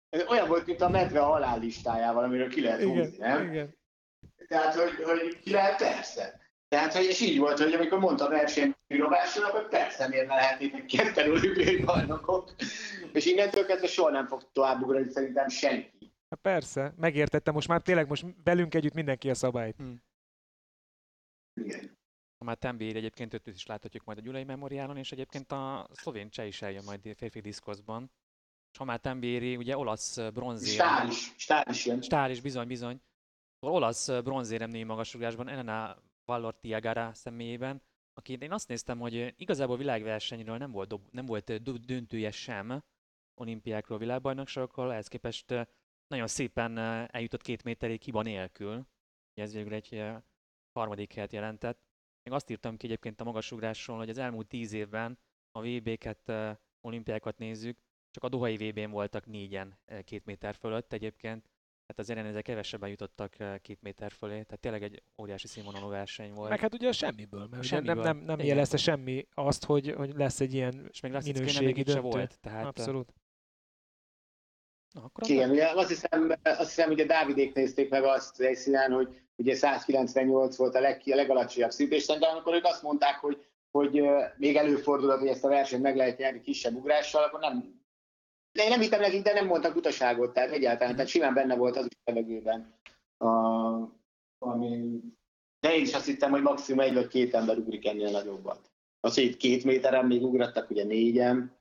ez 0.09 0.27
olyan 0.27 0.47
volt, 0.47 0.65
mint 0.65 0.81
a 0.81 0.89
medve 0.89 1.19
halállistájával, 1.19 2.23
amiről 2.23 2.49
ki 2.49 2.61
lehet 2.61 2.83
húzni, 2.83 3.17
nem? 3.17 3.47
Igen. 3.51 3.77
Tehát, 4.47 4.75
hogy, 4.75 5.03
hogy 5.03 5.39
ki 5.39 5.51
lehet, 5.51 5.77
persze. 5.77 6.39
Tehát, 6.67 6.93
hogy, 6.93 7.05
és 7.05 7.21
így 7.21 7.37
volt, 7.37 7.57
hogy 7.57 7.73
amikor 7.73 7.99
mondta 7.99 8.25
a 8.25 8.29
versenyrobásról, 8.29 9.45
akkor 9.45 9.67
persze 9.67 10.07
miért 10.07 10.27
ne 10.27 10.35
lehetnétek 10.35 10.85
ketten 10.85 11.31
olimpiai 11.31 11.83
bajnokok. 11.83 12.55
És 13.13 13.25
innentől 13.25 13.65
kezdve 13.65 13.87
soha 13.87 14.09
nem 14.09 14.27
fog 14.27 14.51
tovább 14.51 14.81
ugrani 14.81 15.09
szerintem 15.09 15.47
senki. 15.47 16.11
Hát 16.29 16.39
persze, 16.41 16.93
megértettem, 16.97 17.53
most 17.53 17.67
már 17.67 17.81
tényleg 17.81 18.07
most 18.07 18.25
velünk 18.43 18.75
együtt 18.75 18.93
mindenki 18.93 19.29
a 19.29 19.33
szabályt. 19.33 19.75
Hmm. 19.75 20.03
Igen. 21.61 21.97
Ha 22.37 22.45
már 22.45 22.57
Tembi 22.57 22.95
egyébként 22.95 23.33
őt 23.33 23.47
is 23.47 23.65
láthatjuk 23.65 24.03
majd 24.03 24.17
a 24.17 24.21
Gyulai 24.21 24.43
Memoriálon, 24.43 24.97
és 24.97 25.11
egyébként 25.11 25.51
a 25.51 25.87
szlovén 25.91 26.29
cseh 26.29 26.47
is 26.47 26.61
eljön 26.61 26.83
majd 26.83 27.15
férfi 27.17 27.39
diszkoszban. 27.39 28.11
És 28.71 28.77
ha 28.77 28.83
már 28.83 28.99
Tembi 28.99 29.55
ugye 29.55 29.77
olasz 29.77 30.19
bronzérem. 30.33 30.87
Stár 30.87 31.07
is, 31.07 31.33
stár 31.37 31.67
is 31.69 31.85
jön. 31.85 32.01
Stár 32.01 32.31
is, 32.31 32.41
bizony, 32.41 32.67
bizony. 32.67 33.01
Olasz 33.59 34.09
bronzérem 34.21 34.69
női 34.69 34.83
magasugrásban 34.83 35.47
Elena 35.47 35.97
Vallor 36.25 36.59
Tiagara 36.59 37.13
személyében, 37.13 37.81
aki 38.13 38.37
én 38.39 38.51
azt 38.51 38.67
néztem, 38.67 38.99
hogy 38.99 39.33
igazából 39.37 39.77
világversenyről 39.77 40.57
nem 40.57 40.71
volt, 40.71 40.87
dob, 40.87 41.07
nem 41.11 41.25
volt 41.25 41.61
döntője 41.85 42.31
sem 42.31 42.83
olimpiákról, 43.41 43.97
világbajnokságokról, 43.97 44.91
ehhez 44.91 45.07
képest 45.07 45.67
nagyon 46.07 46.27
szépen 46.27 46.77
eljutott 47.07 47.41
két 47.41 47.63
méterig 47.63 48.01
hiba 48.01 48.21
nélkül. 48.21 48.87
Ez 49.33 49.53
végül 49.53 49.73
egy 49.73 50.03
harmadik 50.71 51.13
helyet 51.13 51.33
jelentett. 51.33 51.79
Még 52.23 52.33
azt 52.33 52.49
írtam 52.49 52.77
ki 52.77 52.85
egyébként 52.85 53.21
a 53.21 53.23
magasugrásról, 53.23 53.97
hogy 53.97 54.09
az 54.09 54.17
elmúlt 54.17 54.47
tíz 54.47 54.73
évben 54.73 55.19
a 55.51 55.61
VB-ket, 55.61 56.31
olimpiákat 56.81 57.37
nézzük, 57.37 57.77
csak 58.19 58.31
a 58.31 58.35
Dohai 58.37 58.57
VB-n 58.57 58.89
voltak 58.91 59.25
négyen 59.25 59.79
két 60.03 60.25
méter 60.25 60.55
fölött 60.55 60.93
egyébként, 60.93 61.49
Hát 61.87 61.99
azért 61.99 62.19
ezek 62.19 62.43
kevesebben 62.43 62.89
jutottak 62.89 63.35
két 63.61 63.81
méter 63.81 64.11
fölé, 64.11 64.41
tehát 64.41 64.59
tényleg 64.59 64.83
egy 64.83 65.03
óriási 65.21 65.47
színvonalú 65.47 65.89
verseny 65.89 66.33
volt. 66.33 66.49
Meg 66.49 66.59
hát 66.59 66.73
ugye 66.73 66.91
semmiből, 66.91 67.47
mert 67.51 67.63
semmiből. 67.63 68.03
nem, 68.03 68.17
nem, 68.17 68.25
nem 68.25 68.39
jelezte 68.39 68.77
semmi 68.77 69.27
azt, 69.33 69.65
hogy, 69.65 69.93
hogy 69.97 70.13
lesz 70.15 70.39
egy 70.39 70.53
ilyen 70.53 70.87
És 70.91 70.99
még 70.99 71.11
minőségi 71.11 71.81
döntő. 71.81 72.01
volt. 72.01 72.39
Tehát, 72.39 72.65
Abszolút. 72.65 73.13
Na, 74.93 75.03
akkor 75.03 75.29
Igen, 75.29 75.49
ugye 75.49 75.69
azt 75.69 75.87
hiszem, 75.87 76.33
azt 76.43 76.59
hiszem, 76.59 76.87
hogy 76.87 76.99
a 76.99 77.05
Dávidék 77.05 77.53
nézték 77.53 77.89
meg 77.89 78.03
azt 78.03 78.41
helyszínen, 78.41 78.91
hogy 78.91 79.21
ugye 79.35 79.55
198 79.55 80.55
volt 80.55 80.75
a, 80.75 80.79
leg, 80.79 81.01
a 81.05 81.15
legalacsonyabb 81.15 81.71
szintésben, 81.71 82.19
de 82.19 82.25
amikor 82.25 82.53
ők 82.53 82.65
azt 82.65 82.83
mondták, 82.83 83.15
hogy, 83.15 83.45
hogy 83.71 84.01
még 84.37 84.55
előfordulhat, 84.55 85.19
hogy 85.19 85.27
ezt 85.27 85.45
a 85.45 85.49
versenyt 85.49 85.83
meg 85.83 85.95
lehet 85.95 86.17
nyerni 86.17 86.41
kisebb 86.41 86.75
ugrással, 86.75 87.23
akkor 87.23 87.39
nem, 87.39 87.78
de 88.59 88.65
én 88.65 88.71
nem 88.71 88.81
hittem 88.81 88.99
nekik, 88.99 89.21
de 89.21 89.33
nem 89.33 89.45
mondtak 89.45 89.75
utaságot, 89.75 90.33
tehát 90.33 90.51
egyáltalán, 90.51 90.95
tehát 90.95 91.09
simán 91.09 91.33
benne 91.33 91.55
volt 91.55 91.77
az 91.77 91.85
is 91.85 91.97
levegőben. 92.03 92.73
A, 93.17 93.27
ami, 94.37 94.99
de 95.59 95.75
én 95.75 95.81
is 95.81 95.93
azt 95.93 96.05
hittem, 96.05 96.31
hogy 96.31 96.41
maximum 96.41 96.79
egy 96.79 96.93
vagy 96.93 97.07
két 97.07 97.33
ember 97.33 97.57
ugrik 97.57 97.85
ennél 97.85 98.11
nagyobbat. 98.11 98.71
Az, 98.99 99.13
hogy 99.13 99.23
itt 99.23 99.37
két 99.37 99.63
méteren 99.63 100.05
még 100.05 100.23
ugrattak, 100.23 100.69
ugye 100.69 100.83
négyen, 100.83 101.57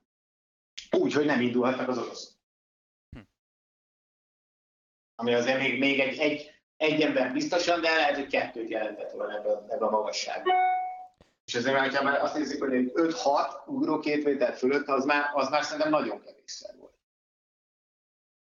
úgy, 0.91 1.13
hogy 1.13 1.25
nem 1.25 1.41
indulhatnak 1.41 1.89
az 1.89 1.99
orosz. 1.99 2.37
Hm. 3.17 3.23
Ami 5.15 5.35
azért 5.35 5.61
még, 5.61 5.79
még 5.79 6.01
egy, 6.01 6.19
egy, 6.19 6.51
egy 6.77 7.01
ember 7.01 7.33
biztosan, 7.33 7.81
de 7.81 7.95
lehet, 7.95 8.15
hogy 8.15 8.27
kettőt 8.27 8.71
jelentett 8.71 9.13
volna 9.13 9.37
ebben, 9.37 9.63
ebben 9.69 9.89
a 9.89 9.91
magasságban. 9.91 10.55
És 11.45 11.55
ezért, 11.55 11.95
ha 11.95 12.05
már 12.05 12.23
azt 12.23 12.35
nézzük, 12.35 12.63
hogy 12.63 12.93
5-6 12.95 13.67
ugró 13.67 13.99
két 13.99 14.25
méter 14.25 14.55
fölött, 14.55 14.89
az 14.89 15.05
már, 15.05 15.31
az 15.35 15.49
már 15.49 15.63
szerintem 15.63 15.91
nagyon 15.91 16.23
kevésszer. 16.23 16.78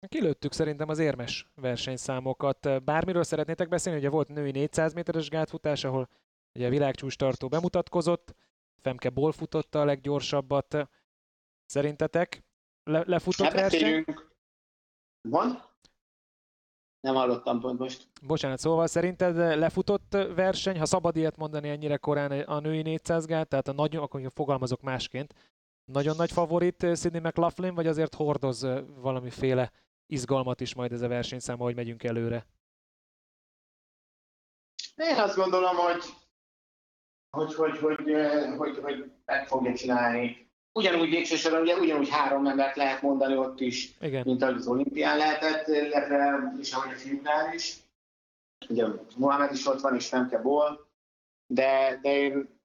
Kilőttük 0.09 0.53
szerintem 0.53 0.89
az 0.89 0.99
érmes 0.99 1.51
versenyszámokat. 1.55 2.85
Bármiről 2.85 3.23
szeretnétek 3.23 3.69
beszélni, 3.69 3.99
ugye 3.99 4.09
volt 4.09 4.29
női 4.29 4.51
400 4.51 4.93
méteres 4.93 5.29
gátfutás, 5.29 5.85
ahol 5.85 6.09
ugye 6.55 6.67
a 6.67 6.71
világcsúcs 6.71 7.17
tartó 7.17 7.49
bemutatkozott, 7.49 8.35
Femke 8.81 9.11
Ból 9.11 9.33
futotta 9.33 9.81
a 9.81 9.85
leggyorsabbat. 9.85 10.89
Szerintetek 11.67 12.45
le, 12.85 13.03
lefutott 13.07 13.47
hát 13.47 13.55
verseny? 13.55 14.05
Van? 15.29 15.71
Nem 17.01 17.15
hallottam 17.15 17.61
pont 17.61 17.79
most. 17.79 18.09
Bocsánat, 18.23 18.59
szóval 18.59 18.87
szerinted 18.87 19.37
lefutott 19.59 20.13
verseny, 20.13 20.79
ha 20.79 20.85
szabad 20.85 21.17
ilyet 21.17 21.37
mondani 21.37 21.69
ennyire 21.69 21.97
korán 21.97 22.31
a 22.31 22.61
női 22.61 22.83
400 22.83 23.27
gát, 23.27 23.49
tehát 23.49 23.69
a 23.69 23.73
nagyon, 23.73 24.03
akkor 24.03 24.31
fogalmazok 24.35 24.81
másként, 24.81 25.35
nagyon 25.85 26.17
nagy 26.17 26.33
favorit 26.33 26.97
Sidney 26.97 27.21
McLaughlin, 27.21 27.75
vagy 27.75 27.87
azért 27.87 28.15
hordoz 28.15 28.67
valamiféle 29.01 29.73
izgalmat 30.13 30.61
is 30.61 30.75
majd 30.75 30.93
ez 30.93 31.03
a 31.03 31.09
versenyszám, 31.09 31.61
ahogy 31.61 31.75
megyünk 31.75 32.03
előre? 32.03 32.47
Én 34.97 35.17
azt 35.17 35.37
gondolom, 35.37 35.77
hogy 35.77 36.03
hogy, 37.37 37.55
hogy, 37.55 37.79
hogy, 37.79 38.15
hogy, 38.57 38.79
hogy 38.79 39.13
meg 39.25 39.47
fogja 39.47 39.75
csinálni. 39.75 40.51
Ugyanúgy 40.73 41.11
végső 41.11 41.37
soron, 41.37 41.61
ugye 41.61 41.77
ugyanúgy 41.77 42.09
három 42.09 42.47
embert 42.47 42.77
lehet 42.77 43.03
mondani 43.03 43.37
ott 43.37 43.61
is, 43.61 43.97
Igen. 44.01 44.23
mint 44.27 44.43
ahogy 44.43 44.55
az 44.55 44.67
olimpián 44.67 45.17
lehetett, 45.17 45.67
illetve 45.69 46.53
és 46.61 46.73
ahogy 46.73 46.93
a 46.93 46.97
fiúknál 46.97 47.55
is. 47.55 47.77
Ugye 48.69 48.87
Mohamed 49.17 49.53
is 49.53 49.67
ott 49.67 49.81
van, 49.81 49.95
és 49.95 50.11
nem 50.11 50.29
kell 50.29 50.43
ból, 50.43 50.91
de, 51.47 51.99
de 52.03 52.17
én, 52.17 52.61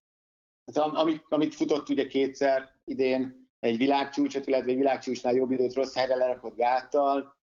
hát 0.66 0.78
amit, 0.78 1.26
amit 1.30 1.56
futott 1.56 1.90
ugye 1.90 2.08
kétszer 2.08 2.72
idén, 2.84 3.50
egy 3.60 3.78
világcsúcsot, 3.78 4.48
illetve 4.48 4.72
egy 4.72 4.78
világcsúcsnál 4.78 5.34
jobb 5.34 5.52
időt 5.52 5.74
rossz 5.74 5.96
helyre 5.96 6.16
lerakott 6.16 6.56
gáttal, 6.56 7.37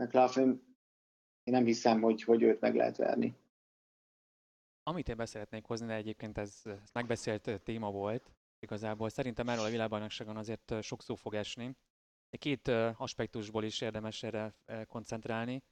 McLaughlin 0.00 0.48
én 1.42 1.54
nem 1.54 1.64
hiszem, 1.64 2.00
hogy, 2.00 2.22
hogy 2.22 2.42
őt 2.42 2.60
meg 2.60 2.74
lehet 2.74 2.96
verni. 2.96 3.36
Amit 4.82 5.08
én 5.08 5.16
beszeretnék 5.16 5.64
hozni, 5.64 5.86
de 5.86 5.94
egyébként 5.94 6.38
ez, 6.38 6.60
ez 6.64 6.90
megbeszélt 6.92 7.60
téma 7.64 7.90
volt, 7.90 8.32
igazából 8.58 9.08
szerintem 9.08 9.48
erről 9.48 9.64
a 9.64 9.70
világbajnokságon 9.70 10.36
azért 10.36 10.82
sok 10.82 11.02
szó 11.02 11.14
fog 11.14 11.34
esni. 11.34 11.76
Két 12.30 12.68
aspektusból 12.96 13.64
is 13.64 13.80
érdemes 13.80 14.22
erre 14.22 14.54
koncentrálni. 14.86 15.62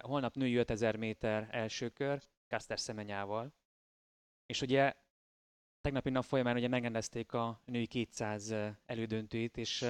Holnap 0.00 0.34
női 0.34 0.56
5000 0.56 0.96
méter 0.96 1.48
első 1.50 1.88
kör, 1.88 2.22
Kaster 2.48 2.80
Szemenyával. 2.80 3.54
És 4.46 4.60
ugye 4.60 4.94
tegnapi 5.80 6.10
nap 6.10 6.24
folyamán 6.24 6.56
ugye 6.56 6.68
megrendezték 6.68 7.32
a 7.32 7.60
női 7.64 7.86
200 7.86 8.54
elődöntőit, 8.84 9.56
és 9.56 9.84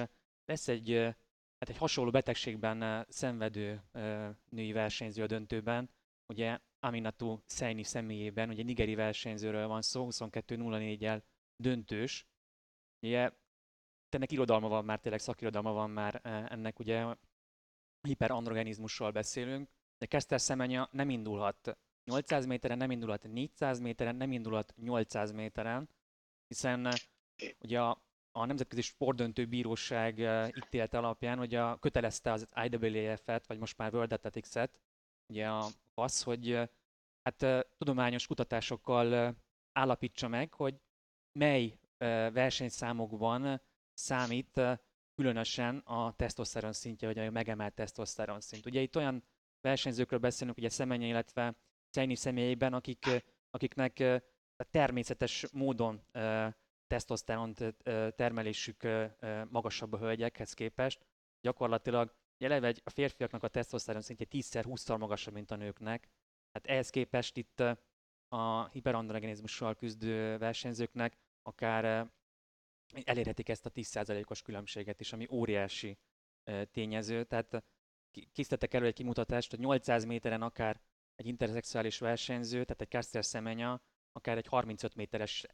lesz 0.45 0.67
egy, 0.67 1.15
hát 1.63 1.71
egy 1.71 1.81
hasonló 1.81 2.11
betegségben 2.11 3.05
szenvedő 3.09 3.83
női 4.49 4.71
versenyző 4.71 5.23
a 5.23 5.27
döntőben, 5.27 5.89
ugye 6.27 6.59
Aminatu 6.79 7.39
Szeini 7.45 7.83
személyében, 7.83 8.49
ugye 8.49 8.63
nigeri 8.63 8.95
versenyzőről 8.95 9.67
van 9.67 9.81
szó, 9.81 10.07
22-04-el 10.09 11.21
döntős. 11.55 12.27
Ugye 13.01 13.31
ennek 14.09 14.31
irodalma 14.31 14.67
van 14.67 14.85
már, 14.85 14.99
tényleg 14.99 15.19
szakirodalma 15.19 15.71
van 15.71 15.89
már 15.89 16.19
ennek, 16.51 16.79
ugye 16.79 17.15
hiperandrogenizmusról 18.01 19.11
beszélünk, 19.11 19.69
de 19.97 20.05
Keszter 20.05 20.41
Szemenya 20.41 20.89
nem 20.91 21.09
indulhat 21.09 21.77
800 22.05 22.45
méteren, 22.45 22.77
nem 22.77 22.91
indulhat 22.91 23.23
400 23.23 23.79
méteren, 23.79 24.15
nem 24.15 24.31
indulhat 24.31 24.73
800 24.75 25.31
méteren, 25.31 25.89
hiszen 26.47 26.93
ugye 27.59 27.81
a, 27.81 28.01
a 28.35 28.45
Nemzetközi 28.45 28.81
Sportdöntő 28.81 29.45
Bíróság 29.45 30.17
ítélet 30.65 30.93
alapján 30.93 31.39
ugye 31.39 31.61
kötelezte 31.79 32.31
az 32.31 32.47
IWF-et, 32.63 33.47
vagy 33.47 33.57
most 33.57 33.77
már 33.77 33.93
World 33.93 34.13
Athletics-et, 34.13 34.79
ugye 35.27 35.49
az, 35.93 36.23
hogy 36.23 36.69
hát 37.23 37.67
tudományos 37.77 38.27
kutatásokkal 38.27 39.35
állapítsa 39.71 40.27
meg, 40.27 40.53
hogy 40.53 40.75
mely 41.39 41.79
versenyszámokban 42.31 43.61
számít 43.93 44.61
különösen 45.15 45.77
a 45.77 46.15
tesztoszteron 46.15 46.73
szintje, 46.73 47.07
vagy 47.07 47.19
a 47.19 47.31
megemelt 47.31 47.73
tesztoszteron 47.73 48.41
szint. 48.41 48.65
Ugye 48.65 48.81
itt 48.81 48.95
olyan 48.95 49.23
versenyzőkről 49.61 50.19
beszélünk, 50.19 50.57
ugye 50.57 50.69
Szemenye, 50.69 51.07
illetve 51.07 51.55
Cejni 51.89 52.15
személyében, 52.15 52.73
akik, 52.73 53.05
akiknek 53.49 54.03
természetes 54.71 55.45
módon 55.51 56.01
tesztoszteron 56.93 57.53
termelésük 58.15 58.87
magasabb 59.49 59.93
a 59.93 59.97
hölgyekhez 59.97 60.53
képest. 60.53 61.05
Gyakorlatilag 61.41 62.15
eleve 62.37 62.73
a 62.83 62.89
férfiaknak 62.89 63.43
a 63.43 63.47
tesztoszteron 63.47 64.01
szintje 64.01 64.25
10-20-szor 64.29 64.99
magasabb, 64.99 65.33
mint 65.33 65.51
a 65.51 65.55
nőknek. 65.55 66.09
Hát 66.51 66.65
ehhez 66.65 66.89
képest 66.89 67.37
itt 67.37 67.63
a 68.27 68.67
hiperandrogenizmussal 68.69 69.75
küzdő 69.75 70.37
versenyzőknek 70.37 71.17
akár 71.41 72.11
elérhetik 73.03 73.49
ezt 73.49 73.65
a 73.65 73.71
10%-os 73.71 74.41
különbséget 74.41 74.99
is, 74.99 75.13
ami 75.13 75.27
óriási 75.31 75.97
tényező. 76.71 77.23
Tehát 77.23 77.63
készítettek 78.31 78.73
elő 78.73 78.85
egy 78.85 78.93
kimutatást, 78.93 79.49
hogy 79.49 79.59
800 79.59 80.05
méteren 80.05 80.41
akár 80.41 80.81
egy 81.15 81.27
interszexuális 81.27 81.99
versenyző, 81.99 82.63
tehát 82.63 82.81
egy 82.81 82.89
Caster 82.89 83.23
Semenya, 83.23 83.81
akár 84.11 84.37
egy 84.37 84.47
35 84.47 84.95
méteres 84.95 85.45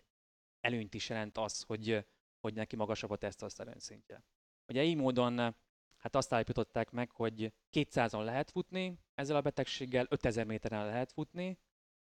előnyt 0.60 0.94
is 0.94 1.10
jelent 1.10 1.38
az, 1.38 1.62
hogy, 1.62 2.06
hogy 2.40 2.54
neki 2.54 2.76
magasabb 2.76 3.10
a 3.10 3.16
tesztoszteron 3.16 3.80
szintje. 3.80 4.24
Ugye 4.68 4.84
így 4.84 4.96
módon 4.96 5.56
hát 5.98 6.16
azt 6.16 6.34
állapították 6.34 6.92
meg, 6.92 7.12
hogy 7.12 7.54
200-on 7.72 8.24
lehet 8.24 8.52
futni, 8.52 9.00
ezzel 9.14 9.36
a 9.36 9.42
betegséggel 9.42 10.06
5000 10.10 10.46
méteren 10.46 10.86
lehet 10.86 11.12
futni, 11.12 11.60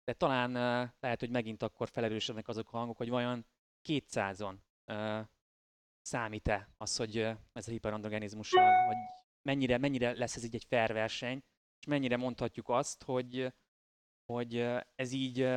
de 0.04 0.14
talán 0.14 0.52
lehet, 1.00 1.20
hogy 1.20 1.30
megint 1.30 1.64
akkor 1.64 1.90
felerősödnek 1.90 2.48
azok 2.48 2.74
a 2.74 2.78
hangok, 2.78 2.98
hogy 2.98 3.10
vajon 3.10 3.46
200-on 3.90 4.56
számít-e 6.02 6.70
az, 6.78 6.96
hogy 6.96 7.18
ez 7.54 7.68
a 7.68 7.72
hiperandrogenizmussal, 7.72 8.86
vagy 8.86 8.98
mennyire, 9.42 9.78
mennyire 9.78 10.12
lesz 10.12 10.36
ez 10.36 10.44
így 10.44 10.56
egy 10.56 10.66
fair 10.66 10.94
verseny, 10.94 11.44
és 11.80 11.86
mennyire 11.86 12.18
mondhatjuk 12.18 12.70
azt, 12.70 13.04
hogy, 13.04 13.54
hogy 14.26 14.58
ez 14.96 15.12
így 15.12 15.48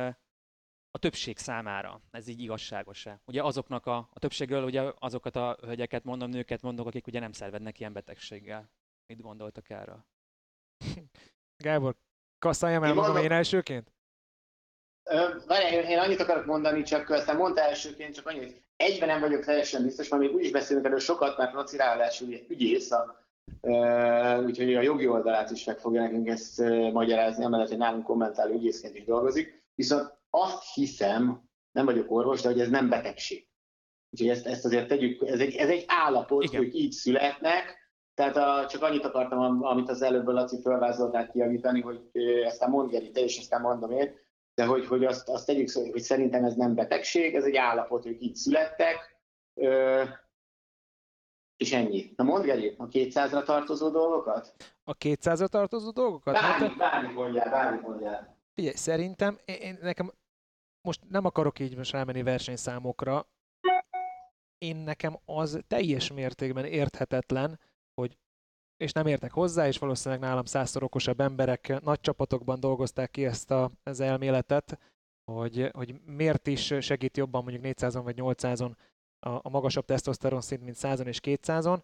a 0.95 0.97
többség 0.97 1.37
számára, 1.37 2.01
ez 2.11 2.27
így 2.27 2.39
igazságos-e? 2.41 3.21
Ugye 3.25 3.43
azoknak 3.43 3.85
a, 3.85 3.97
a 3.97 4.19
többségről 4.19 4.63
ugye 4.63 4.91
azokat 4.99 5.35
a 5.35 5.57
hölgyeket 5.61 6.03
mondom, 6.03 6.29
nőket 6.29 6.61
mondok, 6.61 6.87
akik 6.87 7.07
ugye 7.07 7.19
nem 7.19 7.31
szervednek 7.31 7.79
ilyen 7.79 7.93
betegséggel. 7.93 8.69
Mit 9.07 9.21
gondoltak 9.21 9.69
erről? 9.69 10.05
Gábor, 11.63 11.95
kasszáljam 12.39 12.83
el 12.83 12.93
magam 12.93 13.17
én 13.17 13.31
elsőként? 13.31 13.91
Várj, 15.47 15.75
én 15.75 15.99
annyit 15.99 16.19
akarok 16.19 16.45
mondani, 16.45 16.83
csak 16.83 17.09
aztán 17.09 17.35
mondta 17.35 17.61
elsőként, 17.61 18.15
csak 18.15 18.27
annyit, 18.27 18.61
egyben 18.75 19.07
nem 19.07 19.19
vagyok 19.19 19.45
teljesen 19.45 19.83
biztos, 19.83 20.09
mert 20.09 20.21
még 20.21 20.33
úgy 20.33 20.43
is 20.43 20.51
beszélünk 20.51 20.85
erről 20.85 20.99
sokat, 20.99 21.37
mert 21.37 21.53
Laci 21.53 21.77
ráadásul 21.77 22.27
ügyész, 22.47 22.91
a, 22.91 23.25
úgyhogy 24.45 24.75
a 24.75 24.81
jogi 24.81 25.07
oldalát 25.07 25.51
is 25.51 25.63
meg 25.63 25.79
fogja 25.79 26.01
nekünk 26.01 26.27
ezt 26.27 26.59
magyarázni, 26.91 27.43
amellett, 27.43 27.67
hogy 27.67 27.77
nálunk 27.77 28.03
kommentáló 28.03 28.53
ügyészként 28.53 28.95
is 28.95 29.03
dolgozik. 29.03 29.63
Viszont 29.75 30.14
azt 30.41 30.73
hiszem, 30.73 31.43
nem 31.71 31.85
vagyok 31.85 32.11
orvos, 32.11 32.41
de 32.41 32.49
hogy 32.49 32.59
ez 32.59 32.69
nem 32.69 32.89
betegség. 32.89 33.47
Úgyhogy 34.09 34.29
ezt, 34.29 34.45
ezt 34.45 34.65
azért 34.65 34.87
tegyük, 34.87 35.27
ez 35.27 35.39
egy, 35.39 35.55
ez 35.55 35.69
egy 35.69 35.83
állapot, 35.87 36.43
Igen. 36.43 36.61
hogy 36.61 36.75
így 36.75 36.91
születnek, 36.91 37.83
tehát 38.13 38.35
a, 38.35 38.67
csak 38.67 38.81
annyit 38.81 39.05
akartam, 39.05 39.63
amit 39.63 39.89
az 39.89 40.01
előbb 40.01 40.27
a 40.27 40.31
Laci 40.31 40.61
felvázoltál 40.61 41.31
kijavítani, 41.31 41.81
hogy 41.81 42.09
ezt 42.43 42.67
mondd 42.67 42.89
Geri, 42.89 43.11
te 43.11 43.19
és 43.19 43.37
aztán 43.37 43.61
mondom 43.61 43.91
én, 43.91 44.15
de 44.53 44.65
hogy, 44.65 44.85
hogy 44.85 45.05
azt, 45.05 45.29
azt 45.29 45.45
tegyük 45.45 45.67
szó, 45.67 45.91
hogy 45.91 46.01
szerintem 46.01 46.43
ez 46.43 46.55
nem 46.55 46.75
betegség, 46.75 47.35
ez 47.35 47.43
egy 47.43 47.55
állapot, 47.55 48.03
hogy 48.03 48.21
így 48.21 48.35
születtek, 48.35 49.19
ö, 49.53 50.03
és 51.57 51.73
ennyi. 51.73 52.13
Na 52.15 52.23
mondd 52.23 52.43
Geri, 52.43 52.75
a 52.77 52.87
200-ra 52.87 53.43
tartozó 53.43 53.89
dolgokat? 53.89 54.55
A 54.83 54.97
200-ra 54.97 55.47
tartozó 55.47 55.91
dolgokat? 55.91 56.33
Bármi, 56.33 56.67
hát, 56.67 56.77
bármi 56.77 57.13
mondjál, 57.13 57.49
bármi 57.49 57.79
mondjál. 57.79 58.35
Figyelj, 58.55 58.75
szerintem 58.75 59.37
én, 59.45 59.55
én, 59.55 59.77
nekem 59.81 60.11
most 60.85 61.01
nem 61.09 61.25
akarok 61.25 61.59
így 61.59 61.75
most 61.75 61.91
rámenni 61.91 62.23
versenyszámokra, 62.23 63.27
én 64.57 64.75
nekem 64.75 65.19
az 65.25 65.59
teljes 65.67 66.11
mértékben 66.11 66.65
érthetetlen, 66.65 67.59
hogy 67.93 68.17
és 68.77 68.91
nem 68.91 69.07
értek 69.07 69.31
hozzá, 69.31 69.67
és 69.67 69.77
valószínűleg 69.77 70.23
nálam 70.23 70.45
százszor 70.45 70.83
okosabb 70.83 71.19
emberek 71.19 71.81
nagy 71.81 71.99
csapatokban 71.99 72.59
dolgozták 72.59 73.11
ki 73.11 73.25
ezt 73.25 73.51
a, 73.51 73.71
az 73.83 73.99
elméletet, 73.99 74.79
hogy, 75.31 75.69
hogy 75.73 76.01
miért 76.05 76.47
is 76.47 76.73
segít 76.79 77.17
jobban 77.17 77.43
mondjuk 77.43 77.63
400-on 77.65 78.01
vagy 78.03 78.15
800-on 78.17 78.75
a, 79.19 79.29
a 79.29 79.49
magasabb 79.49 79.85
tesztoszteron 79.85 80.41
szint, 80.41 80.63
mint 80.63 80.77
100-on 80.79 81.05
és 81.05 81.19
200-on. 81.23 81.83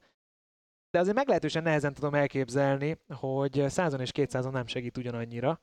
De 0.90 1.00
azért 1.00 1.16
meglehetősen 1.16 1.64
nehezen 1.64 1.94
tudom 1.94 2.14
elképzelni, 2.14 2.98
hogy 3.08 3.56
100-on 3.56 4.00
és 4.00 4.12
200-on 4.14 4.52
nem 4.52 4.68
segít 4.68 4.98
ugyanannyira. 4.98 5.62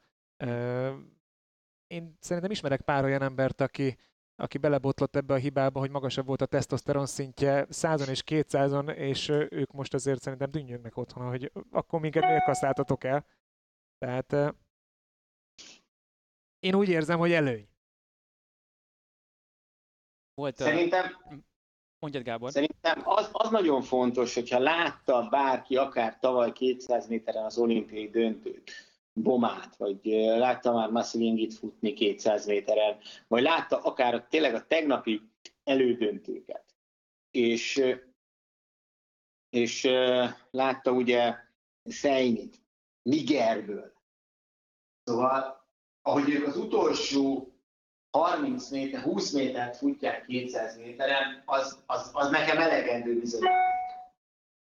Én 1.89 2.17
szerintem 2.21 2.51
ismerek 2.51 2.81
pár 2.81 3.05
olyan 3.05 3.23
embert, 3.23 3.61
aki, 3.61 3.99
aki 4.37 4.59
belebotlott 4.59 5.17
ebbe 5.17 5.35
a 5.35 5.39
hibába, 5.39 5.79
hogy 5.81 5.91
magasabb 5.91 6.27
volt 6.27 6.41
a 6.41 6.47
tesztoszteron 6.47 7.07
szintje 7.07 7.67
100 7.69 8.09
és 8.09 8.23
200-on, 8.27 8.95
és 8.95 9.29
ők 9.29 9.73
most 9.73 9.95
azért 9.95 10.21
szerintem 10.21 10.51
dünnyögnek 10.51 10.97
otthon, 10.97 11.29
hogy 11.29 11.53
akkor 11.71 12.01
minket 12.01 12.23
miért 12.23 12.45
kaszáltatok 12.45 13.05
el. 13.05 13.27
Tehát 13.99 14.57
én 16.59 16.75
úgy 16.75 16.89
érzem, 16.89 17.19
hogy 17.19 17.33
előny. 17.33 17.69
Volt, 20.35 20.57
Szerintem, 20.57 21.05
mondjad 21.99 22.23
Gábor. 22.25 22.51
Szerintem 22.51 23.03
az, 23.05 23.29
az 23.33 23.51
nagyon 23.51 23.83
fontos, 23.83 24.35
hogyha 24.35 24.59
látta 24.59 25.29
bárki 25.29 25.77
akár 25.77 26.19
tavaly 26.19 26.53
200 26.53 27.07
méteren 27.07 27.45
az 27.45 27.59
olimpiai 27.59 28.09
döntőt, 28.09 28.88
Bomát, 29.23 29.77
vagy 29.77 30.01
látta 30.39 30.73
már 30.73 30.91
Massivingit 30.91 31.55
futni 31.55 31.93
200 31.93 32.47
méteren, 32.47 32.99
vagy 33.29 33.43
látta 33.43 33.83
akár 33.83 34.27
tényleg 34.29 34.55
a 34.55 34.67
tegnapi 34.67 35.31
elődöntőket. 35.65 36.65
És, 37.31 37.83
és 39.51 39.89
látta 40.51 40.93
ugye 40.93 41.35
Szeinit, 41.85 42.63
Nigerből. 43.03 43.93
Szóval, 45.05 45.67
ahogy 46.03 46.31
ők 46.31 46.47
az 46.47 46.57
utolsó 46.57 47.53
30 48.11 48.71
méter, 48.71 49.03
20 49.03 49.31
métert 49.31 49.77
futják 49.77 50.27
200 50.27 50.77
méteren, 50.77 51.43
az, 51.45 51.83
az, 51.87 52.11
az 52.13 52.31
nekem 52.31 52.59
elegendő 52.59 53.19
bizony. 53.19 53.49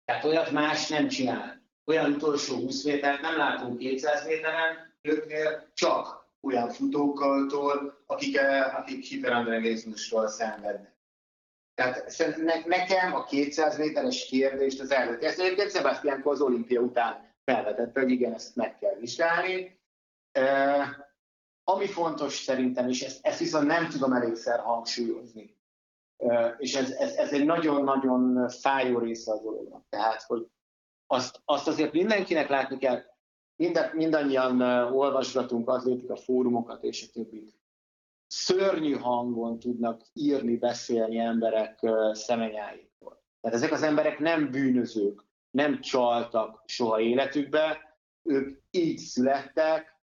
Tehát 0.05 0.25
olyat 0.25 0.51
más 0.51 0.89
nem 0.89 1.09
csinál 1.09 1.58
olyan 1.89 2.13
utolsó 2.13 2.57
20 2.57 2.85
métert 2.85 3.21
nem 3.21 3.37
látunk 3.37 3.79
200 3.79 4.27
méteren, 4.27 4.97
őknél 5.03 5.71
csak 5.75 6.27
olyan 6.41 6.69
futóktól, 6.71 8.03
akik, 8.07 8.41
akik 8.77 9.05
hiperandrogenizmusról 9.05 10.29
szenvednek. 10.29 10.97
Tehát 11.75 12.67
nekem 12.67 13.15
a 13.15 13.25
200 13.25 13.79
méteres 13.79 14.27
kérdést 14.27 14.81
az 14.81 14.91
előtt, 14.91 15.23
ezt 15.23 15.41
egyébként 15.41 15.71
Sebastian 15.71 16.21
az 16.25 16.41
olimpia 16.41 16.81
után 16.81 17.35
felvetette, 17.45 18.01
hogy 18.01 18.11
igen, 18.11 18.33
ezt 18.33 18.57
meg 18.57 18.79
kell 18.79 18.95
vizsgálni, 18.95 19.81
Ami 21.65 21.87
fontos 21.87 22.35
szerintem, 22.35 22.89
és 22.89 23.03
ezt, 23.03 23.27
ezt 23.27 23.39
viszont 23.39 23.67
nem 23.67 23.89
tudom 23.89 24.13
elégszer 24.13 24.61
hangsúlyozni, 24.61 25.57
és 26.59 26.75
ez, 26.75 26.91
ez, 26.91 27.15
ez 27.15 27.33
egy 27.33 27.45
nagyon-nagyon 27.45 28.49
fájó 28.49 28.99
része 28.99 29.33
a 29.33 29.41
dolognak. 29.41 29.85
Tehát, 29.89 30.23
hogy 30.23 30.47
azt, 31.11 31.41
azt 31.45 31.69
azért 31.69 31.93
mindenkinek 31.93 32.49
látni 32.49 32.79
kell, 32.79 33.03
mind, 33.57 33.91
mindannyian 33.93 34.61
olvasgatunk 34.93 35.69
atlétika 35.69 36.17
fórumokat 36.17 36.85
és 36.85 37.07
a 37.09 37.11
többit. 37.13 37.57
Szörnyű 38.27 38.93
hangon 38.93 39.59
tudnak 39.59 40.03
írni, 40.13 40.57
beszélni 40.57 41.19
emberek 41.19 41.87
szemenyáikról. 42.13 43.23
Tehát 43.41 43.57
ezek 43.57 43.73
az 43.73 43.83
emberek 43.83 44.19
nem 44.19 44.51
bűnözők, 44.51 45.25
nem 45.51 45.81
csaltak 45.81 46.63
soha 46.67 47.01
életükbe, 47.01 47.97
ők 48.23 48.61
így 48.71 48.99
születtek, 48.99 49.97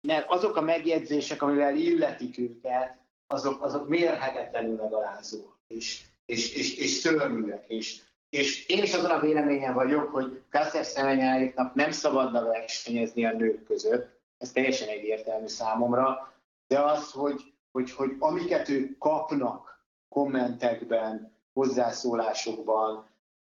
mert 0.00 0.30
azok 0.30 0.56
a 0.56 0.60
megjegyzések, 0.60 1.42
amivel 1.42 1.76
illetik 1.76 2.38
őket, 2.38 2.98
azok, 3.26 3.62
azok 3.62 3.88
mérhetetlenül 3.88 4.76
megalázóak, 4.76 5.58
és, 5.66 6.04
és, 6.26 6.54
és, 6.54 6.76
és 6.76 6.90
szörnyűek. 6.90 7.64
És, 7.68 8.02
és 8.30 8.66
én 8.66 8.82
is 8.82 8.94
azon 8.94 9.10
a 9.10 9.20
véleményen 9.20 9.74
vagyok, 9.74 10.10
hogy 10.10 10.42
Kasser 10.50 10.84
Szemenyáiknak 10.84 11.74
nem 11.74 11.90
szabadna 11.90 12.42
versenyezni 12.44 13.24
a 13.24 13.32
nők 13.32 13.64
között, 13.64 14.16
ez 14.38 14.52
teljesen 14.52 14.88
egyértelmű 14.88 15.46
számomra, 15.46 16.32
de 16.66 16.80
az, 16.80 17.10
hogy, 17.10 17.52
hogy, 17.72 17.92
hogy 17.92 18.16
amiket 18.18 18.68
ők 18.68 18.98
kapnak 18.98 19.82
kommentekben, 20.08 21.36
hozzászólásokban, 21.52 23.06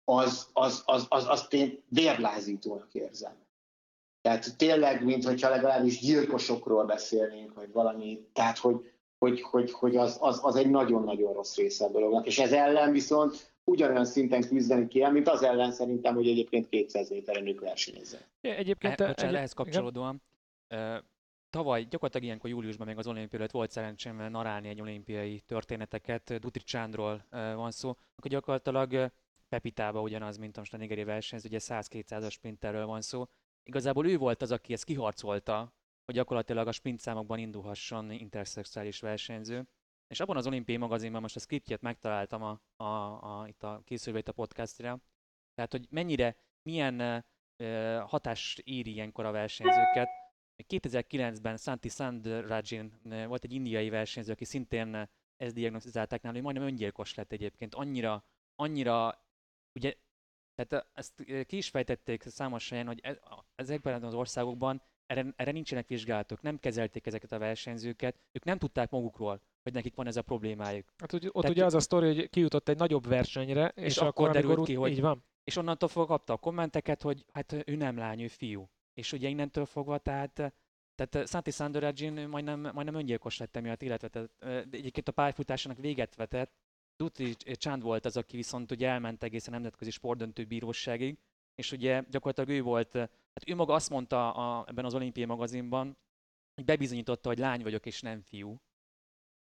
az, 0.04 0.48
az, 0.54 0.84
az, 0.86 1.06
az, 1.10 1.28
azt 1.28 1.54
én 1.54 1.84
vérlázítónak 1.88 2.94
érzem. 2.94 3.34
Tehát 4.22 4.58
tényleg, 4.58 5.04
mint 5.04 5.26
hogyha 5.26 5.50
legalábbis 5.50 6.00
gyilkosokról 6.00 6.86
beszélnénk, 6.86 7.54
vagy 7.54 7.72
valami, 7.72 8.28
tehát 8.34 8.58
hogy, 8.58 8.92
hogy, 9.18 9.42
hogy, 9.42 9.72
hogy 9.72 9.98
az, 9.98 10.18
az, 10.20 10.40
az 10.44 10.56
egy 10.56 10.70
nagyon-nagyon 10.70 11.34
rossz 11.34 11.56
része 11.56 11.86
a 11.86 11.90
dolognak. 11.90 12.26
És 12.26 12.40
ez 12.40 12.52
ellen 12.52 12.92
viszont 12.92 13.54
ugyanolyan 13.64 14.05
szinten 14.05 14.47
küzdeni 14.47 14.88
kell, 14.88 15.12
mint 15.12 15.28
az 15.28 15.43
ellen 15.43 15.72
szerintem, 15.72 16.16
hogy 16.16 16.28
egyébként 16.28 16.70
200 16.70 17.10
méteren 17.10 17.47
ők 17.47 17.60
versenyezzen. 17.60 18.22
Egyébként 18.41 18.99
e, 18.99 19.07
bocsánat, 19.07 19.36
ehhez 19.36 19.53
kapcsolódóan, 19.53 20.22
igen? 20.70 21.03
tavaly, 21.49 21.84
gyakorlatilag 21.84 22.26
ilyenkor 22.26 22.49
júliusban 22.49 22.88
még 22.88 22.97
az 22.97 23.07
olimpia 23.07 23.39
előtt 23.39 23.51
volt 23.51 23.72
szerencsém 23.72 24.30
narálni 24.30 24.68
egy 24.68 24.82
olimpiai 24.82 25.39
történeteket, 25.39 26.39
Dutri 26.39 26.64
Csándról 26.64 27.26
van 27.32 27.72
szó, 27.72 27.89
akkor 27.89 28.32
gyakorlatilag 28.32 29.12
Pepitába 29.49 30.01
ugyanaz, 30.01 30.38
mint 30.38 30.57
most 30.57 30.74
a 30.74 30.78
nigeri 30.78 31.03
versenyző, 31.03 31.47
ugye 31.47 31.60
100-200-as 31.62 32.32
sprinterről 32.32 32.86
van 32.86 33.01
szó. 33.01 33.26
Igazából 33.64 34.07
ő 34.07 34.18
volt 34.18 34.41
az, 34.41 34.51
aki 34.51 34.74
ezt 34.74 34.84
kiharcolta, 34.84 35.74
hogy 36.05 36.16
gyakorlatilag 36.16 36.68
a 36.68 36.72
sprint 36.72 36.99
számokban 36.99 37.39
indulhasson 37.39 38.12
interszexuális 38.12 38.99
versenyző. 38.99 39.68
És 40.10 40.20
abban 40.20 40.38
az 40.38 40.47
olimpiai 40.47 40.78
magazinban 40.78 41.22
most 41.22 41.36
a 41.36 41.39
scriptjét 41.39 41.82
megtaláltam 41.82 42.43
a, 42.43 42.62
a, 42.76 42.84
a, 42.84 43.47
itt 43.47 43.64
a 43.64 43.82
készülve 43.86 44.20
itt 44.20 44.28
a 44.28 44.32
podcastra. 44.32 44.99
Tehát, 45.53 45.72
hogy 45.72 45.88
mennyire, 45.89 46.36
milyen 46.62 47.24
uh, 47.60 47.99
hatást 48.10 48.60
ér 48.60 48.88
ilyenkor 48.88 49.26
a 49.26 49.32
versenyzőket. 49.32 50.10
2009-ben 50.68 51.57
Santi 51.57 51.89
Sandrajin 51.89 52.99
volt 53.28 53.43
egy 53.43 53.53
indiai 53.53 53.89
versenyző, 53.89 54.32
aki 54.32 54.45
szintén 54.45 55.10
ezt 55.38 55.53
diagnosztizálták 55.53 56.22
nála, 56.22 56.34
hogy 56.34 56.43
majdnem 56.43 56.68
öngyilkos 56.68 57.16
lett 57.16 57.32
egyébként. 57.32 57.76
Annyira, 57.76 58.26
annyira, 58.55 59.24
ugye, 59.74 59.93
tehát 60.55 60.89
ezt 60.93 61.24
ki 61.45 61.57
is 61.57 61.70
fejtették 61.70 62.24
számos 62.24 62.70
helyen, 62.70 62.88
hogy 62.88 62.99
e, 63.03 63.20
ezekben 63.55 64.03
az 64.03 64.14
országokban 64.14 64.82
erre, 65.05 65.26
erre 65.36 65.51
nincsenek 65.51 65.88
vizsgálatok, 65.88 66.41
nem 66.41 66.60
kezelték 66.60 67.05
ezeket 67.05 67.32
a 67.32 67.38
versenyzőket, 67.38 68.20
ők 68.32 68.43
nem 68.43 68.57
tudták 68.57 68.89
magukról, 68.89 69.41
hogy 69.64 69.74
nekik 69.74 69.95
van 69.95 70.07
ez 70.07 70.18
a 70.18 70.22
problémájuk. 70.22 70.86
Hát 70.97 71.14
ott 71.14 71.22
Tehát, 71.22 71.49
ugye 71.49 71.66
az 71.66 71.74
a 71.74 71.80
sztori, 71.80 72.05
hogy 72.05 72.30
kijutott 72.30 72.70
egy 72.70 72.78
nagyobb 72.78 73.07
versenyre, 73.07 73.72
és, 73.76 73.84
és 73.84 73.97
akkor, 73.97 74.07
akkor 74.07 74.41
derült 74.41 74.66
ki, 74.66 74.74
hogy 74.74 74.91
így 74.91 75.01
van. 75.01 75.24
És 75.43 75.55
onnantól 75.55 75.89
fogva 75.89 76.07
kapta 76.07 76.34
a 76.34 76.38
kommenteket, 76.38 77.01
hogy 77.01 77.26
hát 77.34 77.64
ő 77.66 77.76
nem 77.76 77.97
lány, 77.97 78.22
ő 78.22 78.28
fiú. 78.28 78.70
És 78.93 79.14
ugye 79.14 79.28
innentől 79.28 79.66
fogva, 79.66 79.97
tehát 79.97 80.53
tehát 81.05 81.28
Santi 81.28 81.51
Sandoragin 81.51 82.28
majdnem, 82.28 82.60
majdnem 82.60 82.95
öngyilkos 82.95 83.38
lett 83.38 83.55
emiatt, 83.55 83.82
illetve 83.82 84.07
tehát, 84.07 84.30
egyébként 84.72 85.07
a 85.07 85.12
pályafutásának 85.12 85.78
véget 85.78 86.16
vetett. 86.16 86.51
Dutri 86.95 87.36
Csand 87.36 87.82
volt 87.82 88.05
az, 88.05 88.18
aki 88.18 88.36
viszont 88.36 88.72
ugye 88.72 88.88
elment 88.88 89.24
egészen 89.24 89.53
nemzetközi 89.53 89.91
sportdöntő 89.91 90.45
bíróságig, 90.45 91.18
és 91.55 91.72
ugye 91.72 92.03
gyakorlatilag 92.10 92.60
ő 92.60 92.64
volt, 92.64 92.93
hát 92.93 93.43
ő 93.47 93.55
maga 93.55 93.74
azt 93.74 93.89
mondta 93.89 94.32
a, 94.32 94.66
ebben 94.68 94.86
az 94.86 94.95
olimpiai 94.95 95.26
magazinban, 95.26 95.97
hogy 96.55 96.66
bebizonyította, 96.66 97.30
hogy 97.30 97.38
lány 97.38 97.62
vagyok 97.62 97.86
és 97.86 98.01
nem 98.01 98.22
fiú. 98.22 98.62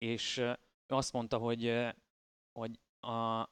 És 0.06 0.38
ő 0.38 0.58
azt 0.88 1.14
mondta, 1.14 1.38
hogy, 1.38 1.88
hogy 2.60 2.80
a, 2.99 3.49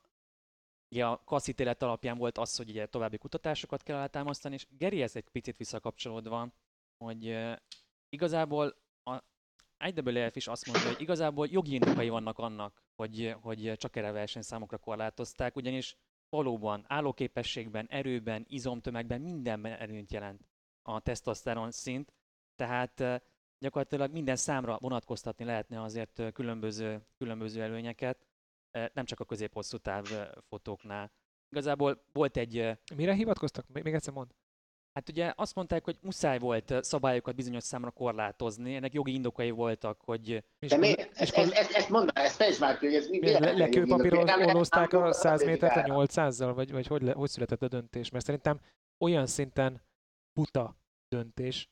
ugye 0.91 1.05
a 1.05 1.23
kasszítélet 1.23 1.83
alapján 1.83 2.17
volt 2.17 2.37
az, 2.37 2.55
hogy 2.55 2.69
ugye 2.69 2.85
további 2.85 3.17
kutatásokat 3.17 3.83
kell 3.83 3.95
alátámasztani, 3.95 4.53
és 4.53 4.67
Geri 4.69 5.01
ez 5.01 5.15
egy 5.15 5.29
picit 5.29 5.57
visszakapcsolódva, 5.57 6.53
hogy 6.97 7.37
igazából 8.09 8.75
a 9.03 9.23
IWF 9.87 10.35
is 10.35 10.47
azt 10.47 10.65
mondja, 10.65 10.87
hogy 10.87 11.01
igazából 11.01 11.47
jogi 11.47 11.73
indokai 11.73 12.09
vannak 12.09 12.37
annak, 12.37 12.83
hogy, 12.95 13.35
hogy 13.41 13.73
csak 13.77 13.95
erre 13.95 14.11
versenyszámokra 14.11 14.77
korlátozták, 14.77 15.55
ugyanis 15.55 15.97
valóban 16.29 16.85
állóképességben, 16.87 17.87
erőben, 17.89 18.45
izomtömegben 18.47 19.21
mindenben 19.21 19.71
előnyt 19.71 20.11
jelent 20.11 20.41
a 20.81 20.99
tesztoszteron 20.99 21.71
szint, 21.71 22.13
tehát 22.55 23.23
gyakorlatilag 23.59 24.11
minden 24.11 24.35
számra 24.35 24.77
vonatkoztatni 24.79 25.45
lehetne 25.45 25.81
azért 25.81 26.21
különböző, 26.33 27.01
különböző 27.17 27.61
előnyeket, 27.61 28.27
nem 28.93 29.05
csak 29.05 29.19
a 29.19 29.25
középhosszú 29.25 29.77
táv 29.77 30.05
fotóknál. 30.49 31.11
Igazából 31.49 32.03
volt 32.13 32.37
egy... 32.37 32.77
Mire 32.95 33.13
hivatkoztak? 33.13 33.65
Még 33.67 33.93
egyszer 33.93 34.13
mond. 34.13 34.31
Hát 34.93 35.09
ugye 35.09 35.33
azt 35.35 35.55
mondták, 35.55 35.83
hogy 35.83 35.97
muszáj 36.01 36.39
volt 36.39 36.73
szabályokat 36.81 37.35
bizonyos 37.35 37.63
számra 37.63 37.91
korlátozni, 37.91 38.75
ennek 38.75 38.93
jogi 38.93 39.13
indokai 39.13 39.49
voltak, 39.49 40.01
hogy... 40.01 40.43
De 40.59 40.77
miért? 40.77 41.17
Ezt, 41.17 41.35
ezt, 41.35 41.53
ezt, 41.53 41.71
ezt 41.71 41.89
mondd 41.89 42.09
ezt 42.13 42.35
fejtsd 42.35 42.59
már 42.59 42.77
hogy 42.77 42.93
ez 42.93 43.07
mi, 43.07 43.19
mi 43.19 43.31
le, 43.31 43.51
Lekőpapírozták 43.51 44.93
a 44.93 45.13
100 45.13 45.45
métert 45.45 45.89
a 45.89 45.93
800-zal, 45.93 46.51
vagy, 46.55 46.71
vagy 46.71 46.87
hogy, 46.87 47.01
le, 47.01 47.11
hogy 47.11 47.29
született 47.29 47.61
a 47.61 47.67
döntés? 47.67 48.09
Mert 48.09 48.25
szerintem 48.25 48.59
olyan 49.03 49.25
szinten 49.25 49.81
buta 50.33 50.77
döntés, 51.07 51.69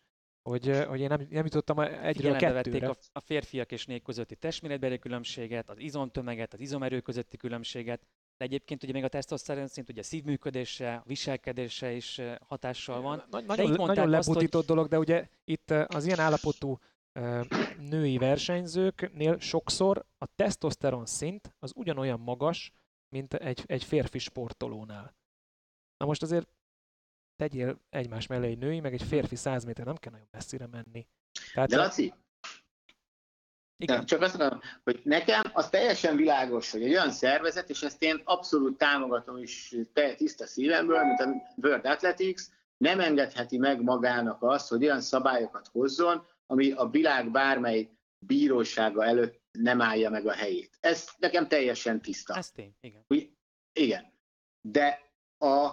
hogy, 0.47 0.85
hogy 0.87 0.99
én 0.99 1.07
nem, 1.07 1.27
nem 1.29 1.43
jutottam 1.43 1.79
egyről 1.79 2.33
a 2.33 2.37
kettőre. 2.37 2.87
a, 2.87 2.95
a 3.11 3.19
férfiak 3.19 3.71
és 3.71 3.85
nők 3.85 4.01
közötti 4.01 4.35
testméretbeli 4.35 4.99
különbséget, 4.99 5.69
az 5.69 5.79
izomtömeget, 5.79 6.53
az 6.53 6.59
izomerő 6.59 6.99
közötti 6.99 7.37
különbséget, 7.37 8.01
de 8.37 8.45
egyébként 8.45 8.83
ugye 8.83 8.93
még 8.93 9.03
a 9.03 9.07
tesztoszteron 9.07 9.67
szint 9.67 9.89
ugye 9.89 10.01
szívműködése, 10.01 11.03
viselkedése 11.05 11.91
is 11.91 12.21
hatással 12.39 13.01
van. 13.01 13.23
Nagy, 13.29 13.45
nagyon, 13.45 13.71
nagyon 13.71 14.09
lebutított 14.09 14.43
azt, 14.43 14.53
hogy... 14.53 14.65
dolog, 14.65 14.87
de 14.87 14.97
ugye 14.97 15.27
itt 15.43 15.71
az 15.71 16.05
ilyen 16.05 16.19
állapotú 16.19 16.79
női 17.77 18.17
versenyzőknél 18.17 19.39
sokszor 19.39 20.05
a 20.17 20.25
tesztoszteron 20.35 21.05
szint 21.05 21.55
az 21.59 21.71
ugyanolyan 21.75 22.19
magas, 22.19 22.71
mint 23.09 23.33
egy, 23.33 23.63
egy 23.65 23.83
férfi 23.83 24.19
sportolónál. 24.19 25.15
Na 25.97 26.05
most 26.05 26.21
azért 26.21 26.47
tegyél 27.37 27.79
egymás 27.89 28.27
mellé 28.27 28.47
egy 28.47 28.57
női, 28.57 28.79
meg 28.79 28.93
egy 28.93 29.03
férfi 29.03 29.35
100 29.35 29.63
méter, 29.63 29.85
nem 29.85 29.95
kell 29.95 30.11
nagyon 30.11 30.27
messzire 30.31 30.67
menni. 30.67 31.07
Tehát 31.53 31.69
De 31.69 31.77
Laci, 31.77 32.13
igen. 33.79 33.95
Nem, 33.95 34.05
csak 34.05 34.21
azt 34.21 34.37
mondom, 34.37 34.59
hogy 34.83 35.01
nekem 35.03 35.41
az 35.53 35.69
teljesen 35.69 36.15
világos, 36.15 36.71
hogy 36.71 36.81
egy 36.83 36.91
olyan 36.91 37.11
szervezet, 37.11 37.69
és 37.69 37.81
ezt 37.81 38.03
én 38.03 38.21
abszolút 38.23 38.77
támogatom 38.77 39.37
is 39.37 39.75
tiszta 40.15 40.45
szívemből, 40.45 41.03
mint 41.03 41.19
a 41.19 41.53
World 41.55 41.85
Athletics, 41.85 42.41
nem 42.77 42.99
engedheti 42.99 43.57
meg 43.57 43.81
magának 43.81 44.43
azt, 44.43 44.69
hogy 44.69 44.83
olyan 44.83 45.01
szabályokat 45.01 45.67
hozzon, 45.67 46.25
ami 46.45 46.71
a 46.71 46.89
világ 46.89 47.31
bármely 47.31 47.89
bírósága 48.25 49.05
előtt 49.05 49.41
nem 49.51 49.81
állja 49.81 50.09
meg 50.09 50.27
a 50.27 50.33
helyét. 50.33 50.77
Ez 50.79 51.09
nekem 51.17 51.47
teljesen 51.47 52.01
tiszta. 52.01 52.35
Ez 52.35 52.51
tény, 52.51 52.75
igen. 52.79 53.03
Hogy, 53.07 53.31
igen. 53.73 54.13
De 54.61 54.99
a, 55.37 55.71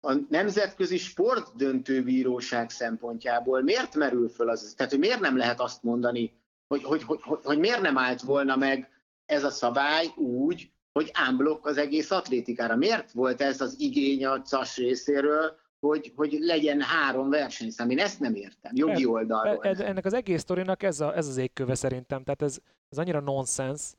a 0.00 0.14
Nemzetközi 0.28 0.96
Sportdöntőbíróság 0.96 2.70
szempontjából 2.70 3.62
miért 3.62 3.94
merül 3.94 4.28
föl 4.28 4.48
az? 4.48 4.74
Tehát, 4.76 4.92
hogy 4.92 5.00
miért 5.00 5.20
nem 5.20 5.36
lehet 5.36 5.60
azt 5.60 5.82
mondani, 5.82 6.32
hogy, 6.68 6.82
hogy, 6.82 7.02
hogy, 7.02 7.20
hogy, 7.22 7.38
hogy 7.42 7.58
miért 7.58 7.80
nem 7.80 7.98
állt 7.98 8.20
volna 8.20 8.56
meg 8.56 8.90
ez 9.26 9.44
a 9.44 9.50
szabály 9.50 10.06
úgy, 10.16 10.70
hogy 10.92 11.10
ámblok 11.12 11.66
az 11.66 11.76
egész 11.76 12.10
atlétikára. 12.10 12.76
Miért 12.76 13.12
volt 13.12 13.40
ez 13.40 13.60
az 13.60 13.74
igény 13.78 14.24
a 14.24 14.42
CAS 14.42 14.76
részéről, 14.76 15.56
hogy, 15.80 16.12
hogy 16.16 16.36
legyen 16.40 16.80
három 16.80 17.30
versenyszám? 17.30 17.90
Én 17.90 17.98
ezt 17.98 18.20
nem 18.20 18.34
értem, 18.34 18.72
jogi 18.74 19.04
e, 19.04 19.08
oldalról. 19.08 19.64
E, 19.64 19.84
ennek 19.84 20.04
az 20.04 20.12
egész 20.12 20.40
sztorinak 20.40 20.82
ez, 20.82 21.00
a, 21.00 21.16
ez 21.16 21.28
az 21.28 21.36
égköve 21.36 21.74
szerintem, 21.74 22.22
tehát 22.22 22.42
ez, 22.42 22.58
ez 22.88 22.98
annyira 22.98 23.20
nonsens, 23.20 23.92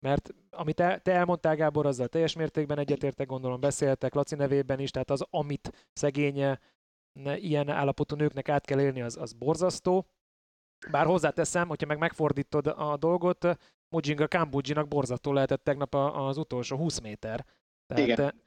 mert 0.00 0.34
amit 0.50 0.74
te, 0.74 0.98
te 0.98 1.12
elmondtál, 1.12 1.56
Gábor, 1.56 1.86
azzal 1.86 2.08
teljes 2.08 2.34
mértékben 2.34 2.78
egyetértek, 2.78 3.26
gondolom 3.26 3.60
beszéltek 3.60 4.14
Laci 4.14 4.34
nevében 4.34 4.80
is, 4.80 4.90
tehát 4.90 5.10
az, 5.10 5.26
amit 5.30 5.88
szegénye 5.92 6.60
ne- 7.12 7.38
ilyen 7.38 7.68
állapotú 7.68 8.16
nőknek 8.16 8.48
át 8.48 8.64
kell 8.64 8.80
élni, 8.80 9.02
az, 9.02 9.16
az 9.16 9.32
borzasztó. 9.32 10.06
Bár 10.90 11.06
hozzáteszem, 11.06 11.68
hogyha 11.68 11.86
meg 11.86 11.98
megfordítod 11.98 12.66
a 12.66 12.96
dolgot, 12.96 13.46
Mujinga 13.88 14.28
Kambujinak 14.28 14.88
borzasztó 14.88 15.32
lehetett 15.32 15.64
tegnap 15.64 15.94
az 15.94 16.36
utolsó 16.36 16.76
20 16.76 17.00
méter. 17.00 17.46
Tehát 17.86 18.08
Igen. 18.08 18.42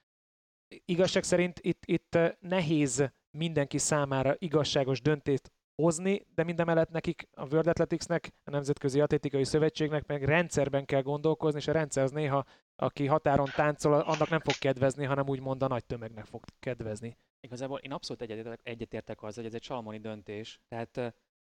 igazság 0.86 1.24
szerint 1.24 1.60
itt, 1.60 1.86
itt 1.86 2.16
eh, 2.16 2.34
nehéz 2.39 3.12
mindenki 3.38 3.78
számára 3.78 4.36
igazságos 4.38 5.01
döntést 5.01 5.51
hozni, 5.76 6.26
de 6.36 6.43
mindemellett 6.43 6.89
nekik, 6.89 7.28
a 7.32 7.45
World 7.45 7.67
Athleticsnek, 7.67 8.34
a 8.43 8.49
Nemzetközi 8.49 9.01
Atlétikai 9.01 9.43
Szövetségnek 9.43 10.05
meg 10.05 10.24
rendszerben 10.24 10.86
kell 10.86 11.01
gondolkozni, 11.01 11.59
és 11.59 11.67
a 11.67 11.71
rendszer 11.71 12.03
az 12.03 12.11
néha, 12.11 12.45
aki 12.76 13.05
határon 13.05 13.49
táncol, 13.55 13.93
annak 13.93 14.30
nem 14.30 14.39
fog 14.39 14.53
kedvezni, 14.57 15.05
hanem 15.05 15.30
úgymond 15.30 15.63
a 15.63 15.67
nagy 15.67 15.86
tömegnek 15.86 16.26
fog 16.26 16.43
kedvezni. 16.59 17.17
Igazából 17.39 17.80
én 17.80 17.91
abszolút 17.91 18.21
egyetértek, 18.21 18.59
egyetértek 18.63 19.21
azzal, 19.24 19.43
hogy 19.43 19.45
ez 19.45 19.53
egy 19.53 19.63
salmoni 19.63 19.99
döntés. 19.99 20.59
Tehát 20.67 20.97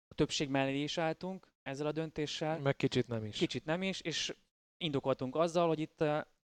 a 0.07 0.13
többség 0.15 0.49
mellé 0.49 0.81
is 0.81 0.97
álltunk 0.97 1.51
ezzel 1.61 1.87
a 1.87 1.91
döntéssel, 1.91 2.59
Meg 2.59 2.75
kicsit 2.75 3.07
nem 3.07 3.25
is. 3.25 3.37
kicsit 3.37 3.65
nem 3.65 3.81
is, 3.81 4.01
és 4.01 4.35
indokoltunk 4.77 5.35
azzal, 5.35 5.67
hogy 5.67 5.79
itt 5.79 6.03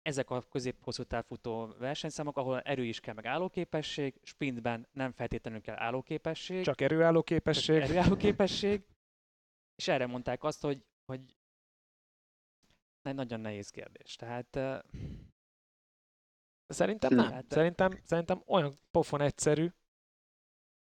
ezek 0.09 0.30
a 0.30 0.42
közép-hosszú 0.42 1.02
távfutó 1.02 1.74
versenyszámok, 1.78 2.36
ahol 2.36 2.61
erő 2.61 2.84
is 2.84 3.00
kell, 3.00 3.14
meg 3.14 3.26
állóképesség, 3.26 4.20
sprintben 4.22 4.88
nem 4.92 5.12
feltétlenül 5.12 5.61
kell 5.61 5.76
állóképesség, 5.78 6.64
Csak 6.64 6.80
erőálló 6.80 7.16
csak 7.16 7.24
képesség. 7.24 7.76
erőállóképesség, 7.80 8.82
és 9.74 9.88
erre 9.88 10.06
mondták 10.06 10.42
azt, 10.44 10.61
hogy, 10.62 10.84
hogy 11.04 11.20
egy 13.02 13.14
nagyon 13.14 13.40
nehéz 13.40 13.70
kérdés. 13.70 14.16
Tehát 14.16 14.56
ö, 14.56 14.78
Szerintem 16.66 17.14
nem. 17.14 17.32
Hát- 17.32 17.50
Szerintem, 17.50 18.00
szerintem 18.04 18.42
olyan 18.46 18.80
pofon 18.90 19.20
egyszerű. 19.20 19.68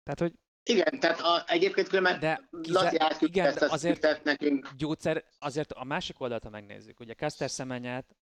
Tehát, 0.03 0.19
hogy 0.19 0.33
Igen, 0.63 0.99
tehát 0.99 1.19
a, 1.19 1.43
egyébként 1.47 1.87
különben 1.87 2.19
de 2.19 2.47
Laci 2.51 2.97
igen, 3.25 3.45
ezt 3.45 3.61
a 3.61 3.71
azért... 3.71 4.23
nekünk. 4.23 4.73
gyógyszer, 4.77 5.25
azért 5.39 5.71
a 5.71 5.83
másik 5.83 6.19
oldalt, 6.19 6.43
ha 6.43 6.49
megnézzük, 6.49 6.99
ugye 6.99 7.13
Kester 7.13 7.49
Szemenyát 7.49 8.15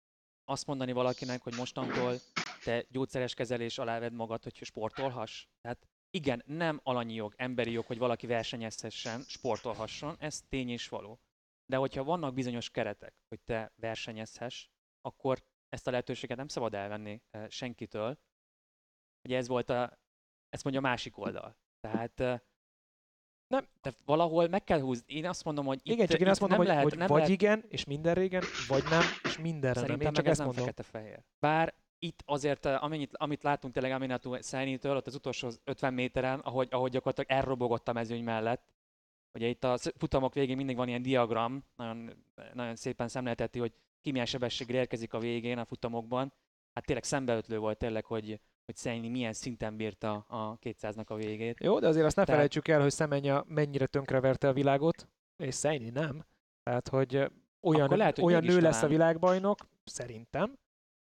azt 0.49 0.65
mondani 0.65 0.91
valakinek, 0.91 1.41
hogy 1.41 1.55
mostantól 1.55 2.15
te 2.63 2.85
gyógyszeres 2.89 3.33
kezelés 3.33 3.77
alá 3.77 3.99
vedd 3.99 4.13
magad, 4.13 4.43
hogy 4.43 4.55
sportolhass. 4.55 5.47
Tehát 5.61 5.87
igen, 6.09 6.43
nem 6.45 6.79
alanyi 6.83 7.13
jog, 7.13 7.33
emberi 7.37 7.71
jog, 7.71 7.85
hogy 7.85 7.97
valaki 7.97 8.27
versenyezhessen, 8.27 9.21
sportolhasson, 9.21 10.15
ez 10.19 10.41
tény 10.49 10.69
és 10.69 10.87
való. 10.89 11.19
De 11.65 11.77
hogyha 11.77 12.03
vannak 12.03 12.33
bizonyos 12.33 12.69
keretek, 12.69 13.13
hogy 13.27 13.39
te 13.41 13.71
versenyezhess, 13.75 14.67
akkor 15.01 15.43
ezt 15.69 15.87
a 15.87 15.91
lehetőséget 15.91 16.37
nem 16.37 16.47
szabad 16.47 16.73
elvenni 16.73 17.21
eh, 17.29 17.49
senkitől. 17.49 18.19
Ugye 19.27 19.37
ez 19.37 19.47
volt 19.47 19.69
a, 19.69 19.99
ezt 20.49 20.63
mondja 20.63 20.81
a 20.81 20.87
másik 20.89 21.17
oldal. 21.17 21.57
Tehát 21.79 22.19
eh, 22.19 22.39
nem, 23.49 23.67
tehát 23.81 23.99
valahol 24.05 24.47
meg 24.47 24.63
kell 24.63 24.79
húzni. 24.79 25.13
Én 25.13 25.25
azt 25.25 25.43
mondom, 25.43 25.65
hogy 25.65 25.79
igen, 25.83 26.05
itt, 26.05 26.09
csak 26.09 26.19
én 26.19 26.27
azt 26.27 26.39
mondom, 26.39 26.57
nem 26.57 26.67
hogy, 26.67 26.75
lehet, 26.75 26.89
hogy 26.89 26.99
nem 26.99 27.07
vagy 27.07 27.17
lehet, 27.17 27.33
igen, 27.33 27.63
és 27.67 27.85
minden 27.85 28.13
régen, 28.13 28.43
vagy 28.67 28.83
nem, 28.89 29.01
és 29.23 29.37
mindenre 29.37 29.79
nem. 29.79 29.89
Szerintem 29.89 30.07
Én 30.07 30.13
csak 30.13 30.27
ezt 30.27 30.37
nem 30.37 30.47
mondom. 30.47 30.65
fekete-fehér. 30.65 31.23
Bár 31.39 31.73
itt 31.99 32.23
azért, 32.25 32.65
eh, 32.65 32.83
amennyit, 32.83 33.17
amit 33.17 33.43
látunk 33.43 33.73
tényleg 33.73 33.91
Aminatu 33.91 34.41
Szenitől, 34.41 34.95
ott 34.95 35.07
az 35.07 35.15
utolsó 35.15 35.49
50 35.63 35.93
méteren, 35.93 36.39
ahogy, 36.39 36.67
ahogy 36.71 36.91
gyakorlatilag 36.91 37.41
elrobogott 37.41 37.87
a 37.87 37.93
mezőny 37.93 38.23
mellett, 38.23 38.63
ugye 39.33 39.47
itt 39.47 39.63
a 39.63 39.77
futamok 39.97 40.33
végén 40.33 40.55
mindig 40.55 40.75
van 40.75 40.87
ilyen 40.87 41.01
diagram, 41.01 41.63
nagyon, 41.75 42.25
nagyon 42.53 42.75
szépen 42.75 43.07
szemlélteti, 43.07 43.59
hogy 43.59 43.73
ki 44.01 44.11
milyen 44.11 44.25
sebességgel 44.25 44.75
érkezik 44.75 45.13
a 45.13 45.19
végén 45.19 45.57
a 45.57 45.65
futamokban. 45.65 46.33
Hát 46.73 46.85
tényleg 46.85 47.03
szembeötlő 47.03 47.57
volt 47.57 47.77
tényleg, 47.77 48.05
hogy, 48.05 48.39
hogy 48.69 48.77
Szeni 48.77 49.09
milyen 49.09 49.33
szinten 49.33 49.75
bírta 49.75 50.13
a 50.13 50.57
200-nak 50.59 51.05
a 51.07 51.15
végét. 51.15 51.59
Jó, 51.59 51.79
de 51.79 51.87
azért 51.87 52.05
azt 52.05 52.15
ne 52.15 52.23
Tehát- 52.23 52.39
felejtsük 52.39 52.67
el, 52.67 52.81
hogy 52.81 52.91
Szemenya 52.91 53.43
mennyire 53.47 53.85
tönkreverte 53.85 54.47
a 54.47 54.53
világot, 54.53 55.07
és 55.43 55.55
Szejni 55.55 55.89
nem. 55.89 56.25
Tehát, 56.63 56.87
hogy 56.87 57.15
olyan, 57.61 57.85
Akkor 57.85 57.97
lehet, 57.97 58.15
hogy 58.15 58.23
olyan 58.23 58.43
nő 58.43 58.59
lesz 58.59 58.77
a 58.77 58.79
talán- 58.79 58.95
világbajnok, 58.97 59.57
szerintem, 59.83 60.57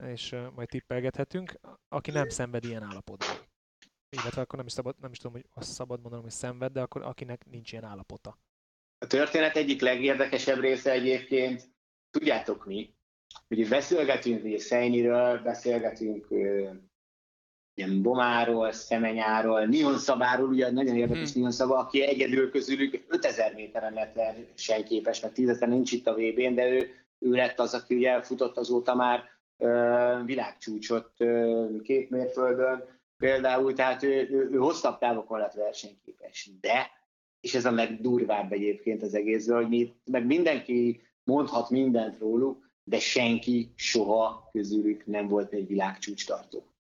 és 0.06 0.32
ö, 0.32 0.50
majd 0.56 0.68
tippelgethetünk, 0.68 1.60
aki 1.88 2.12
nem 2.12 2.30
szenved 2.30 2.64
ilyen 2.64 2.84
állapotban. 2.84 3.38
Illetve 4.10 4.42
akkor 4.42 4.58
nem 4.58 4.66
is, 4.66 4.72
szabad, 4.72 4.96
nem 5.00 5.12
is 5.12 5.18
tudom, 5.18 5.32
hogy 5.34 5.46
azt 5.54 5.72
szabad 5.72 6.00
mondanom, 6.02 6.24
hogy 6.24 6.34
szenved, 6.34 6.72
de 6.72 6.82
akkor 6.82 7.02
akinek 7.02 7.46
nincs 7.46 7.72
ilyen 7.72 7.84
állapota. 7.84 8.38
A 8.98 9.08
történet 9.08 9.56
egyik 9.56 9.82
legérdekesebb 9.82 10.60
része 10.60 10.92
egyébként, 10.92 11.70
tudjátok 12.10 12.66
mi, 12.66 12.94
hogy 13.48 13.68
beszélgetünk 13.70 14.44
ugye 14.44 14.60
Szejniről, 14.60 15.42
beszélgetünk 15.42 16.28
ilyen 17.76 18.02
Bomáról, 18.02 18.72
Szemenyáról, 18.72 19.66
Nion 19.66 19.98
Szabáról, 19.98 20.48
ugye 20.48 20.72
nagyon 20.72 20.96
érdekes 20.96 21.32
Hmm. 21.32 21.42
Nion 21.42 21.52
Szaba, 21.52 21.78
aki 21.78 22.02
egyedül 22.02 22.52
közülük 22.52 23.06
5000 23.08 23.54
méteren 23.54 23.94
lett 23.94 24.14
versenyképes, 24.14 25.20
meg 25.20 25.32
10 25.32 25.60
nincs 25.60 25.92
itt 25.92 26.08
a 26.08 26.14
VB-n, 26.14 26.54
de 26.54 26.70
ő, 26.70 26.78
ő 27.20 27.32
lett 27.32 27.60
az, 27.60 27.74
aki 27.74 27.96
ugye 27.96 28.22
futott 28.22 28.58
azóta 28.58 28.96
már 28.96 29.24
ö, 29.58 30.22
világcsúcsot 30.26 31.12
ö, 31.18 31.66
két 31.84 32.10
mérföldön, 32.10 32.84
például, 33.18 33.74
tehát 33.74 34.04
ő, 34.04 34.28
ő, 34.32 34.50
ő 34.52 34.58
hosszabb 34.58 35.00
távokon 35.00 35.40
lett 35.40 35.54
versenyképes. 35.54 36.50
De, 36.62 36.92
és 37.42 37.56
ez 37.56 37.66
a 37.66 37.72
legdurvább 37.72 38.52
egyébként 38.52 39.04
az 39.04 39.14
egészből, 39.14 39.56
hogy 39.56 39.70
mi, 39.70 39.94
meg 40.06 40.26
mindenki 40.26 41.02
mondhat 41.24 41.70
mindent 41.70 42.20
róluk, 42.20 42.70
de 42.84 43.00
senki 43.00 43.74
soha 43.76 44.50
közülük 44.52 45.06
nem 45.06 45.28
volt 45.28 45.54
egy 45.54 45.68
világcsúcs 45.68 46.26
tartó. 46.26 46.73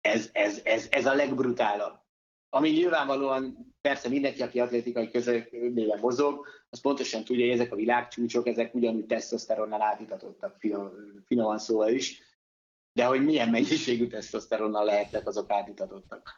Ez, 0.00 0.30
ez, 0.32 0.60
ez, 0.64 0.86
ez 0.90 1.06
a 1.06 1.14
legbrutálabb. 1.14 1.98
Ami 2.48 2.70
nyilvánvalóan 2.70 3.74
persze 3.80 4.08
mindenki, 4.08 4.42
aki 4.42 4.60
atlétikai 4.60 5.10
közökében 5.10 5.98
mozog, 6.00 6.46
az 6.70 6.80
pontosan 6.80 7.24
tudja, 7.24 7.44
hogy 7.44 7.54
ezek 7.54 7.72
a 7.72 7.76
világcsúcsok, 7.76 8.46
ezek 8.46 8.74
ugyanúgy 8.74 9.06
tesztoszteronnal 9.06 9.82
átítatottak, 9.82 10.56
finom, 10.58 10.90
finoman 11.26 11.58
szóval 11.58 11.88
is, 11.88 12.22
de 12.92 13.04
hogy 13.04 13.24
milyen 13.24 13.48
mennyiségű 13.48 14.06
tesztoszteronnal 14.06 14.84
lehetnek 14.84 15.26
azok 15.26 15.50
átítatottak. 15.50 16.28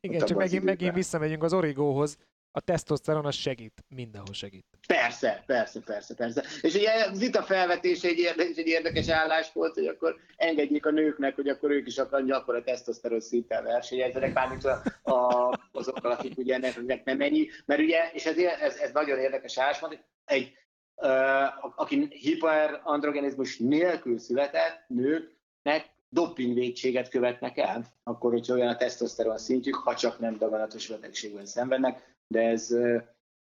Igen, 0.00 0.26
csak 0.26 0.38
megint, 0.38 0.64
megint 0.64 0.94
visszamegyünk 0.94 1.42
az 1.42 1.52
origóhoz. 1.52 2.18
A 2.56 2.60
tesztoszteron 2.60 3.26
az 3.26 3.34
segít, 3.34 3.84
mindenhol 3.88 4.34
segít. 4.34 4.66
Persze, 4.86 5.42
persze, 5.46 5.80
persze, 5.80 6.14
persze. 6.14 6.44
És 6.60 6.74
ugye 6.74 6.90
az 7.10 7.20
itt 7.22 7.34
a 7.34 7.42
felvetés 7.42 8.02
egy 8.02 8.18
érdekes, 8.18 8.56
egy 8.56 8.66
érdekes 8.66 9.08
álláspont, 9.08 9.74
hogy 9.74 9.86
akkor 9.86 10.16
engedjék 10.36 10.86
a 10.86 10.90
nőknek, 10.90 11.34
hogy 11.34 11.48
akkor 11.48 11.70
ők 11.70 11.86
is 11.86 11.98
akar, 11.98 12.24
akkor 12.30 12.54
a 12.54 12.62
tesztoszteron 12.62 13.20
szinten 13.20 13.64
versenyezzenek, 13.64 14.32
mármint 14.32 14.64
a, 14.64 14.82
a, 15.02 15.50
azokkal, 15.72 16.10
akik 16.10 16.38
ugye 16.38 16.54
ennek, 16.54 17.04
nem 17.04 17.20
ennyi. 17.20 17.48
Mert 17.64 17.80
ugye, 17.80 18.10
és 18.12 18.26
ez, 18.26 18.36
ez, 18.38 18.76
ez 18.76 18.92
nagyon 18.92 19.18
érdekes 19.18 19.58
álláspont, 19.58 19.92
hogy 19.92 20.04
egy, 20.24 20.52
uh, 20.94 21.80
aki 21.80 22.06
hiperandrogenizmus 22.10 23.58
nélkül 23.58 24.18
született 24.18 24.84
nőknek 24.88 25.94
dopingvédséget 26.08 27.08
követnek 27.08 27.58
el, 27.58 27.84
akkor, 28.02 28.32
hogyha 28.32 28.54
olyan 28.54 28.68
a 28.68 28.76
tesztoszteron 28.76 29.38
szintjük, 29.38 29.74
ha 29.74 29.94
csak 29.94 30.18
nem 30.18 30.38
daganatos 30.38 30.88
betegségben 30.88 31.46
szenvednek, 31.46 32.14
de 32.26 32.40
ez, 32.40 32.70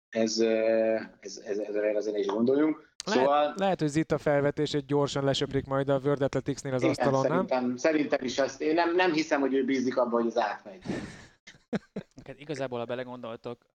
ez, 0.08 0.38
ez, 0.38 1.38
ez, 1.44 1.58
ez, 1.58 1.74
ez 1.74 1.96
azért 1.96 2.16
is 2.16 2.26
gondoljunk. 2.26 2.94
Szóval 3.04 3.40
Lehet, 3.40 3.58
lehet, 3.58 3.80
hogy 3.80 3.88
Zita 3.88 4.18
felvetését 4.18 4.86
gyorsan 4.86 5.24
lesöprik 5.24 5.66
majd 5.66 5.88
a 5.88 5.98
World 5.98 6.22
Athleticsnél 6.22 6.74
az 6.74 6.82
igen, 6.82 6.94
asztalon, 6.94 7.26
nem? 7.26 7.46
szerintem, 7.46 7.76
szerintem 7.76 8.24
is 8.24 8.38
azt, 8.38 8.60
én 8.60 8.74
nem, 8.74 8.94
nem 8.94 9.12
hiszem, 9.12 9.40
hogy 9.40 9.54
ő 9.54 9.64
bízik 9.64 9.96
abban, 9.96 10.20
hogy 10.22 10.26
az 10.26 10.38
átmegy. 10.38 10.82
Hát 12.24 12.40
igazából, 12.40 12.78
ha 12.78 12.84
belegondoltok, 12.84 13.66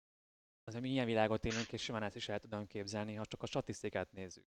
azért 0.64 0.82
mi 0.82 0.90
ilyen 0.90 1.06
világot 1.06 1.44
élünk, 1.44 1.72
és 1.72 1.82
simán 1.82 2.02
ezt 2.02 2.16
is 2.16 2.28
el 2.28 2.38
tudom 2.38 2.66
képzelni, 2.66 3.14
ha 3.14 3.24
csak 3.26 3.42
a 3.42 3.46
statisztikát 3.46 4.12
nézzük. 4.12 4.44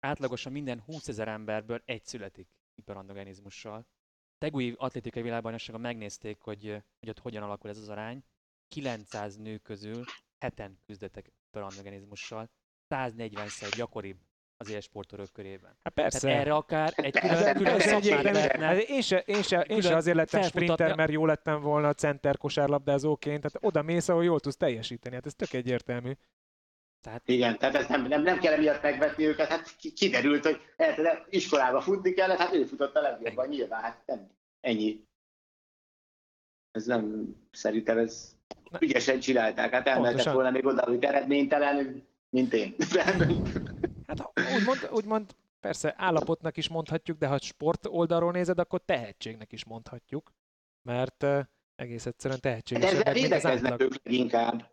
Átlagosan 0.00 0.52
minden 0.52 0.80
20 0.80 1.08
ezer 1.08 1.28
emberből 1.28 1.82
egy 1.84 2.04
születik 2.04 2.48
hiperandogenizmussal. 2.74 3.86
Tegui 4.38 4.74
atlétikai 4.78 5.22
világbajnokságon 5.22 5.80
megnézték, 5.80 6.40
hogy, 6.40 6.82
hogy 7.00 7.08
ott 7.08 7.18
hogyan 7.18 7.42
alakul 7.42 7.70
ez 7.70 7.78
az 7.78 7.88
arány. 7.88 8.24
900 8.68 9.36
nő 9.36 9.56
közül 9.56 10.04
heten 10.38 10.78
küzdöttek 10.86 11.32
hiperandogenizmussal. 11.44 12.50
140-szer 12.94 13.72
gyakoribb 13.76 14.18
az 14.56 14.70
élsportolók 14.70 15.32
körében. 15.32 15.76
Hát 15.82 15.92
persze. 15.92 16.18
Tehát 16.20 16.40
erre 16.40 16.54
akár 16.54 16.92
egy 16.96 17.12
Persze, 17.12 17.52
külön, 17.52 17.54
külön 17.54 17.72
persze, 17.72 17.96
Ez 17.96 18.04
szakmát 18.04 18.32
lehetne. 18.32 18.66
Hát 18.66 18.76
én 18.76 19.00
se, 19.00 19.18
én 19.18 19.42
se, 19.42 19.60
én 19.60 19.76
se 19.76 19.80
Külön 19.80 19.96
azért 19.96 20.16
lettem 20.16 20.42
sprinter, 20.42 20.96
mert 20.96 21.10
jó 21.10 21.26
lettem 21.26 21.60
volna 21.60 21.88
a 21.88 21.94
center 21.94 22.36
kosárlabdázóként, 22.36 23.42
tehát 23.42 23.68
oda 23.68 23.82
mész, 23.82 24.08
ahol 24.08 24.24
jól 24.24 24.40
tudsz 24.40 24.56
teljesíteni, 24.56 25.14
hát 25.14 25.26
ez 25.26 25.34
tök 25.34 25.52
egyértelmű. 25.52 26.12
Tehát 27.00 27.28
Igen, 27.28 27.58
tehát 27.58 27.74
ez 27.74 27.88
nem, 27.88 28.06
nem, 28.06 28.22
nem 28.22 28.38
kell 28.38 28.52
emiatt 28.52 28.82
megvetni 28.82 29.24
őket, 29.24 29.48
hát 29.48 29.76
ki- 29.76 29.92
kiderült, 29.92 30.44
hogy 30.44 30.60
érted, 30.76 31.26
iskolába 31.28 31.80
futni 31.80 32.12
kellett, 32.12 32.38
hát 32.38 32.54
ő 32.54 32.64
futott 32.64 32.94
a 32.94 33.00
legjobban, 33.00 33.48
nyilván, 33.48 33.82
hát 33.82 34.02
nem, 34.06 34.30
ennyi. 34.60 35.06
Ez 36.70 36.86
nem, 36.86 37.34
szerintem 37.50 37.98
ez 37.98 38.37
ügyesen 38.80 39.20
csinálták, 39.20 39.72
hát 39.72 39.86
elmehetett 39.86 40.02
Pontosan. 40.04 40.34
volna 40.34 40.50
még 40.50 40.66
oda, 40.66 40.84
hogy 40.84 41.04
eredménytelen, 41.04 42.06
mint 42.30 42.52
én. 42.52 42.74
Hát 44.06 44.30
úgymond, 44.56 44.88
úgymond 44.90 45.34
persze 45.60 45.94
állapotnak 45.96 46.56
is 46.56 46.68
mondhatjuk, 46.68 47.18
de 47.18 47.26
ha 47.26 47.38
sport 47.38 47.86
oldalról 47.90 48.32
nézed, 48.32 48.58
akkor 48.58 48.80
tehetségnek 48.84 49.52
is 49.52 49.64
mondhatjuk. 49.64 50.32
Mert 50.82 51.22
eh, 51.22 51.44
egész 51.76 52.06
egyszerűen 52.06 52.40
Hát 52.42 52.52
ezzel 52.52 52.72
tehetségesebbek, 52.72 53.14
mint 53.14 53.24
az 53.24 53.30
védekeznek 53.30 53.80
ők 53.80 54.04
leginkább. 54.04 54.70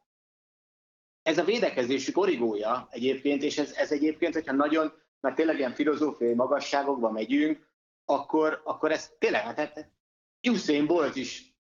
Ez 1.22 1.38
a 1.38 1.44
védekezésük 1.44 2.18
origója 2.18 2.88
egyébként, 2.92 3.44
és 3.44 3.58
ez, 3.58 3.74
ez 3.74 3.92
egyébként, 3.92 4.34
hogyha 4.34 4.54
nagyon, 4.54 4.94
mert 5.20 5.36
tényleg 5.36 5.58
ilyen 5.58 5.74
filozófiai 5.74 6.34
magasságokba 6.34 7.12
megyünk, 7.12 7.68
akkor, 8.06 8.62
akkor 8.64 8.92
ez 8.92 9.12
tényleg, 9.20 9.42
hát, 9.42 9.58
hát 9.58 9.90
Usain 10.50 10.86
Bolt 10.86 11.16
is 11.16 11.55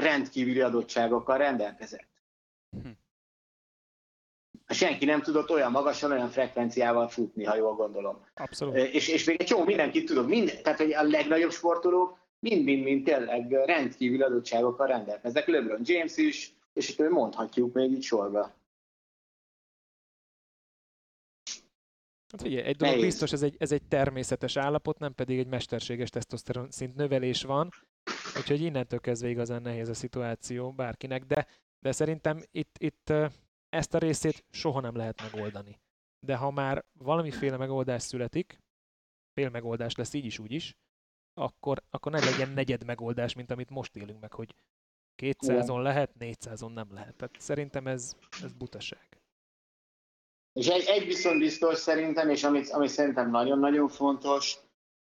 rendkívüli 0.00 0.60
adottságokkal 0.60 1.38
rendelkezett. 1.38 2.08
Hm. 2.82 2.88
Senki 4.66 5.04
nem 5.04 5.22
tudott 5.22 5.50
olyan 5.50 5.70
magasan, 5.70 6.10
olyan 6.10 6.28
frekvenciával 6.28 7.08
futni, 7.08 7.44
ha 7.44 7.56
jól 7.56 7.74
gondolom. 7.74 8.24
Abszolút. 8.34 8.76
És, 8.76 9.08
és 9.08 9.24
még 9.24 9.40
egy 9.40 9.46
csomó 9.46 9.64
mindenkit 9.64 10.06
tudok, 10.06 10.28
minden, 10.28 10.62
tehát 10.62 10.78
hogy 10.78 10.92
a 10.92 11.02
legnagyobb 11.02 11.52
sportolók 11.52 12.18
mind-mind-mind 12.38 13.04
tényleg 13.04 13.50
rendkívül 13.52 14.22
adottságokkal 14.22 14.86
rendelkeznek. 14.86 15.46
LeBron 15.46 15.80
James 15.84 16.16
is, 16.16 16.54
és 16.72 16.88
itt 16.88 17.08
mondhatjuk 17.08 17.74
még 17.74 17.90
így 17.90 18.02
sorba. 18.02 18.58
Hát 22.30 22.42
figyelj, 22.42 22.64
egy 22.64 22.76
dolog 22.76 22.94
Nehéz. 22.94 23.10
biztos, 23.10 23.32
ez 23.32 23.42
egy, 23.42 23.56
ez 23.58 23.72
egy 23.72 23.82
természetes 23.82 24.56
állapot, 24.56 24.98
nem 24.98 25.14
pedig 25.14 25.38
egy 25.38 25.46
mesterséges 25.46 26.10
tesztoszteron 26.10 26.70
szint 26.70 26.94
növelés 26.94 27.42
van, 27.42 27.68
úgyhogy 28.40 28.60
innentől 28.60 29.00
kezdve 29.00 29.28
igazán 29.28 29.62
nehéz 29.62 29.88
a 29.88 29.94
szituáció 29.94 30.72
bárkinek, 30.72 31.24
de, 31.24 31.46
de 31.80 31.92
szerintem 31.92 32.42
itt, 32.50 32.76
itt 32.78 33.12
ezt 33.68 33.94
a 33.94 33.98
részét 33.98 34.44
soha 34.50 34.80
nem 34.80 34.96
lehet 34.96 35.22
megoldani. 35.22 35.80
De 36.26 36.36
ha 36.36 36.50
már 36.50 36.84
valamiféle 36.92 37.56
megoldás 37.56 38.02
születik, 38.02 38.60
fél 39.32 39.50
megoldás 39.50 39.94
lesz 39.94 40.12
így 40.12 40.24
is, 40.24 40.38
úgy 40.38 40.52
is, 40.52 40.76
akkor, 41.34 41.82
akkor 41.90 42.12
ne 42.12 42.24
legyen 42.24 42.50
negyed 42.50 42.84
megoldás, 42.84 43.34
mint 43.34 43.50
amit 43.50 43.70
most 43.70 43.96
élünk 43.96 44.20
meg, 44.20 44.32
hogy 44.32 44.54
200-on 45.22 45.82
lehet, 45.82 46.10
400-on 46.18 46.72
nem 46.72 46.92
lehet. 46.92 47.16
Tehát 47.16 47.40
szerintem 47.40 47.86
ez, 47.86 48.16
ez 48.42 48.52
butaság. 48.52 49.20
És 50.52 50.68
egy, 50.68 50.84
egy 50.86 51.06
viszont 51.06 51.38
biztos 51.38 51.78
szerintem, 51.78 52.30
és 52.30 52.44
amit, 52.44 52.68
ami 52.68 52.88
szerintem 52.88 53.30
nagyon-nagyon 53.30 53.88
fontos, 53.88 54.58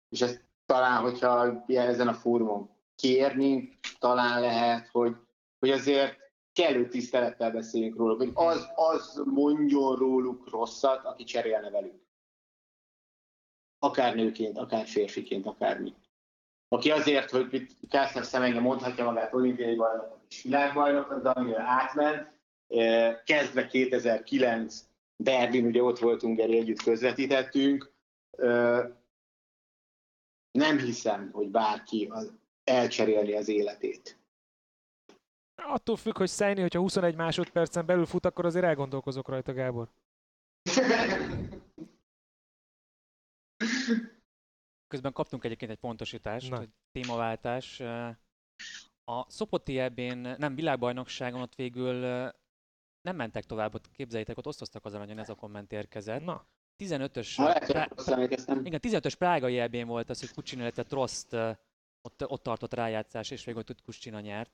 és 0.08 0.20
ezt 0.20 0.44
talán, 0.66 1.02
hogyha 1.02 1.64
ezen 1.66 2.08
a 2.08 2.14
fórumon 2.14 2.70
kérni, 3.02 3.78
talán 3.98 4.40
lehet, 4.40 4.88
hogy, 4.88 5.16
hogy 5.58 5.70
azért 5.70 6.16
kellő 6.52 6.88
tisztelettel 6.88 7.50
beszéljünk 7.50 7.96
róluk, 7.96 8.18
hogy 8.18 8.30
az, 8.34 8.68
az 8.74 9.22
mondjon 9.24 9.96
róluk 9.96 10.50
rosszat, 10.50 11.04
aki 11.04 11.24
cserélne 11.24 11.70
velük. 11.70 12.00
Akár 13.78 14.14
nőként, 14.14 14.58
akár 14.58 14.86
férfiként, 14.86 15.46
akármi. 15.46 15.94
Aki 16.68 16.90
azért, 16.90 17.30
hogy 17.30 17.54
itt 17.54 17.70
Kászer 17.88 18.24
Szemenge 18.24 18.60
mondhatja 18.60 19.04
magát 19.04 19.34
olimpiai 19.34 19.74
bajnokot 19.74 20.24
és 20.28 20.42
világbajnokot, 20.42 21.22
de 21.22 21.30
amire 21.30 21.62
átment, 21.62 22.30
kezdve 23.24 23.66
2009 23.66 24.84
Berlin, 25.16 25.66
ugye 25.66 25.82
ott 25.82 25.98
voltunk, 25.98 26.36
Geri, 26.36 26.58
együtt 26.58 26.82
közvetítettünk. 26.82 27.92
Nem 30.50 30.78
hiszem, 30.78 31.30
hogy 31.32 31.48
bárki 31.48 32.08
az 32.10 32.32
elcserélni 32.64 33.32
az 33.32 33.48
életét. 33.48 34.18
Attól 35.54 35.96
függ, 35.96 36.16
hogy 36.16 36.28
Szájni, 36.28 36.60
hogyha 36.60 36.80
21 36.80 37.14
másodpercen 37.14 37.86
belül 37.86 38.06
fut, 38.06 38.26
akkor 38.26 38.44
azért 38.44 38.64
elgondolkozok 38.64 39.28
rajta, 39.28 39.52
Gábor. 39.52 39.88
Közben 44.88 45.12
kaptunk 45.12 45.44
egyébként 45.44 45.70
egy 45.70 45.78
pontosítást, 45.78 46.50
Na. 46.50 46.56
hogy 46.56 46.68
témaváltás. 46.92 47.80
A 49.04 49.30
Szopoti 49.30 49.78
ebén, 49.78 50.18
nem 50.18 50.54
világbajnokságon 50.54 51.40
ott 51.40 51.54
végül 51.54 51.94
nem 53.00 53.16
mentek 53.16 53.44
tovább, 53.44 53.74
ott 53.74 53.90
képzeljétek, 53.90 54.38
ott 54.38 54.46
osztoztak 54.46 54.84
az 54.84 54.94
aranyon, 54.94 55.18
ez 55.18 55.28
a 55.28 55.34
komment 55.34 55.72
érkezett. 55.72 56.24
Na, 56.24 56.46
15-ös, 56.84 57.32
Ha 57.36 57.52
hogy 57.52 57.66
Prá- 57.66 57.92
igen, 58.64 58.80
15-ös 58.82 59.14
prágai 59.18 59.58
ebén 59.58 59.86
volt 59.86 60.10
az, 60.10 60.20
hogy 60.20 60.32
Kucsina, 60.32 60.62
illetve 60.62 60.82
Trost 60.82 61.36
ott, 62.02 62.30
ott 62.30 62.42
tartott 62.42 62.74
rájátszás, 62.74 63.30
és 63.30 63.44
végül 63.44 63.62
ott 63.68 63.82
Kucsina 63.82 64.20
nyert. 64.20 64.52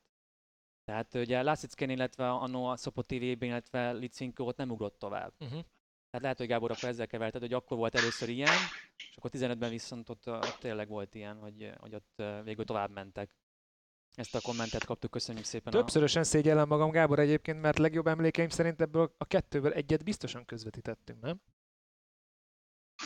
Tehát 0.84 1.14
ugye 1.14 1.42
Lászicken, 1.42 1.90
illetve 1.90 2.30
annó 2.30 2.66
a 2.66 2.76
Szopoti 2.76 3.34
vb 3.34 3.42
illetve 3.42 3.92
Licinko 3.92 4.44
ott 4.44 4.56
nem 4.56 4.70
ugrott 4.70 4.98
tovább. 4.98 5.32
uh-huh. 5.38 5.64
Tehát 6.10 6.22
lehet, 6.22 6.38
hogy 6.38 6.46
Gábor 6.46 6.70
akkor 6.70 6.88
ezzel 6.88 7.06
keverted, 7.06 7.40
hogy 7.40 7.52
akkor 7.52 7.76
volt 7.76 7.94
először 7.94 8.28
ilyen, 8.28 8.56
és 8.96 9.16
akkor 9.16 9.30
15-ben 9.34 9.70
viszont 9.70 10.08
ott, 10.08 10.28
ott 10.28 10.56
tényleg 10.60 10.88
volt 10.88 11.14
ilyen, 11.14 11.38
hogy, 11.38 11.72
hogy 11.76 11.94
ott 11.94 12.22
végül 12.44 12.64
tovább 12.64 12.90
mentek. 12.90 13.36
Ezt 14.12 14.34
a 14.34 14.40
kommentet 14.40 14.84
kaptuk, 14.84 15.10
köszönjük 15.10 15.44
szépen. 15.44 15.72
Többszörösen 15.72 16.24
szégyellem 16.24 16.68
magam, 16.68 16.90
Gábor 16.90 17.18
egyébként, 17.18 17.60
mert 17.60 17.78
legjobb 17.78 18.06
emlékeim 18.06 18.48
szerint 18.48 18.80
ebből 18.80 19.14
a 19.18 19.24
kettőből 19.24 19.72
egyet 19.72 20.04
biztosan 20.04 20.44
közvetítettünk, 20.44 21.20
nem? 21.20 21.40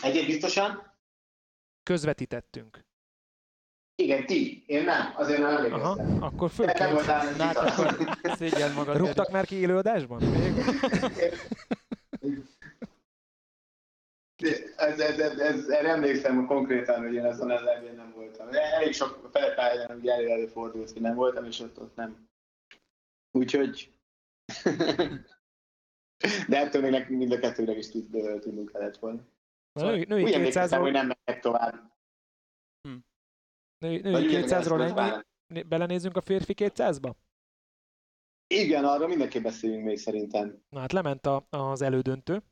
Egyet 0.03 0.26
biztosan? 0.26 0.97
Közvetítettünk. 1.82 2.84
Igen, 3.97 4.26
ti. 4.26 4.62
Én 4.66 4.84
nem. 4.84 5.12
Azért 5.16 5.38
nem 5.38 5.49
Aha, 5.49 5.57
emlékeztem. 5.57 6.22
akkor 6.22 6.51
Te 6.51 6.64
nem 6.64 6.74
fölként. 6.76 6.93
voltál 6.93 7.36
Na 7.36 7.45
hát 7.45 7.57
akkor 7.57 8.11
szégyeld 8.36 8.74
magad. 8.74 8.97
Rúgtak 8.97 9.30
már 9.30 9.45
ki 9.45 9.55
élőadásban? 9.55 10.22
Még? 10.22 10.55
Ez, 14.76 15.01
ez, 15.01 15.18
ez, 15.18 15.38
ez, 15.38 15.68
erre 15.68 15.88
emlékszem 15.88 16.47
konkrétan, 16.47 17.03
hogy 17.03 17.14
én 17.14 17.24
azon 17.24 17.51
az 17.51 17.61
elején 17.61 17.95
nem 17.95 18.12
voltam. 18.16 18.49
Elég 18.51 18.93
sok 18.93 19.28
felpályán 19.32 19.99
ugye 19.99 20.12
elő 20.12 20.28
előfordult, 20.28 20.90
hogy 20.90 21.03
nem 21.03 21.14
voltam, 21.14 21.45
és 21.45 21.61
ott, 21.61 21.80
ott 21.80 21.97
nem. 21.97 22.28
Úgyhogy... 23.30 23.93
De 26.49 26.59
ettől 26.59 26.82
még 26.82 26.90
nekünk 26.90 27.18
mind 27.18 27.32
a 27.32 27.38
kettőnek 27.38 27.76
is 27.76 27.90
tud, 27.90 28.07
tudnunk 28.40 28.72
kellett 28.72 28.99
volna. 28.99 29.20
Na, 29.72 29.84
női, 29.84 30.05
női 30.09 30.22
Úgy 30.22 30.32
emlékeztem, 30.32 30.80
200-ról, 30.80 30.82
hogy 30.82 30.93
nem 30.93 31.07
mentek 31.07 31.43
tovább. 31.43 31.91
Női, 33.83 34.01
női 34.01 34.14
úgy 34.14 34.30
200-ról 34.33 34.72
emlékeztem, 34.72 35.22
ennyi? 35.49 35.62
Belenézünk 35.62 36.16
a 36.16 36.20
férfi 36.20 36.55
200-ba? 36.57 37.14
Igen, 38.47 38.85
arra 38.85 39.07
mindenképp 39.07 39.43
beszéljünk 39.43 39.85
még 39.85 39.99
szerintem. 39.99 40.62
Na 40.68 40.80
hát 40.80 40.93
lement 40.93 41.26
a, 41.26 41.47
az 41.51 41.83
elődöntő. 41.83 42.43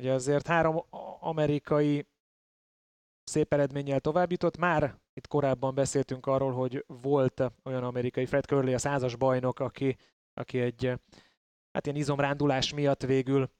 Ugye 0.00 0.12
azért 0.12 0.46
három 0.46 0.84
amerikai 1.20 2.06
szép 3.24 3.52
eredménnyel 3.52 4.00
tovább 4.00 4.30
jutott. 4.30 4.56
Már 4.56 5.00
itt 5.14 5.26
korábban 5.26 5.74
beszéltünk 5.74 6.26
arról, 6.26 6.52
hogy 6.52 6.84
volt 6.86 7.42
olyan 7.64 7.84
amerikai 7.84 8.26
Fred 8.26 8.44
Curley, 8.44 8.74
a 8.74 8.78
százas 8.78 9.16
bajnok, 9.16 9.60
aki, 9.60 9.96
aki 10.34 10.60
egy 10.60 10.86
hát 11.72 11.86
ilyen 11.86 11.98
izomrándulás 11.98 12.72
miatt 12.72 13.02
végül 13.02 13.50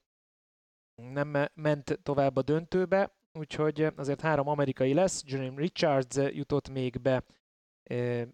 nem 0.95 1.27
me- 1.27 1.51
ment 1.55 1.99
tovább 2.03 2.35
a 2.35 2.41
döntőbe, 2.41 3.15
úgyhogy 3.33 3.87
azért 3.95 4.21
három 4.21 4.47
amerikai 4.47 4.93
lesz. 4.93 5.23
Jeremy 5.25 5.55
Richards 5.55 6.15
jutott 6.15 6.69
még 6.69 7.01
be, 7.01 7.23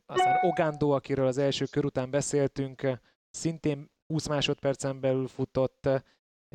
aztán 0.05 0.39
Ogando, 0.41 0.89
akiről 0.89 1.27
az 1.27 1.37
első 1.37 1.65
kör 1.65 1.85
után 1.85 2.09
beszéltünk, 2.09 2.99
szintén 3.29 3.89
20 4.07 4.27
másodpercen 4.27 4.99
belül 4.99 5.27
futott, 5.27 5.89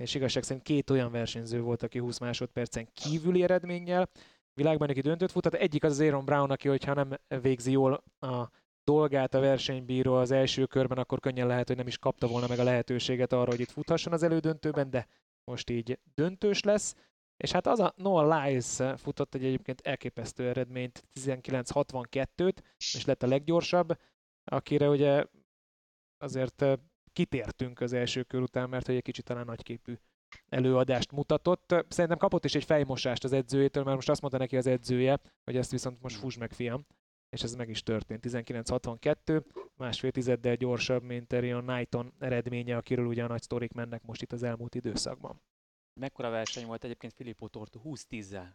és 0.00 0.14
igazság 0.14 0.42
szerint 0.42 0.64
két 0.64 0.90
olyan 0.90 1.10
versenyző 1.10 1.60
volt, 1.60 1.82
aki 1.82 1.98
20 1.98 2.18
másodpercen 2.18 2.88
kívüli 2.92 3.42
eredménnyel 3.42 4.08
világbajnoki 4.54 5.00
döntőt 5.00 5.30
futott. 5.30 5.54
Egyik 5.54 5.84
az 5.84 5.90
az 5.90 6.00
Aaron 6.00 6.24
Brown, 6.24 6.50
aki, 6.50 6.68
hogyha 6.68 6.94
nem 6.94 7.18
végzi 7.42 7.70
jól 7.70 8.04
a 8.18 8.50
dolgát 8.84 9.34
a 9.34 9.40
versenybíró 9.40 10.14
az 10.14 10.30
első 10.30 10.66
körben, 10.66 10.98
akkor 10.98 11.20
könnyen 11.20 11.46
lehet, 11.46 11.66
hogy 11.66 11.76
nem 11.76 11.86
is 11.86 11.98
kapta 11.98 12.26
volna 12.26 12.46
meg 12.46 12.58
a 12.58 12.64
lehetőséget 12.64 13.32
arra, 13.32 13.50
hogy 13.50 13.60
itt 13.60 13.70
futhasson 13.70 14.12
az 14.12 14.22
elődöntőben, 14.22 14.90
de 14.90 15.06
most 15.44 15.70
így 15.70 15.98
döntős 16.14 16.62
lesz. 16.62 16.94
És 17.36 17.52
hát 17.52 17.66
az 17.66 17.80
a 17.80 17.94
Noah 17.96 18.48
Lyles 18.48 18.80
futott 18.96 19.34
egy 19.34 19.44
egyébként 19.44 19.80
elképesztő 19.80 20.48
eredményt, 20.48 21.04
19.62-t, 21.20 22.56
és 22.76 23.04
lett 23.04 23.22
a 23.22 23.26
leggyorsabb, 23.26 23.98
akire 24.44 24.88
ugye 24.88 25.24
azért 26.18 26.64
kitértünk 27.12 27.80
az 27.80 27.92
első 27.92 28.22
kör 28.22 28.42
után, 28.42 28.68
mert 28.68 28.86
hogy 28.86 28.94
egy 28.94 29.02
kicsit 29.02 29.24
talán 29.24 29.44
nagyképű 29.44 29.94
előadást 30.48 31.12
mutatott. 31.12 31.74
Szerintem 31.88 32.18
kapott 32.18 32.44
is 32.44 32.54
egy 32.54 32.64
fejmosást 32.64 33.24
az 33.24 33.32
edzőjétől, 33.32 33.84
mert 33.84 33.96
most 33.96 34.08
azt 34.08 34.20
mondta 34.20 34.38
neki 34.38 34.56
az 34.56 34.66
edzője, 34.66 35.20
hogy 35.44 35.56
ezt 35.56 35.70
viszont 35.70 36.02
most 36.02 36.16
fuss 36.16 36.36
meg, 36.36 36.52
fiam. 36.52 36.86
És 37.28 37.42
ez 37.42 37.54
meg 37.54 37.68
is 37.68 37.82
történt. 37.82 38.26
1962, 38.26 39.44
másfél 39.76 40.10
tizeddel 40.10 40.54
gyorsabb, 40.54 41.02
mint 41.02 41.32
Erion 41.32 41.66
Knighton 41.66 42.12
eredménye, 42.18 42.76
akiről 42.76 43.06
ugye 43.06 43.24
a 43.24 43.26
nagy 43.26 43.42
sztorik 43.42 43.72
mennek 43.72 44.02
most 44.02 44.22
itt 44.22 44.32
az 44.32 44.42
elmúlt 44.42 44.74
időszakban. 44.74 45.42
Mekkora 46.00 46.30
verseny 46.30 46.66
volt 46.66 46.84
egyébként 46.84 47.12
Filippo 47.12 47.48
Tortu 47.48 47.80
20-10-zel. 47.84 48.46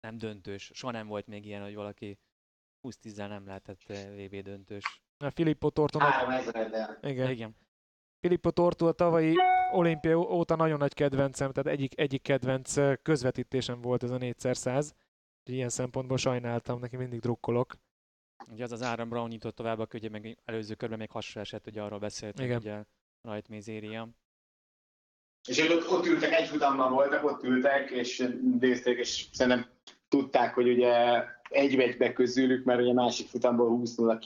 Nem 0.00 0.18
döntős. 0.18 0.70
Soha 0.74 0.92
nem 0.92 1.06
volt 1.06 1.26
még 1.26 1.44
ilyen, 1.44 1.62
hogy 1.62 1.74
valaki 1.74 2.18
20-10-zel 2.82 3.28
nem 3.28 3.46
lehetett 3.46 3.80
eh, 3.86 4.26
VB 4.26 4.36
döntős. 4.42 5.02
A 5.18 5.30
Filippo 5.30 5.70
Három 5.98 6.30
ezreddel. 6.30 6.98
igen, 7.02 7.30
Igen. 7.30 7.56
Filippo 8.20 8.50
Tortu 8.50 8.86
a 8.86 8.92
tavalyi 8.92 9.34
olimpia 9.72 10.18
óta 10.18 10.56
nagyon 10.56 10.78
nagy 10.78 10.94
kedvencem, 10.94 11.52
tehát 11.52 11.78
egyik, 11.78 12.00
egyik 12.00 12.22
kedvenc 12.22 12.76
eh, 12.76 12.96
közvetítésem 13.02 13.80
volt 13.80 14.02
ez 14.02 14.10
a 14.10 14.18
4x100. 14.18 14.82
Úgyhogy 15.40 15.54
Ilyen 15.54 15.68
szempontból 15.68 16.16
sajnáltam, 16.16 16.78
neki 16.78 16.96
mindig 16.96 17.20
drukkolok. 17.20 17.76
Ugye 18.50 18.64
az 18.64 18.72
az 18.72 18.82
Aaron 18.82 19.08
Brown 19.08 19.28
nyitott 19.28 19.54
tovább, 19.54 19.78
aki 19.78 19.96
ugye 19.96 20.08
meg 20.08 20.38
előző 20.44 20.74
körben 20.74 20.98
még 20.98 21.10
hasonló 21.10 21.40
esett, 21.40 21.66
ugye 21.66 21.82
arról 21.82 21.98
beszéltünk, 21.98 22.48
Igen. 22.48 22.58
ugye 22.58 22.84
Rajt 23.20 23.48
Mézéria. 23.48 24.08
És 25.48 25.60
ők 25.60 25.70
ott, 25.70 25.90
ott 25.90 26.06
ültek, 26.06 26.32
egy 26.32 26.46
futamban 26.46 26.92
voltak, 26.92 27.24
ott 27.24 27.42
ültek, 27.42 27.90
és 27.90 28.28
nézték, 28.60 28.98
és 28.98 29.26
szerintem 29.32 29.66
tudták, 30.08 30.54
hogy 30.54 30.68
ugye 30.68 31.24
egy-egybe 31.48 32.12
közülük, 32.12 32.64
mert 32.64 32.80
ugye 32.80 32.92
másik 32.92 33.28
futamból 33.28 33.80
20-09. 33.82 34.22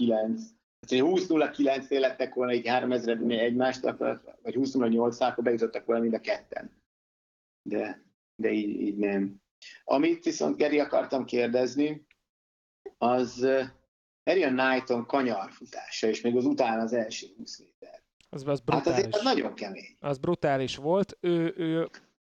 Tehát, 0.86 1.04
hogy 1.04 1.24
20-09-nél 1.28 2.00
lettek 2.00 2.34
volna 2.34 2.52
így 2.52 2.68
3000 2.68 3.18
egymást, 3.28 3.80
vagy 3.80 4.54
20-08 4.54 5.18
akkor 5.18 5.44
bejutottak 5.44 5.84
volna 5.84 6.02
mind 6.02 6.14
a 6.14 6.20
ketten. 6.20 6.70
De, 7.68 8.02
de 8.36 8.50
így, 8.50 8.80
így 8.80 8.96
nem. 8.96 9.40
Amit 9.84 10.24
viszont 10.24 10.56
Geri 10.56 10.78
akartam 10.78 11.24
kérdezni, 11.24 12.06
az 12.98 13.38
uh, 13.42 13.62
Arian 14.24 14.56
Knighton 14.56 15.06
kanyarfutása, 15.06 16.06
és 16.06 16.20
még 16.20 16.36
az 16.36 16.44
utána 16.44 16.82
az 16.82 16.92
első 16.92 17.26
20 17.36 17.58
méter. 17.58 18.01
Az, 18.32 18.46
az 18.46 18.62
Hát 18.66 18.86
azért 18.86 19.08
brutális. 19.10 19.14
az 19.14 19.22
nagyon 19.22 19.54
kemény. 19.54 19.96
az 20.00 20.18
brutális 20.18 20.76
volt. 20.76 21.16
Ő, 21.20 21.54
ő 21.56 21.90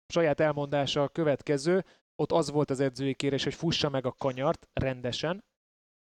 saját 0.09 0.40
elmondása 0.40 1.03
a 1.03 1.09
következő, 1.09 1.84
ott 2.16 2.32
az 2.32 2.51
volt 2.51 2.70
az 2.70 2.80
edzői 2.80 3.14
kérés, 3.14 3.45
hogy 3.45 3.55
fussa 3.55 3.88
meg 3.88 4.07
a 4.07 4.12
kanyart 4.12 4.68
rendesen, 4.72 5.45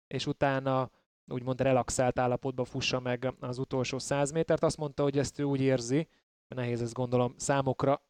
és 0.06 0.26
utána 0.26 0.90
úgymond 1.26 1.60
relaxált 1.60 2.18
állapotban 2.18 2.64
fussa 2.64 3.00
meg 3.00 3.34
az 3.40 3.58
utolsó 3.58 3.98
100 3.98 4.30
métert. 4.30 4.62
Azt 4.62 4.76
mondta, 4.76 5.02
hogy 5.02 5.18
ezt 5.18 5.38
ő 5.38 5.42
úgy 5.42 5.60
érzi, 5.60 6.08
nehéz 6.54 6.82
ezt 6.82 6.92
gondolom 6.92 7.34
számokra 7.36 8.02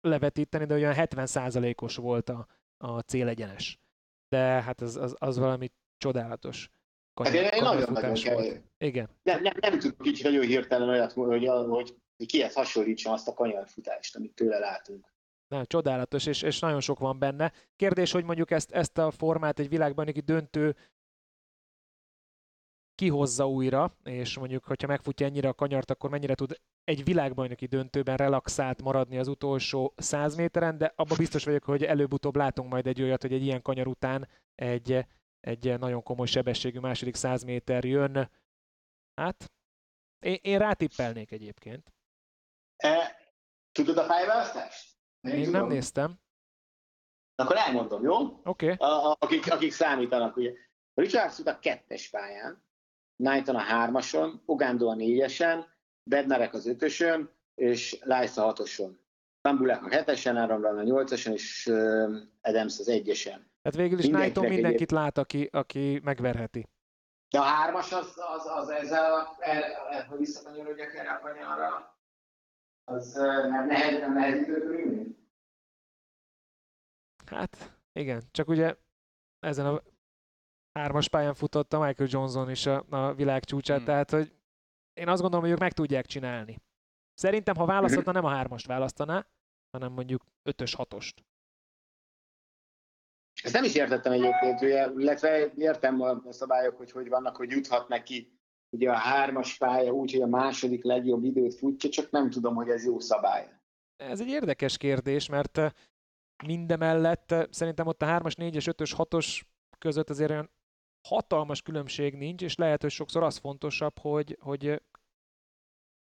levetíteni, 0.00 0.64
de 0.64 0.74
olyan 0.74 0.94
70%-os 0.96 1.96
volt 1.96 2.28
a, 2.28 2.46
a 2.76 3.00
célegyenes. 3.00 3.78
De 4.28 4.38
hát 4.38 4.80
az, 4.80 4.96
az, 4.96 5.14
az 5.18 5.38
valami 5.38 5.70
csodálatos. 5.96 6.70
Hát 7.14 7.34
én, 7.34 7.62
nagyon-nagyon 7.62 8.14
kemény. 8.14 8.64
Igen. 8.78 9.08
Nem, 9.22 9.42
nem, 9.42 9.52
nem 9.60 9.78
tudok 9.78 10.06
így 10.06 10.20
nagyon 10.22 10.42
hirtelen 10.42 10.88
olyat, 10.88 11.12
hogy, 11.12 11.46
hogy, 11.46 11.94
kihez 12.26 12.54
hasonlítsam 12.54 13.12
azt 13.12 13.28
a 13.28 13.34
kanyarfutást, 13.34 14.16
amit 14.16 14.34
tőle 14.34 14.58
látunk. 14.58 15.12
Nem, 15.48 15.64
csodálatos, 15.64 16.26
és, 16.26 16.42
és 16.42 16.58
nagyon 16.58 16.80
sok 16.80 16.98
van 16.98 17.18
benne. 17.18 17.52
Kérdés, 17.76 18.12
hogy 18.12 18.24
mondjuk 18.24 18.50
ezt, 18.50 18.72
ezt 18.72 18.98
a 18.98 19.10
formát 19.10 19.58
egy 19.58 19.68
világbajnoki 19.68 20.20
döntő 20.20 20.76
kihozza 22.94 23.48
újra, 23.48 23.96
és 24.04 24.38
mondjuk, 24.38 24.64
hogyha 24.64 24.86
megfutja 24.86 25.26
ennyire 25.26 25.48
a 25.48 25.54
kanyart, 25.54 25.90
akkor 25.90 26.10
mennyire 26.10 26.34
tud 26.34 26.60
egy 26.84 27.04
világbajnoki 27.04 27.66
döntőben 27.66 28.16
relaxált 28.16 28.82
maradni 28.82 29.18
az 29.18 29.28
utolsó 29.28 29.94
100 29.96 30.34
méteren, 30.34 30.78
de 30.78 30.92
abban 30.96 31.16
biztos 31.18 31.44
vagyok, 31.44 31.64
hogy 31.64 31.84
előbb-utóbb 31.84 32.36
látunk 32.36 32.70
majd 32.70 32.86
egy 32.86 33.02
olyat, 33.02 33.22
hogy 33.22 33.32
egy 33.32 33.42
ilyen 33.42 33.62
kanyar 33.62 33.86
után 33.86 34.28
egy, 34.54 35.06
egy 35.42 35.78
nagyon 35.78 36.02
komoly 36.02 36.26
sebességű 36.26 36.78
második 36.78 37.14
100 37.14 37.42
méter 37.42 37.84
jön. 37.84 38.30
Hát, 39.14 39.52
én, 40.18 40.38
én 40.42 40.58
rátippelnék 40.58 41.30
egyébként. 41.30 41.92
E, 42.76 43.16
tudod 43.72 43.96
a 43.96 44.06
pályaválasztást? 44.06 44.96
Még 45.20 45.50
nem 45.50 45.66
néztem. 45.66 46.20
Akkor 47.34 47.56
elmondom, 47.56 48.02
jó? 48.02 48.40
Oké. 48.44 48.72
Okay. 48.72 48.76
Akik, 49.18 49.52
akik 49.52 49.72
számítanak, 49.72 50.36
ugye. 50.36 50.52
Richards 50.94 51.34
fut 51.34 51.46
a 51.46 51.58
kettes 51.58 52.08
pályán, 52.08 52.64
Knighton 53.16 53.54
a 53.54 53.60
hármason, 53.60 54.42
Ogando 54.46 54.88
a 54.88 54.94
négyesen, 54.94 55.66
Bednarek 56.10 56.54
az 56.54 56.66
ötösön, 56.66 57.30
és 57.54 57.98
Lice 58.00 58.42
a 58.42 58.44
hatoson. 58.44 59.00
Bambulák 59.40 59.84
a 59.84 59.88
hetesen, 59.88 60.46
Brown 60.46 60.78
a 60.78 60.82
nyolcason, 60.82 61.32
és 61.32 61.66
Adams 62.40 62.78
az 62.78 62.88
egyesen. 62.88 63.51
Hát 63.62 63.74
végül 63.74 63.98
is 63.98 64.04
Knighton 64.04 64.44
egyéb- 64.44 64.60
mindenkit 64.60 64.90
lát, 64.90 65.18
aki, 65.18 65.48
aki 65.52 66.00
megverheti. 66.02 66.68
De 67.30 67.38
a 67.38 67.42
hármas 67.42 67.92
az, 67.92 68.14
az, 68.36 68.46
az 68.46 68.68
ezzel, 68.68 69.14
a- 69.14 69.36
el, 69.40 70.06
hogy 70.06 70.18
visszakanyarodjak 70.18 70.94
erre 70.94 71.10
a 71.10 71.20
kanyarra, 71.20 71.96
az 72.84 73.12
nem 73.50 73.66
nehez, 73.66 74.00
nem 74.00 74.12
nehezítő? 74.12 75.06
Hát 77.26 77.80
igen, 77.92 78.22
csak 78.30 78.48
ugye 78.48 78.76
ezen 79.38 79.66
a 79.66 79.82
hármas 80.78 81.08
pályán 81.08 81.34
futott 81.34 81.72
a 81.72 81.78
Michael 81.86 82.08
Johnson 82.12 82.50
is 82.50 82.66
a, 82.66 82.84
a 82.90 83.14
világ 83.14 83.44
csúcsát, 83.44 83.76
Hmm. 83.76 83.86
tehát 83.86 84.10
hogy 84.10 84.32
én 84.92 85.08
azt 85.08 85.20
gondolom, 85.20 85.44
hogy 85.44 85.54
ők 85.54 85.60
meg 85.60 85.72
tudják 85.72 86.06
csinálni. 86.06 86.56
Szerintem, 87.14 87.56
ha 87.56 87.64
választhatna, 87.66 88.12
nem 88.12 88.24
a 88.24 88.28
hármast 88.30 88.66
választaná, 88.66 89.26
hanem 89.70 89.92
mondjuk 89.92 90.24
ötös, 90.42 90.74
hatost. 90.74 91.24
Ezt 93.42 93.54
nem 93.54 93.64
is 93.64 93.74
értettem 93.74 94.12
egyébként, 94.12 94.60
ugye, 94.60 94.90
illetve 94.96 95.52
értem 95.56 96.00
a 96.00 96.32
szabályok, 96.32 96.76
hogy 96.76 96.90
hogy 96.90 97.08
vannak, 97.08 97.36
hogy 97.36 97.50
juthat 97.50 97.88
neki 97.88 98.32
ugye 98.72 98.90
a 98.90 98.94
hármas 98.94 99.56
pálya 99.56 99.92
úgy, 99.92 100.12
hogy 100.12 100.20
a 100.20 100.26
második 100.26 100.84
legjobb 100.84 101.24
időt 101.24 101.54
futja, 101.54 101.90
csak 101.90 102.10
nem 102.10 102.30
tudom, 102.30 102.54
hogy 102.54 102.68
ez 102.68 102.84
jó 102.84 103.00
szabály. 103.00 103.48
Ez 103.96 104.20
egy 104.20 104.28
érdekes 104.28 104.76
kérdés, 104.76 105.28
mert 105.28 105.58
eh, 105.58 105.70
mindemellett 106.44 107.32
eh, 107.32 107.44
szerintem 107.50 107.86
ott 107.86 108.02
a 108.02 108.06
3-as, 108.06 108.34
4-es, 108.36 108.74
5-ös, 108.76 108.94
6-os 108.96 109.40
között 109.78 110.10
azért 110.10 110.30
olyan 110.30 110.50
hatalmas 111.08 111.62
különbség 111.62 112.14
nincs, 112.14 112.42
és 112.42 112.56
lehet, 112.56 112.82
hogy 112.82 112.90
sokszor 112.90 113.22
az 113.22 113.36
fontosabb, 113.36 113.98
hogy, 113.98 114.38
hogy 114.40 114.66
eh, 114.66 114.76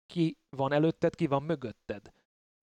ki 0.07 0.39
van 0.57 0.72
előtted, 0.72 1.14
ki 1.14 1.26
van 1.26 1.43
mögötted. 1.43 2.12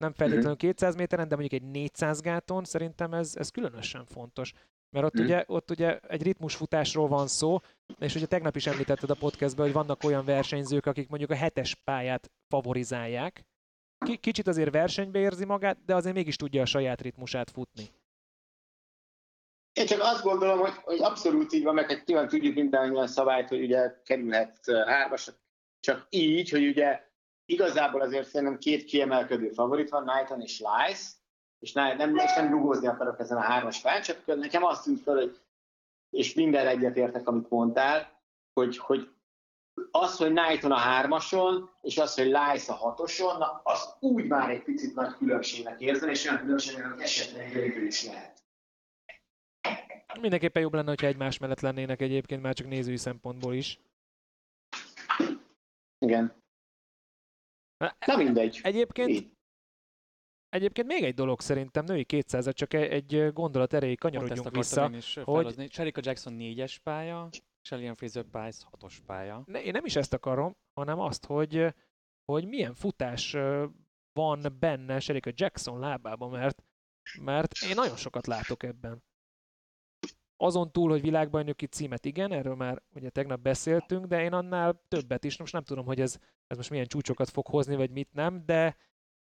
Nem 0.02 0.12
feltétlenül 0.12 0.56
200 0.56 0.94
méteren, 0.94 1.28
de 1.28 1.36
mondjuk 1.36 1.62
egy 1.62 1.68
400 1.70 2.20
gáton 2.20 2.64
szerintem 2.64 3.12
ez, 3.12 3.36
ez 3.36 3.48
különösen 3.50 4.04
fontos. 4.04 4.52
Mert 4.90 5.06
ott, 5.06 5.12
Mhm. 5.14 5.22
ugye, 5.22 5.44
ott 5.46 5.70
ugye 5.70 5.98
egy 5.98 6.22
ritmusfutásról 6.22 7.08
van 7.08 7.26
szó, 7.26 7.58
és 7.98 8.14
ugye 8.14 8.26
tegnap 8.26 8.56
is 8.56 8.66
említetted 8.66 9.10
a 9.10 9.14
podcastben, 9.14 9.64
hogy 9.64 9.74
vannak 9.74 10.04
olyan 10.04 10.24
versenyzők, 10.24 10.86
akik 10.86 11.08
mondjuk 11.08 11.30
a 11.30 11.34
hetes 11.34 11.74
pályát 11.74 12.30
favorizálják, 12.48 13.42
Ki- 14.04 14.16
kicsit 14.16 14.46
azért 14.46 14.70
versenybe 14.72 15.18
érzi 15.18 15.44
magát, 15.44 15.84
de 15.84 15.94
azért 15.94 16.14
mégis 16.14 16.36
tudja 16.36 16.62
a 16.62 16.66
saját 16.66 17.00
ritmusát 17.00 17.50
futni. 17.50 17.84
Én 19.72 19.86
csak 19.86 20.00
azt 20.00 20.22
gondolom, 20.22 20.58
hogy, 20.58 20.72
hogy 20.82 21.00
abszolút 21.02 21.52
így 21.52 21.62
van, 21.62 21.74
meg 21.74 21.90
hát 21.90 22.06
nyilván 22.06 22.28
tudjuk 22.28 22.54
minden 22.54 22.94
olyan 22.94 23.06
szabályt, 23.06 23.48
hogy 23.48 23.62
ugye 23.62 24.00
kerülhet 24.04 24.58
hármas, 24.86 25.30
csak 25.80 26.06
így, 26.10 26.50
hogy 26.50 26.66
ugye 26.66 27.10
igazából 27.52 28.00
azért 28.00 28.28
szerintem 28.28 28.58
két 28.58 28.84
kiemelkedő 28.84 29.50
favorit 29.50 29.90
van, 29.90 30.06
Knighton 30.06 30.40
és 30.40 30.58
Lice, 30.58 31.10
és 31.58 31.72
ne- 31.72 31.94
nem, 31.94 32.16
és 32.16 32.34
nem 32.34 32.50
rugózni 32.50 32.86
akarok 32.86 33.20
ezen 33.20 33.36
a 33.36 33.40
hármas 33.40 33.82
csak 34.02 34.26
nekem 34.26 34.64
azt 34.64 34.84
tűnt 34.84 35.02
fel, 35.02 35.14
hogy 35.14 35.40
és 36.10 36.34
minden 36.34 36.66
egyetértek, 36.66 37.28
amit 37.28 37.50
mondtál, 37.50 38.20
hogy, 38.52 38.78
hogy 38.78 39.10
az, 39.90 40.16
hogy 40.16 40.32
Knighton 40.32 40.72
a 40.72 40.76
hármason, 40.76 41.70
és 41.82 41.98
az, 41.98 42.14
hogy 42.14 42.26
Lice 42.26 42.72
a 42.72 42.76
hatoson, 42.76 43.38
na, 43.38 43.60
az 43.64 43.96
úgy 44.00 44.26
már 44.26 44.50
egy 44.50 44.62
picit 44.62 44.94
nagy 44.94 45.16
különbségnek 45.16 45.80
érzem, 45.80 46.08
és 46.08 46.26
olyan 46.26 46.40
különbségnek, 46.40 46.92
hogy 46.92 47.00
esetleg 47.00 47.52
végül 47.52 47.86
is 47.86 48.04
lehet. 48.04 48.42
Mindenképpen 50.20 50.62
jobb 50.62 50.74
lenne, 50.74 50.88
hogyha 50.88 51.06
egymás 51.06 51.38
mellett 51.38 51.60
lennének 51.60 52.00
egyébként, 52.00 52.42
már 52.42 52.54
csak 52.54 52.66
nézői 52.66 52.96
szempontból 52.96 53.54
is. 53.54 53.80
Igen. 55.98 56.41
Na 58.06 58.16
mindegy. 58.16 58.60
Egyébként, 58.62 59.08
Így. 59.08 59.32
egyébként 60.48 60.86
még 60.86 61.02
egy 61.04 61.14
dolog 61.14 61.40
szerintem, 61.40 61.84
női 61.84 62.04
200 62.04 62.54
csak 62.54 62.74
egy, 62.74 63.32
gondolat 63.32 63.72
erejéig 63.72 63.98
Pont 63.98 64.14
ezt 64.14 64.22
kanyarodjunk 64.22 64.56
akartam 64.56 64.92
vissza. 64.92 65.14
én 65.14 65.44
is 65.46 65.54
hogy-. 65.54 65.72
Sherika 65.72 66.00
Jackson 66.04 66.36
4-es 66.38 66.76
pálya, 66.82 67.28
Shelly 67.60 67.94
Fraser 67.94 68.24
Price 68.24 68.66
6-os 68.70 68.96
pálya. 69.06 69.42
Ne, 69.46 69.62
én 69.62 69.72
nem 69.72 69.84
is 69.84 69.96
ezt 69.96 70.12
akarom, 70.12 70.56
hanem 70.74 70.98
azt, 71.00 71.24
hogy, 71.24 71.74
hogy 72.24 72.46
milyen 72.46 72.74
futás 72.74 73.36
van 74.12 74.56
benne 74.58 75.00
Sherika 75.00 75.30
Jackson 75.34 75.78
lábában, 75.78 76.30
mert, 76.30 76.62
mert 77.20 77.52
én 77.68 77.74
nagyon 77.74 77.96
sokat 77.96 78.26
látok 78.26 78.62
ebben. 78.62 79.02
Azon 80.42 80.72
túl, 80.72 80.90
hogy 80.90 81.00
világbajnoki 81.00 81.66
címet 81.66 82.04
igen, 82.04 82.32
erről 82.32 82.54
már 82.54 82.82
ugye 82.94 83.10
tegnap 83.10 83.40
beszéltünk, 83.40 84.06
de 84.06 84.22
én 84.22 84.32
annál 84.32 84.82
többet 84.88 85.24
is, 85.24 85.38
most 85.38 85.52
nem 85.52 85.62
tudom, 85.62 85.84
hogy 85.84 86.00
ez, 86.00 86.18
ez 86.46 86.56
most 86.56 86.70
milyen 86.70 86.86
csúcsokat 86.86 87.30
fog 87.30 87.46
hozni, 87.46 87.76
vagy 87.76 87.90
mit 87.90 88.08
nem, 88.12 88.42
de, 88.46 88.76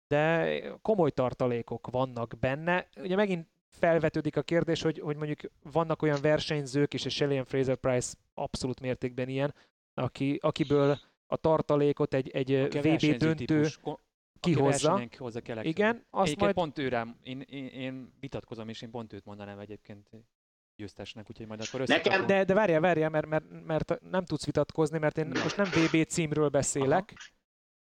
de 0.08 0.60
komoly 0.82 1.12
tartalékok 1.12 1.88
vannak 1.91 2.34
benne. 2.39 2.88
Ugye 2.97 3.16
megint 3.16 3.47
felvetődik 3.70 4.38
a 4.38 4.41
kérdés, 4.41 4.82
hogy, 4.82 4.99
hogy 4.99 5.16
mondjuk 5.16 5.39
vannak 5.72 6.01
olyan 6.01 6.22
versenyzők, 6.22 6.93
és 6.93 7.05
a 7.05 7.10
Shelley 7.10 7.43
Fraser 7.43 7.76
Price 7.76 8.16
abszolút 8.34 8.80
mértékben 8.80 9.28
ilyen, 9.28 9.53
aki, 9.93 10.39
akiből 10.41 10.97
a 11.28 11.38
tartalékot 11.38 12.14
egy, 12.14 12.30
egy 12.30 12.68
VB 12.68 13.18
döntő 13.18 13.45
típus, 13.45 13.80
kihozza. 14.39 14.88
versenyen 14.88 15.10
kihozza 15.10 15.41
ki 15.41 15.51
a 15.51 15.55
legtöbbet. 15.55 15.80
Igen, 15.80 16.05
azt 16.10 16.26
Egyébként 16.26 16.55
majd... 16.55 16.55
pont 16.55 16.78
ő 16.78 16.88
rám, 16.88 17.18
én, 17.24 17.41
én, 17.41 17.66
én, 17.66 18.14
vitatkozom, 18.20 18.70
és 18.70 18.82
én 18.82 18.89
pont 18.89 19.14
őt 19.14 19.26
mondanám 19.26 19.60
egyébként 19.60 20.10
győztesnek, 20.78 21.30
úgyhogy 21.30 21.47
majd 21.47 21.61
akkor 21.61 21.88
Nekem-. 21.88 22.25
De, 22.25 22.43
de 22.43 22.53
várjál, 22.53 22.80
várjál, 22.80 23.09
mert, 23.09 23.28
mert, 23.28 23.45
mert 23.65 24.01
nem 24.01 24.25
tudsz 24.25 24.45
vitatkozni, 24.45 24.99
mert 24.99 25.17
én 25.17 25.28
most 25.28 25.57
nem 25.57 25.65
VB 25.65 26.05
címről 26.07 26.49
beszélek, 26.49 27.13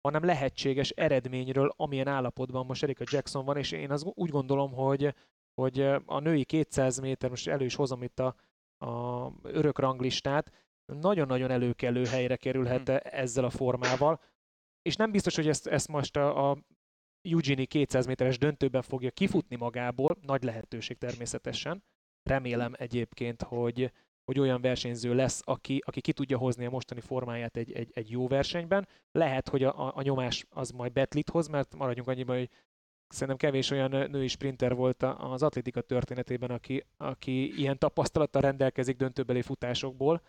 hanem 0.01 0.23
lehetséges 0.23 0.89
eredményről, 0.89 1.73
amilyen 1.75 2.07
állapotban 2.07 2.65
most 2.65 2.83
Erika 2.83 3.03
Jackson 3.07 3.45
van, 3.45 3.57
és 3.57 3.71
én 3.71 3.91
az 3.91 4.03
úgy 4.03 4.29
gondolom, 4.29 4.71
hogy, 4.71 5.15
hogy 5.53 5.81
a 6.05 6.19
női 6.19 6.43
200 6.43 6.99
méter, 6.99 7.29
most 7.29 7.47
elő 7.47 7.65
is 7.65 7.75
hozom 7.75 8.03
itt 8.03 8.19
a, 8.19 8.35
a 8.85 9.31
örök 9.41 9.79
ranglistát, 9.79 10.51
nagyon-nagyon 10.85 11.51
előkelő 11.51 12.05
helyre 12.05 12.35
kerülhet 12.35 12.89
ezzel 12.89 13.43
a 13.43 13.49
formával, 13.49 14.21
és 14.81 14.95
nem 14.95 15.11
biztos, 15.11 15.35
hogy 15.35 15.47
ezt, 15.47 15.67
ezt 15.67 15.87
most 15.87 16.15
a, 16.15 16.51
a 16.51 16.57
Eugenie 17.21 17.65
200 17.65 18.05
méteres 18.05 18.37
döntőben 18.37 18.81
fogja 18.81 19.11
kifutni 19.11 19.55
magából, 19.55 20.17
nagy 20.21 20.43
lehetőség 20.43 20.97
természetesen. 20.97 21.83
Remélem 22.27 22.73
egyébként, 22.77 23.41
hogy, 23.41 23.91
hogy 24.25 24.39
olyan 24.39 24.61
versenyző 24.61 25.15
lesz, 25.15 25.41
aki, 25.45 25.83
aki 25.85 26.01
ki 26.01 26.13
tudja 26.13 26.37
hozni 26.37 26.65
a 26.65 26.69
mostani 26.69 27.01
formáját 27.01 27.57
egy, 27.57 27.71
egy, 27.71 27.91
egy 27.93 28.09
jó 28.09 28.27
versenyben. 28.27 28.87
Lehet, 29.11 29.49
hogy 29.49 29.63
a, 29.63 29.95
a 29.95 30.01
nyomás 30.01 30.45
az 30.49 30.69
majd 30.69 30.91
betlit 30.91 31.29
hoz, 31.29 31.47
mert 31.47 31.75
maradjunk 31.75 32.07
annyiban, 32.09 32.37
hogy 32.37 32.49
szerintem 33.07 33.37
kevés 33.37 33.71
olyan 33.71 34.09
női 34.09 34.27
sprinter 34.27 34.75
volt 34.75 35.03
az 35.03 35.43
atlétika 35.43 35.81
történetében, 35.81 36.51
aki, 36.51 36.83
aki 36.97 37.59
ilyen 37.59 37.77
tapasztalattal 37.77 38.41
rendelkezik 38.41 38.97
döntőbeli 38.97 39.41
futásokból, 39.41 40.21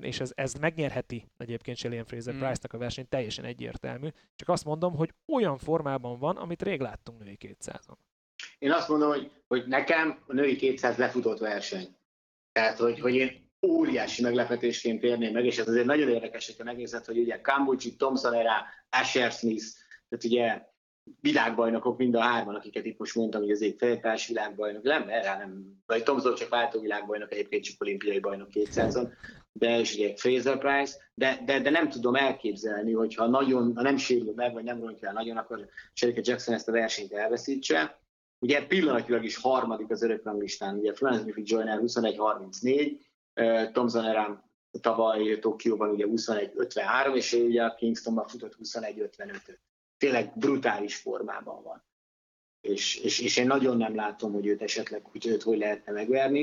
és 0.00 0.20
ez, 0.20 0.32
ez 0.34 0.54
megnyerheti 0.54 1.28
egyébként 1.36 1.76
Shelly 1.76 2.02
Fraser 2.04 2.34
mm. 2.34 2.38
Price-nak 2.38 2.72
a 2.72 2.78
versenyt, 2.78 3.08
teljesen 3.08 3.44
egyértelmű. 3.44 4.08
Csak 4.34 4.48
azt 4.48 4.64
mondom, 4.64 4.94
hogy 4.94 5.14
olyan 5.26 5.58
formában 5.58 6.18
van, 6.18 6.36
amit 6.36 6.62
rég 6.62 6.80
láttunk 6.80 7.24
női 7.24 7.36
200-on. 7.40 7.96
Én 8.58 8.72
azt 8.72 8.88
mondom, 8.88 9.08
hogy, 9.08 9.30
hogy 9.46 9.66
nekem 9.66 10.22
a 10.26 10.32
női 10.32 10.56
200 10.56 10.96
lefutott 10.96 11.38
verseny. 11.38 11.96
Tehát, 12.52 12.78
hogy, 12.78 13.00
hogy 13.00 13.14
én 13.14 13.50
óriási 13.66 14.22
meglepetésként 14.22 15.02
érném 15.02 15.32
meg, 15.32 15.44
és 15.44 15.58
ez 15.58 15.68
azért 15.68 15.86
nagyon 15.86 16.08
érdekes, 16.08 16.46
hogyha 16.46 16.64
megnézed, 16.64 17.04
hogy 17.04 17.18
ugye 17.18 17.40
Kambucsi, 17.40 17.96
Thompson 17.96 18.34
era, 18.34 18.64
Asher 18.90 19.30
Smith, 19.30 19.64
tehát 20.08 20.24
ugye 20.24 20.62
világbajnokok 21.20 21.98
mind 21.98 22.14
a 22.14 22.20
hárman, 22.20 22.54
akiket 22.54 22.84
itt 22.84 22.98
most 22.98 23.14
mondtam, 23.14 23.40
hogy 23.40 23.50
az 23.50 23.62
egy 23.62 23.74
feltárs 23.78 24.26
világbajnok, 24.26 24.82
nem, 24.82 25.08
erre 25.08 25.36
nem, 25.36 25.82
vagy 25.86 26.02
Thompson 26.02 26.34
csak 26.34 26.48
váltó 26.48 26.80
világbajnok, 26.80 27.32
egyébként 27.32 27.64
csak 27.64 27.80
olimpiai 27.80 28.20
bajnok 28.20 28.48
200-on, 28.52 29.12
de 29.52 29.78
és 29.78 29.94
ugye 29.94 30.16
Fraser 30.16 30.58
Price, 30.58 30.96
de, 31.14 31.42
de, 31.44 31.60
de 31.60 31.70
nem 31.70 31.88
tudom 31.88 32.14
elképzelni, 32.14 32.92
hogyha 32.92 33.26
nagyon, 33.26 33.72
ha 33.74 33.82
nem 33.82 33.96
sérül 33.96 34.32
meg, 34.34 34.52
vagy 34.52 34.64
nem 34.64 34.80
rontja 34.80 35.08
el 35.08 35.14
nagyon, 35.14 35.36
akkor 35.36 35.68
Sherika 35.92 36.20
Jackson 36.24 36.54
ezt 36.54 36.68
a 36.68 36.72
versenyt 36.72 37.12
elveszítse. 37.12 38.00
Ugye 38.38 38.66
pillanatilag 38.66 39.24
is 39.24 39.36
harmadik 39.36 39.90
az 39.90 40.02
örökranglistán, 40.02 40.78
ugye 40.78 40.94
Florence 40.94 41.22
Griffith 41.22 41.50
Joyner 41.50 41.80
21-34, 41.82 42.98
Thompson 43.72 44.04
Eram 44.04 44.44
tavaly 44.80 45.38
Tokióban 45.38 45.90
ugye 45.90 46.04
21-53, 46.08 47.14
és 47.14 47.32
ő 47.32 47.46
ugye 47.46 47.64
a 47.64 47.74
Kingstonban 47.74 48.26
futott 48.26 48.56
21-55-öt. 48.62 49.60
Tényleg 49.98 50.32
brutális 50.38 50.96
formában 50.96 51.62
van. 51.62 51.84
És, 52.60 52.96
és, 52.96 53.20
és 53.20 53.36
én 53.36 53.46
nagyon 53.46 53.76
nem 53.76 53.94
látom, 53.94 54.32
hogy 54.32 54.46
őt 54.46 54.62
esetleg 54.62 55.04
hogy 55.04 55.26
őt 55.26 55.42
hogy 55.42 55.58
lehetne 55.58 55.92
megverni. 55.92 56.42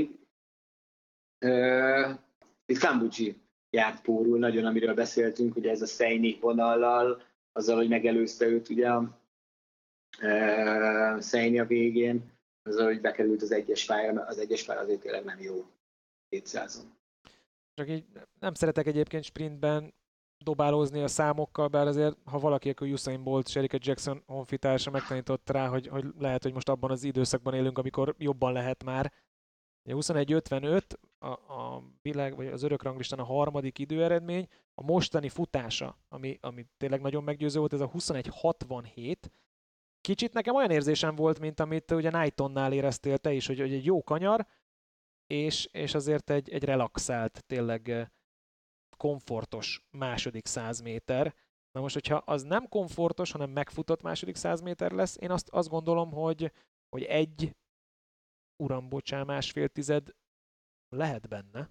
Itt 2.66 2.80
Kambucsi 2.80 3.42
járt 3.70 4.02
pórul 4.02 4.38
nagyon, 4.38 4.66
amiről 4.66 4.94
beszéltünk, 4.94 5.56
ugye 5.56 5.72
ez 5.72 5.82
a 5.82 5.86
Szeini 5.86 6.38
vonallal, 6.42 7.22
azzal, 7.52 7.76
hogy 7.76 7.88
megelőzte 7.88 8.46
őt 8.46 8.70
ugye 8.70 8.90
Szeini 11.20 11.60
a 11.60 11.66
végén, 11.66 12.32
azzal, 12.64 12.86
hogy 12.86 13.02
bekerült 13.02 13.42
az 13.42 13.52
egyes 13.52 13.86
pálya, 13.86 14.26
az 14.26 14.38
egyes 14.38 14.64
pálya 14.64 14.82
azért 14.82 15.02
tényleg 15.02 15.24
nem 15.24 15.40
jó 15.40 15.66
200 16.30 16.88
Csak 17.74 17.90
így 17.90 18.06
nem 18.40 18.54
szeretek 18.54 18.88
egyébként 18.88 19.24
sprintben 19.24 19.94
dobálózni 20.38 21.02
a 21.02 21.08
számokkal, 21.08 21.68
bár 21.68 21.88
azért, 21.88 22.18
ha 22.24 22.40
valaki, 22.40 22.70
akkor 22.70 22.88
Usain 22.88 23.24
Bolt, 23.24 23.48
Sherika 23.48 23.78
Jackson 23.82 24.24
honfitársa 24.26 24.92
megtanított 24.92 25.50
rá, 25.50 25.68
hogy, 25.68 25.88
hogy 25.88 26.06
lehet, 26.20 26.44
hogy 26.44 26.54
most 26.54 26.70
abban 26.70 26.92
az 26.92 27.04
időszakban 27.04 27.54
élünk, 27.54 27.78
amikor 27.78 28.16
jobban 28.18 28.54
lehet 28.54 28.84
már, 28.84 29.14
21.55 29.90 30.82
a, 31.20 31.28
a 31.28 31.84
világ, 32.02 32.36
vagy 32.36 32.48
az 32.48 32.64
örök 32.64 32.84
ranglistán 32.84 33.20
a 33.20 33.24
harmadik 33.24 33.80
időeredmény, 33.80 34.48
a 34.76 34.84
mostani 34.84 35.30
futása, 35.30 35.98
ami, 36.10 36.38
ami 36.42 36.66
tényleg 36.78 37.02
nagyon 37.02 37.24
meggyőző 37.24 37.60
volt, 37.60 37.74
ez 37.74 37.80
a 37.80 37.90
21.67. 37.90 39.16
Kicsit 40.04 40.34
nekem 40.34 40.56
olyan 40.56 40.72
érzésem 40.72 41.16
volt, 41.16 41.40
mint 41.40 41.60
amit 41.60 41.92
ugye 41.92 42.10
Knighttonnál 42.10 42.74
éreztél 42.74 43.18
te 43.18 43.34
is, 43.34 43.48
hogy, 43.48 43.60
hogy 43.60 43.74
egy 43.74 43.86
jó 43.86 44.04
kanyar, 44.04 44.48
és, 45.28 45.66
és 45.72 45.94
azért 45.94 46.30
egy, 46.30 46.50
egy 46.50 46.64
relaxált, 46.64 47.44
tényleg 47.46 48.12
komfortos 48.98 49.86
második 49.92 50.46
száz 50.46 50.82
méter. 50.82 51.36
Na 51.72 51.82
most, 51.82 51.94
hogyha 51.94 52.16
az 52.16 52.44
nem 52.44 52.68
komfortos, 52.68 53.32
hanem 53.32 53.50
megfutott 53.50 54.02
második 54.02 54.36
száz 54.36 54.62
méter 54.62 54.92
lesz, 54.92 55.18
én 55.20 55.32
azt, 55.32 55.50
azt 55.50 55.70
gondolom, 55.70 56.12
hogy, 56.12 56.52
hogy 56.90 57.04
egy 57.04 57.56
uram, 58.64 58.90
bocsán, 58.90 59.26
másfél 59.26 59.68
tized 59.68 60.10
lehet 60.90 61.28
benne. 61.28 61.70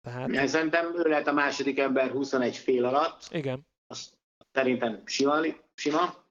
Tehát... 0.00 0.28
Én 0.28 0.46
szerintem 0.46 0.98
ő 0.98 1.02
lehet 1.02 1.26
a 1.26 1.32
második 1.32 1.78
ember 1.78 2.10
21 2.10 2.56
fél 2.56 2.84
alatt. 2.84 3.28
Igen. 3.30 3.66
Azt 3.86 4.18
szerintem 4.52 5.06
sima, 5.06 5.40
sima. 5.74 6.25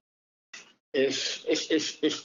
És, 0.95 1.43
és, 1.43 1.69
és, 1.69 1.99
és 1.99 2.23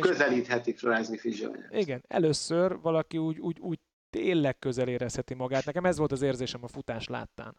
közelítheti 0.00 0.74
Florence 0.74 1.18
Fizsionya. 1.18 1.66
Igen, 1.70 2.04
először 2.08 2.80
valaki 2.80 3.18
úgy, 3.18 3.38
úgy, 3.38 3.58
úgy 3.58 3.78
tényleg 4.10 4.58
közel 4.58 4.88
érezheti 4.88 5.34
magát. 5.34 5.64
Nekem 5.64 5.84
ez 5.84 5.98
volt 5.98 6.12
az 6.12 6.22
érzésem 6.22 6.64
a 6.64 6.68
futás 6.68 7.06
láttán. 7.06 7.56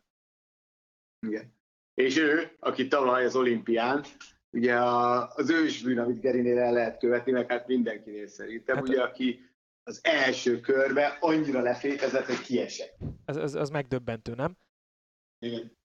Igen. 1.27 1.53
És 1.93 2.17
ő, 2.17 2.55
aki 2.59 2.87
tavaly 2.87 3.25
az 3.25 3.35
olimpián 3.35 4.03
ugye 4.49 4.75
a, 4.75 5.27
az 5.27 5.49
ősbűn, 5.49 5.99
amit 5.99 6.19
Gerinél 6.19 6.59
el 6.59 6.73
lehet 6.73 6.99
követni, 6.99 7.31
meg 7.31 7.49
hát 7.51 7.67
mindenkinél 7.67 8.27
szerintem, 8.27 8.75
hát, 8.75 8.87
ugye, 8.87 9.01
aki 9.01 9.49
az 9.83 9.99
első 10.03 10.59
körbe 10.59 11.17
annyira 11.19 11.61
lefékezett, 11.61 12.25
hogy 12.25 12.41
kiesett. 12.41 12.97
Ez, 13.25 13.37
ez, 13.37 13.55
ez 13.55 13.69
megdöbbentő, 13.69 14.33
nem? 14.33 14.57
Igen. 15.39 15.79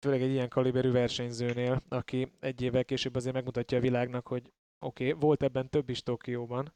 Főleg 0.00 0.22
egy 0.22 0.30
ilyen 0.30 0.48
kaliberű 0.48 0.90
versenyzőnél, 0.90 1.82
aki 1.88 2.32
egy 2.40 2.62
évvel 2.62 2.84
később 2.84 3.14
azért 3.14 3.34
megmutatja 3.34 3.78
a 3.78 3.80
világnak, 3.80 4.26
hogy 4.26 4.52
oké, 4.78 5.08
okay, 5.08 5.20
volt 5.20 5.42
ebben 5.42 5.70
több 5.70 5.88
is 5.88 6.02
Tokióban. 6.02 6.74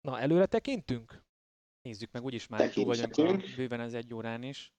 Na, 0.00 0.20
előre 0.20 0.46
tekintünk? 0.46 1.24
Nézzük 1.82 2.12
meg, 2.12 2.24
úgyis 2.24 2.46
már 2.46 2.70
túl 2.70 2.84
vagyunk 2.84 3.16
a, 3.16 3.36
bőven 3.56 3.80
az 3.80 3.94
egy 3.94 4.14
órán 4.14 4.42
is 4.42 4.72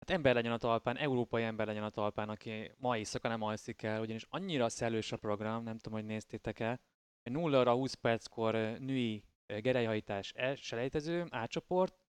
hát 0.00 0.10
ember 0.10 0.34
legyen 0.34 0.52
a 0.52 0.58
talpán, 0.58 0.96
európai 0.96 1.42
ember 1.42 1.66
legyen 1.66 1.82
a 1.82 1.90
talpán, 1.90 2.28
aki 2.28 2.70
ma 2.76 2.96
éjszaka 2.96 3.28
nem 3.28 3.42
alszik 3.42 3.82
el, 3.82 4.00
ugyanis 4.00 4.26
annyira 4.28 4.68
szellős 4.68 5.12
a 5.12 5.16
program, 5.16 5.62
nem 5.62 5.78
tudom, 5.78 5.98
hogy 5.98 6.08
néztétek 6.08 6.60
el, 6.60 6.80
0 7.22 7.72
20 7.72 7.94
perckor 7.94 8.54
női 8.78 9.24
gerelyhajtás 9.46 10.34
selejtező, 10.56 11.26
átcsoport, 11.30 11.99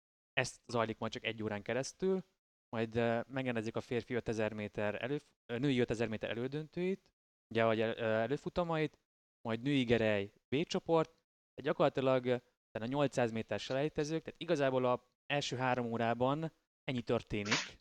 ezt 0.42 0.62
zajlik 0.68 0.98
majd 0.98 1.12
csak 1.12 1.26
egy 1.26 1.44
órán 1.44 1.62
keresztül, 1.62 2.24
majd 2.70 2.96
megrendezik 3.28 3.76
a 3.76 3.82
férfi 3.82 4.14
5000 4.14 4.54
méter 4.54 5.04
elő, 5.04 5.22
női 5.46 5.80
5000 5.80 6.08
méter 6.08 6.30
elődöntőit, 6.30 7.06
ugye 7.50 7.66
vagy 7.66 7.80
előfutamait, 7.82 8.98
majd 9.42 9.62
női 9.62 9.84
gerej 9.84 10.32
B 10.50 10.64
csoport, 10.64 11.10
tehát 11.10 11.64
gyakorlatilag 11.64 12.42
a 12.72 12.86
800 12.86 13.32
méter 13.32 13.60
selejtezők, 13.60 14.24
tehát 14.24 14.42
igazából 14.42 14.86
a 14.86 15.08
első 15.26 15.56
három 15.56 15.86
órában 15.86 16.52
ennyi 16.84 17.02
történik, 17.02 17.80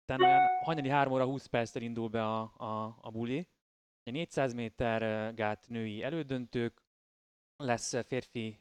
aztán 0.00 0.22
olyan 0.22 0.40
hajnali 0.62 0.88
3 0.88 1.12
óra 1.12 1.24
20 1.24 1.46
perccel 1.46 1.82
indul 1.82 2.08
be 2.08 2.24
a, 2.24 2.40
a, 2.56 2.98
a 3.00 3.10
buli. 3.10 3.48
400 4.10 4.54
méter 4.54 5.34
gát 5.34 5.68
női 5.68 6.02
elődöntők, 6.02 6.82
lesz 7.56 8.04
férfi 8.06 8.60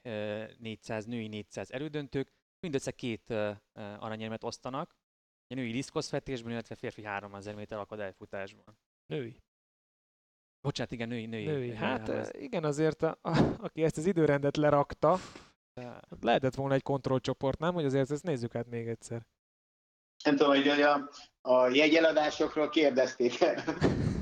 400, 0.58 1.06
női 1.06 1.28
400 1.28 1.72
elődöntők, 1.72 2.32
mindössze 2.62 2.92
két 2.92 3.34
aranyérmet 4.00 4.44
osztanak, 4.44 4.96
a 5.48 5.54
női 5.54 5.72
diszkoszfetésben, 5.72 6.52
illetve 6.52 6.76
férfi 6.76 7.04
3000 7.04 7.56
méter 7.56 7.80
akadályfutásban. 7.80 8.78
Női. 9.06 9.42
Bocsánat, 10.62 10.92
igen, 10.92 11.08
női, 11.08 11.26
női. 11.26 11.46
női. 11.46 11.76
Hát 11.76 12.08
női, 12.08 12.44
igen, 12.44 12.64
azért 12.64 13.02
a, 13.02 13.18
a, 13.22 13.56
aki 13.60 13.84
ezt 13.84 13.98
az 13.98 14.06
időrendet 14.06 14.58
lerakta, 14.58 15.18
lehetett 16.20 16.56
volna 16.56 16.74
egy 16.74 16.84
kontrollcsoport, 16.84 17.60
nem? 17.60 17.74
Hogy 17.74 17.86
azért 17.86 18.12
ezt 18.12 18.24
nézzük 18.24 18.56
át 18.56 18.68
még 18.68 18.88
egyszer 18.88 19.26
nem 20.24 20.36
tudom, 20.36 20.56
hogy 20.56 20.68
a, 20.68 21.10
a 21.42 21.68
jegyeladásokról 21.68 22.70
kérdezték 22.70 23.42
el 23.42 23.64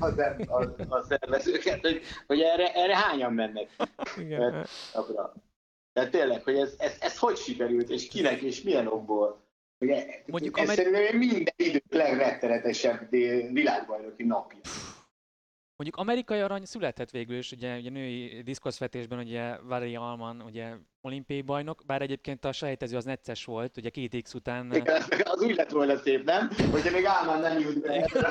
a, 0.00 0.06
a, 0.46 0.74
a 0.88 1.02
szervezőket, 1.02 1.80
hogy, 1.80 2.02
hogy 2.26 2.40
erre, 2.40 2.72
erre 2.72 2.96
hányan 2.96 3.32
mennek. 3.32 3.76
Igen. 4.16 4.50
Tehát, 4.50 4.68
Tehát 5.98 6.12
tényleg, 6.12 6.42
hogy 6.42 6.56
ez, 6.56 6.74
ez, 6.78 6.96
ez 7.00 7.18
hogy 7.18 7.36
sikerült, 7.36 7.90
és 7.90 8.08
kinek, 8.08 8.40
és 8.40 8.62
milyen 8.62 8.86
okból. 8.86 9.46
Ugye, 9.78 10.06
Mondjuk 10.26 10.58
ez 10.58 10.64
Ameri- 10.64 10.82
szerintem 10.82 11.18
minden 11.18 11.54
idők 11.56 11.84
legrettenetesebb 11.90 13.10
világbajnoki 13.52 14.24
napja. 14.24 14.58
Mondjuk 15.76 15.96
amerikai 15.96 16.40
arany 16.40 16.64
született 16.64 17.10
végül 17.10 17.36
is, 17.36 17.52
ugye, 17.52 17.76
ugye 17.76 17.90
női 17.90 18.42
diszkoszvetésben, 18.42 19.18
ugye 19.18 19.60
Valerie 19.60 19.98
Alman, 19.98 20.40
ugye 20.40 20.74
olimpiai 21.00 21.42
bajnok, 21.42 21.82
bár 21.86 22.02
egyébként 22.02 22.44
a 22.44 22.52
sejtező 22.52 22.96
az 22.96 23.04
necces 23.04 23.44
volt, 23.44 23.76
ugye 23.76 23.88
két 23.88 24.22
X 24.22 24.34
után... 24.34 24.74
Igen, 24.74 25.02
az 25.32 25.42
úgy 25.42 25.54
lett 25.54 25.70
volna 25.70 25.96
szép, 25.96 26.24
nem? 26.24 26.50
Hogyha 26.70 26.90
még 26.90 27.06
Alman 27.06 27.40
nem 27.40 27.58
jut 27.58 27.80
be. 27.80 28.10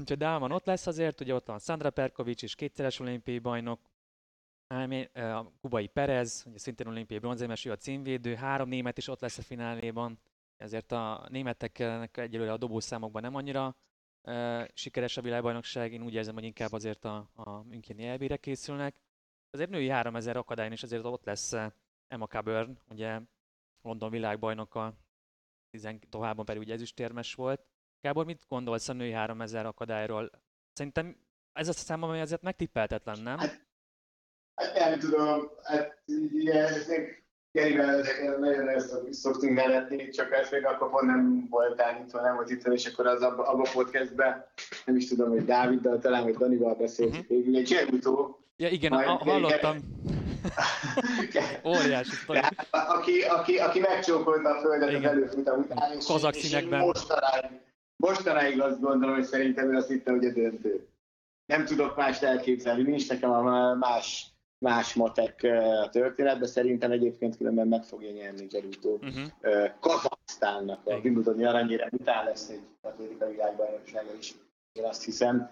Úgyhogy 0.00 0.22
Alman 0.22 0.52
ott 0.52 0.66
lesz 0.66 0.86
azért, 0.86 1.20
ugye 1.20 1.34
ott 1.34 1.46
van 1.46 1.58
Sandra 1.58 1.90
Perkovics 1.90 2.42
is 2.42 2.54
kétszeres 2.54 3.00
olimpiai 3.00 3.38
bajnok, 3.38 3.80
A 4.66 5.50
kubai 5.60 5.86
Perez, 5.86 6.44
ugye 6.46 6.58
szintén 6.58 6.86
olimpiai 6.86 7.18
bronzérmes, 7.18 7.64
ő 7.64 7.70
a 7.70 7.76
címvédő, 7.76 8.34
három 8.34 8.68
német 8.68 8.98
is 8.98 9.08
ott 9.08 9.20
lesz 9.20 9.38
a 9.38 9.42
fináléban, 9.42 10.18
ezért 10.56 10.92
a 10.92 11.26
németeknek 11.28 12.16
egyelőre 12.16 12.52
a 12.52 12.56
dobószámokban 12.56 13.22
nem 13.22 13.34
annyira 13.34 13.76
uh, 14.22 14.64
sikeres 14.74 15.16
a 15.16 15.22
világbajnokság, 15.22 15.92
én 15.92 16.02
úgy 16.02 16.14
érzem, 16.14 16.34
hogy 16.34 16.44
inkább 16.44 16.72
azért 16.72 17.04
a, 17.04 17.30
a 17.34 17.62
Müncheni 17.62 18.06
elbére 18.06 18.36
készülnek. 18.36 19.00
Azért 19.50 19.70
női 19.70 19.88
3000 19.88 20.36
akadályon 20.36 20.72
is 20.72 20.82
azért 20.82 21.04
ott 21.04 21.24
lesz 21.24 21.52
Emma 22.08 22.26
Coburn, 22.26 22.78
ugye 22.88 23.20
London 23.82 24.10
világbajnoka, 24.10 24.94
továbban 26.08 26.44
pedig 26.44 26.62
ugye 26.62 26.72
ezüstérmes 26.72 27.34
volt. 27.34 27.66
Gábor, 28.00 28.24
mit 28.24 28.44
gondolsz 28.48 28.88
a 28.88 28.92
női 28.92 29.12
3000 29.12 29.66
akadályról? 29.66 30.30
Szerintem 30.72 31.16
ez 31.52 31.68
a 31.68 31.72
szám, 31.72 32.02
ami 32.02 32.20
azért 32.20 32.42
megtippeltetlen, 32.42 33.20
nem? 33.20 33.38
Hát, 33.38 33.63
hát 34.54 34.78
nem 34.78 34.98
tudom, 34.98 35.50
hát 35.62 36.02
ilyen, 36.32 36.72
Gerivel 37.54 38.04
nagyon 38.38 38.68
ezt 38.68 39.12
szoktunk 39.12 39.54
nevetni, 39.54 40.08
csak 40.08 40.32
ezt 40.32 40.50
még 40.50 40.66
akkor 40.66 40.90
pont 40.90 41.06
nem 41.06 41.46
voltál 41.50 42.04
itt, 42.06 42.12
nem 42.12 42.34
volt 42.34 42.50
itt, 42.50 42.66
és 42.66 42.86
akkor 42.86 43.06
az 43.06 43.22
abba, 43.22 43.42
abba 43.42 43.68
podcastben, 43.72 44.46
nem 44.84 44.96
is 44.96 45.08
tudom, 45.08 45.28
hogy 45.28 45.44
Dáviddal, 45.44 45.98
talán, 45.98 46.22
hogy 46.22 46.36
Danival 46.36 46.74
beszéltük 46.74 47.14
uh-huh. 47.14 47.28
végül, 47.28 47.56
egy 47.56 47.64
Csergutó. 47.64 48.38
Ja 48.56 48.68
igen, 48.68 48.92
a, 48.92 49.02
hallottam. 49.02 49.76
Óriási 51.64 52.10
hát, 52.28 52.66
aki, 52.70 53.20
aki, 53.22 53.56
aki 53.56 53.80
megcsókolta 53.80 54.48
a 54.48 54.60
földet 54.60 54.88
igen. 54.88 55.04
az 55.04 55.10
előfutam 55.10 55.58
után, 55.58 55.92
és, 55.96 56.04
Kozak 56.04 56.36
és 56.36 56.60
mostanáig, 56.68 57.60
mostanáig 57.96 58.60
azt 58.60 58.80
gondolom, 58.80 59.14
hogy 59.14 59.24
szerintem 59.24 59.72
ő 59.72 59.76
azt 59.76 59.88
hitte, 59.88 60.10
hogy 60.10 60.24
a 60.24 60.32
döntő. 60.32 60.88
Nem 61.46 61.64
tudok 61.64 61.96
mást 61.96 62.22
elképzelni, 62.22 62.82
nincs 62.82 63.08
nekem 63.08 63.30
a 63.30 63.74
más 63.74 64.33
más 64.64 64.94
matek 64.94 65.42
a 65.82 65.88
történetben. 65.88 66.48
Szerintem 66.48 66.90
egyébként 66.90 67.36
különben 67.36 67.68
meg 67.68 67.84
fogja 67.84 68.10
nyerni 68.10 68.46
Geruto 68.46 68.90
uh-huh. 68.90 69.78
Kazaksztánnak 69.80 70.86
a 70.86 70.94
Wimbledoni 70.94 71.44
aranyére 71.44 71.88
után 71.92 72.24
lesz 72.24 72.48
egy 72.48 72.62
atlétika 72.80 73.30
világbajnoksága 73.30 74.14
is. 74.18 74.34
Én 74.72 74.84
azt 74.84 75.04
hiszem. 75.04 75.50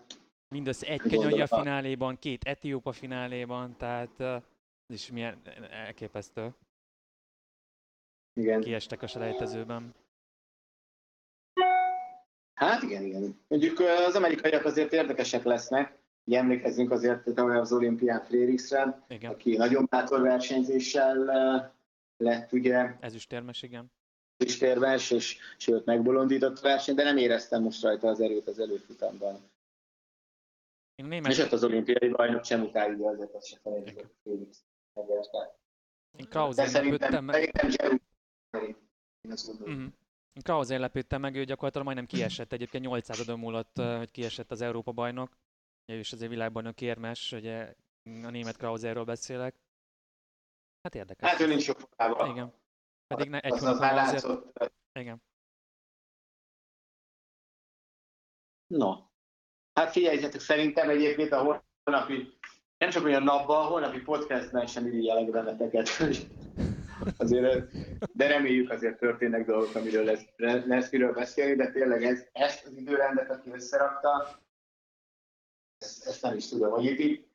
Mindössze 0.48 0.86
egy 0.86 1.00
kenyai 1.00 1.40
a 1.40 1.46
fináléban, 1.46 2.18
két 2.18 2.44
etióp 2.44 2.86
a 2.86 2.92
fináléban, 2.92 3.76
tehát 3.76 4.20
ez 4.20 4.94
is 4.94 5.10
milyen 5.10 5.42
elképesztő. 5.70 6.54
Igen. 8.40 8.60
Kiestek 8.60 9.02
a 9.02 9.06
selejtezőben. 9.06 9.94
Hát 12.54 12.82
igen, 12.82 13.02
igen. 13.02 13.40
Mondjuk 13.48 13.80
az 13.80 14.14
amerikaiak 14.14 14.64
azért 14.64 14.92
érdekesek 14.92 15.42
lesznek, 15.42 15.98
Ugye 16.24 16.38
emlékezzünk 16.38 16.90
azért 16.90 17.34
tavaly 17.34 17.56
az 17.56 17.72
olimpián 17.72 18.20
Frériksre, 18.20 19.04
aki 19.22 19.56
nagyon 19.56 19.86
bátor 19.90 20.20
versenyzéssel 20.20 21.16
lett 22.16 22.52
ugye. 22.52 22.96
Ezüstérmes, 23.00 23.62
igen. 23.62 23.92
Ezüstérmes, 24.36 25.10
és 25.10 25.38
sőt 25.56 25.84
megbolondított 25.84 26.58
a 26.58 26.62
verseny, 26.62 26.94
de 26.94 27.02
nem 27.02 27.16
éreztem 27.16 27.62
most 27.62 27.82
rajta 27.82 28.08
az 28.08 28.20
erőt 28.20 28.48
az 28.48 28.58
előfutamban. 28.58 29.50
Én 30.94 31.06
német... 31.06 31.32
És 31.32 31.38
ott 31.38 31.52
az 31.52 31.64
olimpiai 31.64 32.08
bajnok 32.08 32.44
sem 32.44 32.62
utálja 32.62 33.08
azért, 33.08 33.34
azt 33.34 33.46
se 33.46 33.58
megérte. 33.62 34.10
Én 36.18 36.28
Krauser 36.28 36.84
lepődtem 36.84 37.24
meg. 37.24 37.52
Uh-huh. 39.58 39.84
Krauser 40.42 40.80
lepődtem 40.80 41.20
meg, 41.20 41.36
ő 41.36 41.44
gyakorlatilag 41.44 41.86
majdnem 41.86 42.06
kiesett, 42.06 42.52
egyébként 42.52 42.84
800 42.84 43.20
adom 43.20 43.40
múlott, 43.40 43.76
hogy 43.76 44.10
kiesett 44.10 44.50
az 44.50 44.60
Európa 44.60 44.92
bajnok 44.92 45.36
ő 45.84 45.98
is 45.98 46.12
azért 46.12 46.30
világbajnok 46.30 46.80
érmes, 46.80 47.32
ugye 47.32 47.74
a 48.04 48.30
német 48.30 48.56
Krauserről 48.56 49.04
beszélek. 49.04 49.54
Hát 50.82 50.94
érdekes. 50.94 51.30
Hát 51.30 51.40
ő 51.40 51.46
nincs 51.46 51.66
jó 51.66 51.74
formában. 51.74 52.30
Igen. 52.30 52.52
Pedig 53.06 53.28
ne, 53.28 53.40
egy 53.40 53.58
hónapban 53.58 53.98
azért... 53.98 54.26
Igen. 54.92 55.22
No. 58.66 58.94
Hát 59.72 59.92
figyeljetek, 59.92 60.40
szerintem 60.40 60.90
egyébként 60.90 61.32
a 61.32 61.64
holnapi, 61.84 62.38
nem 62.78 62.90
csak 62.90 63.04
olyan 63.04 63.22
napban, 63.22 63.64
a 63.64 63.68
holnapi 63.68 64.00
podcastben 64.00 64.66
sem 64.66 64.86
irigyelek 64.86 65.30
benneteket, 65.30 65.88
azért, 67.16 67.72
de 68.12 68.26
reméljük 68.26 68.70
azért 68.70 68.98
történnek 68.98 69.46
dolgok, 69.46 69.74
amiről 69.74 70.04
lesz, 70.04 70.24
lesz 70.66 70.90
miről 70.90 71.12
beszélni, 71.12 71.54
de 71.54 71.70
tényleg 71.70 72.04
ez, 72.04 72.26
ezt 72.32 72.66
az 72.66 72.76
időrendet, 72.76 73.30
aki 73.30 73.50
összerakta, 73.50 74.41
ezt, 75.82 76.06
ezt 76.06 76.22
nem 76.22 76.36
is 76.36 76.48
tudom, 76.48 76.70
hogy 76.70 76.84
itt, 76.84 76.98
itt 76.98 77.30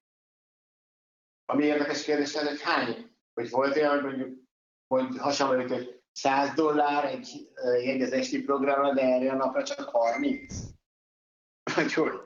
ami 1.46 1.64
érdekes 1.64 2.04
kérdés 2.04 2.36
hogy 2.36 2.62
hány, 2.62 3.16
hogy 3.34 3.50
volt 3.50 3.76
olyan, 3.76 4.02
hogy 4.02 4.04
mondjuk, 4.04 4.40
hogy 4.88 5.18
hasonló, 5.18 5.68
hogy 5.68 6.02
100 6.12 6.54
dollár 6.54 7.06
egy 7.06 7.52
jegy 7.84 8.02
az 8.02 8.12
esti 8.12 8.44
programra, 8.44 8.94
de 8.94 9.02
erre 9.02 9.32
a 9.32 9.36
napra 9.36 9.64
csak 9.64 9.90
30. 9.90 10.56
Vagy 11.76 11.94
hogy? 11.94 12.26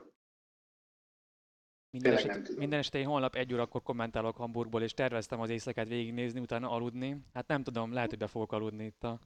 Minden, 1.90 2.12
eset, 2.12 2.56
minden 2.56 2.78
este 2.78 2.98
én 2.98 3.06
holnap 3.06 3.34
egy 3.34 3.52
órakor 3.54 3.82
kommentálok 3.82 4.36
Hamburgból, 4.36 4.82
és 4.82 4.94
terveztem 4.94 5.40
az 5.40 5.50
éjszakát 5.50 5.88
végignézni, 5.88 6.40
utána 6.40 6.70
aludni. 6.70 7.24
Hát 7.32 7.46
nem 7.46 7.62
tudom, 7.62 7.92
lehet, 7.92 8.08
hogy 8.08 8.18
be 8.18 8.26
fogok 8.26 8.52
aludni 8.52 8.84
itt 8.84 9.04
a, 9.04 9.20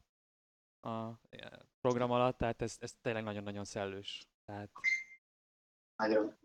a 0.88 1.20
program 1.80 2.10
alatt, 2.10 2.38
tehát 2.38 2.62
ez, 2.62 2.76
ez 2.80 2.92
tényleg 3.00 3.22
nagyon-nagyon 3.22 3.64
szellős. 3.64 4.26
Tehát... 4.44 4.70
Nagyon. 5.96 6.36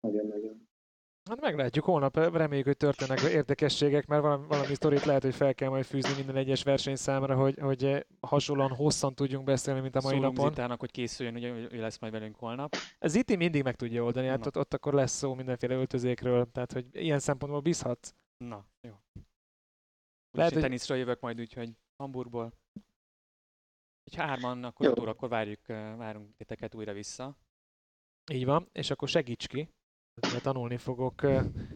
Nagyon-nagyon. 0.00 0.68
Hát 1.30 1.40
meglátjuk, 1.40 1.84
holnap 1.84 2.16
reméljük, 2.16 2.66
hogy 2.66 2.76
történnek 2.76 3.20
érdekességek, 3.20 4.06
mert 4.06 4.22
valami, 4.22 4.46
valami 4.46 4.74
sztorit 4.74 5.04
lehet, 5.04 5.22
hogy 5.22 5.34
fel 5.34 5.54
kell 5.54 5.68
majd 5.68 5.84
fűzni 5.84 6.14
minden 6.16 6.36
egyes 6.36 6.62
verseny 6.62 6.96
számára, 6.96 7.36
hogy, 7.36 7.58
hogy 7.58 8.06
hasonlóan 8.20 8.70
hosszan 8.70 9.14
tudjunk 9.14 9.44
beszélni, 9.44 9.80
mint 9.80 9.96
a 9.96 10.00
mai 10.02 10.14
Szólunk 10.14 10.36
napon. 10.36 10.50
Zitának, 10.50 10.80
hogy 10.80 10.90
készüljön, 10.90 11.34
ugye 11.34 11.48
ő 11.48 11.80
lesz 11.80 11.98
majd 11.98 12.12
velünk 12.12 12.36
holnap. 12.36 12.74
Ez 12.98 13.14
itt 13.14 13.36
mindig 13.36 13.62
meg 13.62 13.76
tudja 13.76 14.04
oldani, 14.04 14.26
hát 14.26 14.46
ott, 14.46 14.58
ott, 14.58 14.74
akkor 14.74 14.94
lesz 14.94 15.12
szó 15.12 15.34
mindenféle 15.34 15.74
öltözékről, 15.74 16.50
tehát 16.52 16.72
hogy 16.72 16.86
ilyen 16.92 17.18
szempontból 17.18 17.60
bízhatsz. 17.60 18.14
Na, 18.36 18.66
jó. 18.80 18.92
Lehet, 20.30 20.52
hogy... 20.52 20.62
teniszről 20.62 20.98
jövök 20.98 21.20
majd, 21.20 21.40
úgyhogy 21.40 21.70
Hamburgból. 21.96 22.52
Egy 24.04 24.14
hárman, 24.14 24.64
akkor 24.64 24.86
jó. 24.86 25.06
akkor 25.06 25.28
várjuk, 25.28 25.66
várunk 25.96 26.36
titeket 26.36 26.74
újra 26.74 26.92
vissza. 26.92 27.36
Így 28.32 28.44
van, 28.44 28.68
és 28.72 28.90
akkor 28.90 29.08
segíts 29.08 29.46
ki, 29.46 29.68
tanulni 30.42 30.76
fogok 30.76 31.22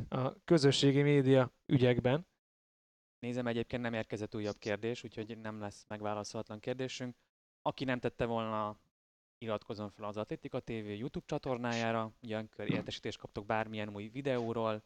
a 0.09 0.45
közösségi 0.45 1.03
média 1.03 1.53
ügyekben. 1.67 2.27
Nézem, 3.19 3.47
egyébként 3.47 3.83
nem 3.83 3.95
érkezett 3.95 4.35
újabb 4.35 4.59
kérdés, 4.59 5.05
úgyhogy 5.05 5.39
nem 5.39 5.61
lesz 5.61 5.85
megválaszolatlan 5.89 6.61
kérdésünk. 6.61 7.17
Aki 7.63 7.85
nem 7.85 7.99
tette 7.99 8.25
volna, 8.25 8.79
iratkozom 9.39 9.89
fel 9.89 10.05
az 10.05 10.17
Atletika 10.17 10.61
TV 10.61 10.73
YouTube 10.73 11.27
csatornájára, 11.27 12.13
ugyankor 12.23 12.71
értesítést 12.71 13.19
kaptok 13.19 13.47
bármilyen 13.47 13.95
új 13.95 14.09
videóról, 14.09 14.83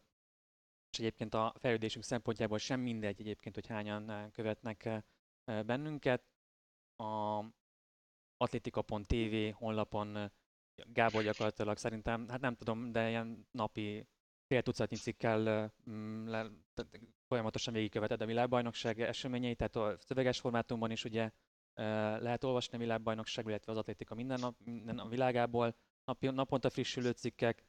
és 0.91 0.99
egyébként 0.99 1.33
a 1.33 1.53
fejlődésünk 1.57 2.03
szempontjából 2.03 2.57
sem 2.57 2.79
mindegy 2.79 3.19
egyébként, 3.19 3.55
hogy 3.55 3.67
hányan 3.67 4.31
követnek 4.31 5.03
bennünket. 5.45 6.23
A 6.95 7.43
atletika.tv 8.37 9.53
honlapon 9.53 10.31
Gábor 10.93 11.23
gyakorlatilag 11.23 11.77
szerintem, 11.77 12.27
hát 12.27 12.41
nem 12.41 12.55
tudom, 12.55 12.91
de 12.91 13.09
ilyen 13.09 13.47
napi 13.51 14.07
fél 14.47 14.61
tucatnyi 14.61 14.97
cikkel 14.97 15.71
mm, 15.89 16.27
le, 16.27 16.45
folyamatosan 17.27 17.73
végigköveted 17.73 18.21
a 18.21 18.25
világbajnokság 18.25 19.01
eseményeit, 19.01 19.57
tehát 19.57 19.75
a 19.75 19.95
szöveges 19.99 20.39
formátumban 20.39 20.91
is 20.91 21.03
ugye 21.03 21.31
lehet 22.19 22.43
olvasni 22.43 22.77
a 22.77 22.79
világbajnokság, 22.79 23.45
illetve 23.47 23.71
az 23.71 23.77
atlétika 23.77 24.15
minden, 24.15 24.39
nap, 24.39 24.55
minden 24.63 24.97
a 24.97 25.07
világából, 25.07 25.75
napi, 26.05 26.29
naponta 26.29 26.69
frissülő 26.69 27.11
cikkek, 27.11 27.63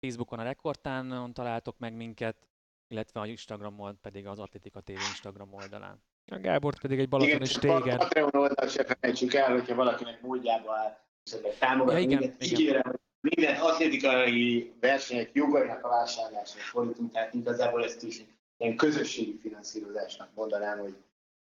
Facebookon 0.00 0.38
a 0.38 0.42
Rekordtánon 0.42 1.32
találtok 1.32 1.78
meg 1.78 1.94
minket, 1.94 2.46
illetve 2.88 3.20
a 3.20 3.26
Instagramon 3.26 4.00
pedig 4.00 4.26
az 4.26 4.38
Atlétika 4.38 4.80
TV 4.80 4.90
Instagram 4.90 5.54
oldalán. 5.54 6.02
A 6.26 6.38
Gábort 6.38 6.80
pedig 6.80 6.98
egy 6.98 7.08
Balaton 7.08 7.42
is 7.42 7.52
tégen. 7.52 7.98
A 7.98 8.02
Patreon 8.02 8.30
oldalt 8.32 8.70
se 8.70 8.84
felejtsük 8.84 9.34
el, 9.34 9.50
hogyha 9.52 9.74
valakinek 9.74 10.20
módjába 10.20 10.76
áll 10.76 10.98
támogatni. 11.58 12.00
Ja, 12.00 12.06
igen, 12.06 12.22
igen. 12.22 12.36
Ígérem, 12.60 12.82
hogy 12.82 12.98
minden 13.20 13.60
atlétikai 13.60 14.72
versenyek 14.80 15.30
jogainak 15.32 15.84
a 15.84 15.88
vásárlásra 15.88 16.60
fordítunk, 16.60 17.12
tehát 17.12 17.34
igazából 17.34 17.84
ezt 17.84 18.02
is 18.02 18.24
ilyen 18.56 18.76
közösségi 18.76 19.38
finanszírozásnak 19.38 20.34
mondanám, 20.34 20.78
hogy, 20.78 20.96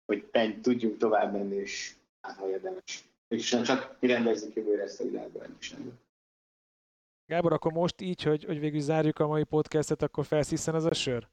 hogy 0.05 0.59
tudjunk 0.61 0.97
tovább 0.97 1.33
menni, 1.33 1.55
és 1.55 1.95
hát 2.21 2.37
ha 2.37 2.49
érdemes. 2.49 3.05
És 3.27 3.61
csak 3.63 3.97
kirendezzük 3.99 4.55
jövőre 4.55 4.83
ezt 4.83 4.99
a 4.99 5.03
világbajnokságot. 5.03 5.93
Gábor, 7.25 7.53
akkor 7.53 7.71
most 7.71 8.01
így, 8.01 8.23
hogy, 8.23 8.43
hogy 8.43 8.59
végül 8.59 8.79
zárjuk 8.79 9.19
a 9.19 9.27
mai 9.27 9.43
podcastet, 9.43 10.01
akkor 10.01 10.25
felsziszen 10.25 10.75
az 10.75 10.85
a 10.85 10.93
sör? 10.93 11.27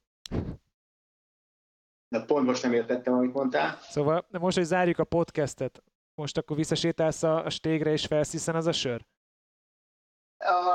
De 2.07 2.25
pont 2.25 2.45
most 2.45 2.63
nem 2.63 2.73
értettem, 2.73 3.13
amit 3.13 3.33
mondtál. 3.33 3.77
Szóval 3.81 4.27
most, 4.39 4.57
hogy 4.57 4.65
zárjuk 4.65 4.99
a 4.99 5.03
podcastet, 5.03 5.83
most 6.15 6.37
akkor 6.37 6.55
visszasétálsz 6.55 7.23
a, 7.23 7.45
a 7.45 7.49
stégre 7.49 7.91
és 7.91 8.05
felsziszen 8.05 8.55
az 8.55 8.65
a 8.65 8.71
sör? 8.71 9.05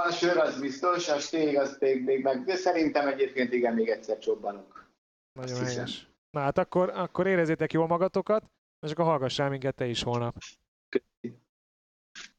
A 0.07 0.11
sör 0.13 0.37
az 0.37 0.61
biztos, 0.61 1.09
a 1.09 1.19
stég 1.19 1.59
az 1.59 1.77
még, 1.81 2.05
még 2.05 2.23
meg, 2.23 2.45
de 2.45 2.57
szerintem 2.57 3.09
egyébként 3.09 3.53
igen, 3.53 3.75
még 3.75 3.89
egyszer 3.89 4.19
csobbanok. 4.19 4.91
Nagyon 5.33 5.51
Azt 5.51 5.61
hiszem. 5.61 5.75
helyes. 5.75 6.09
Na 6.31 6.41
hát 6.41 6.59
akkor, 6.59 6.91
akkor 6.91 7.27
érezzétek 7.27 7.73
jól 7.73 7.87
magatokat, 7.87 8.51
és 8.87 8.91
akkor 8.91 9.05
hallgassál 9.05 9.51
minket 9.51 9.75
te 9.75 9.87
is 9.87 10.03
holnap. 10.03 10.37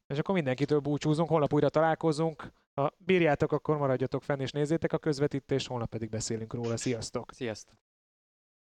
És 0.08 0.18
akkor 0.18 0.36
mindenkitől 0.36 0.80
búcsúzunk, 0.80 1.30
holnap 1.30 1.54
újra 1.54 1.70
találkozunk. 1.70 2.52
Ha 2.74 2.94
bírjátok, 2.98 3.52
akkor 3.52 3.78
maradjatok 3.78 4.24
fenn 4.24 4.40
és 4.40 4.52
nézzétek 4.52 4.94
a 4.94 4.98
közvetítést, 4.98 5.68
holnap 5.68 5.90
pedig 5.90 6.10
beszélünk 6.10 6.54
róla. 6.54 6.78
Sziasztok! 6.78 7.32
Sziasztok! 7.34 7.76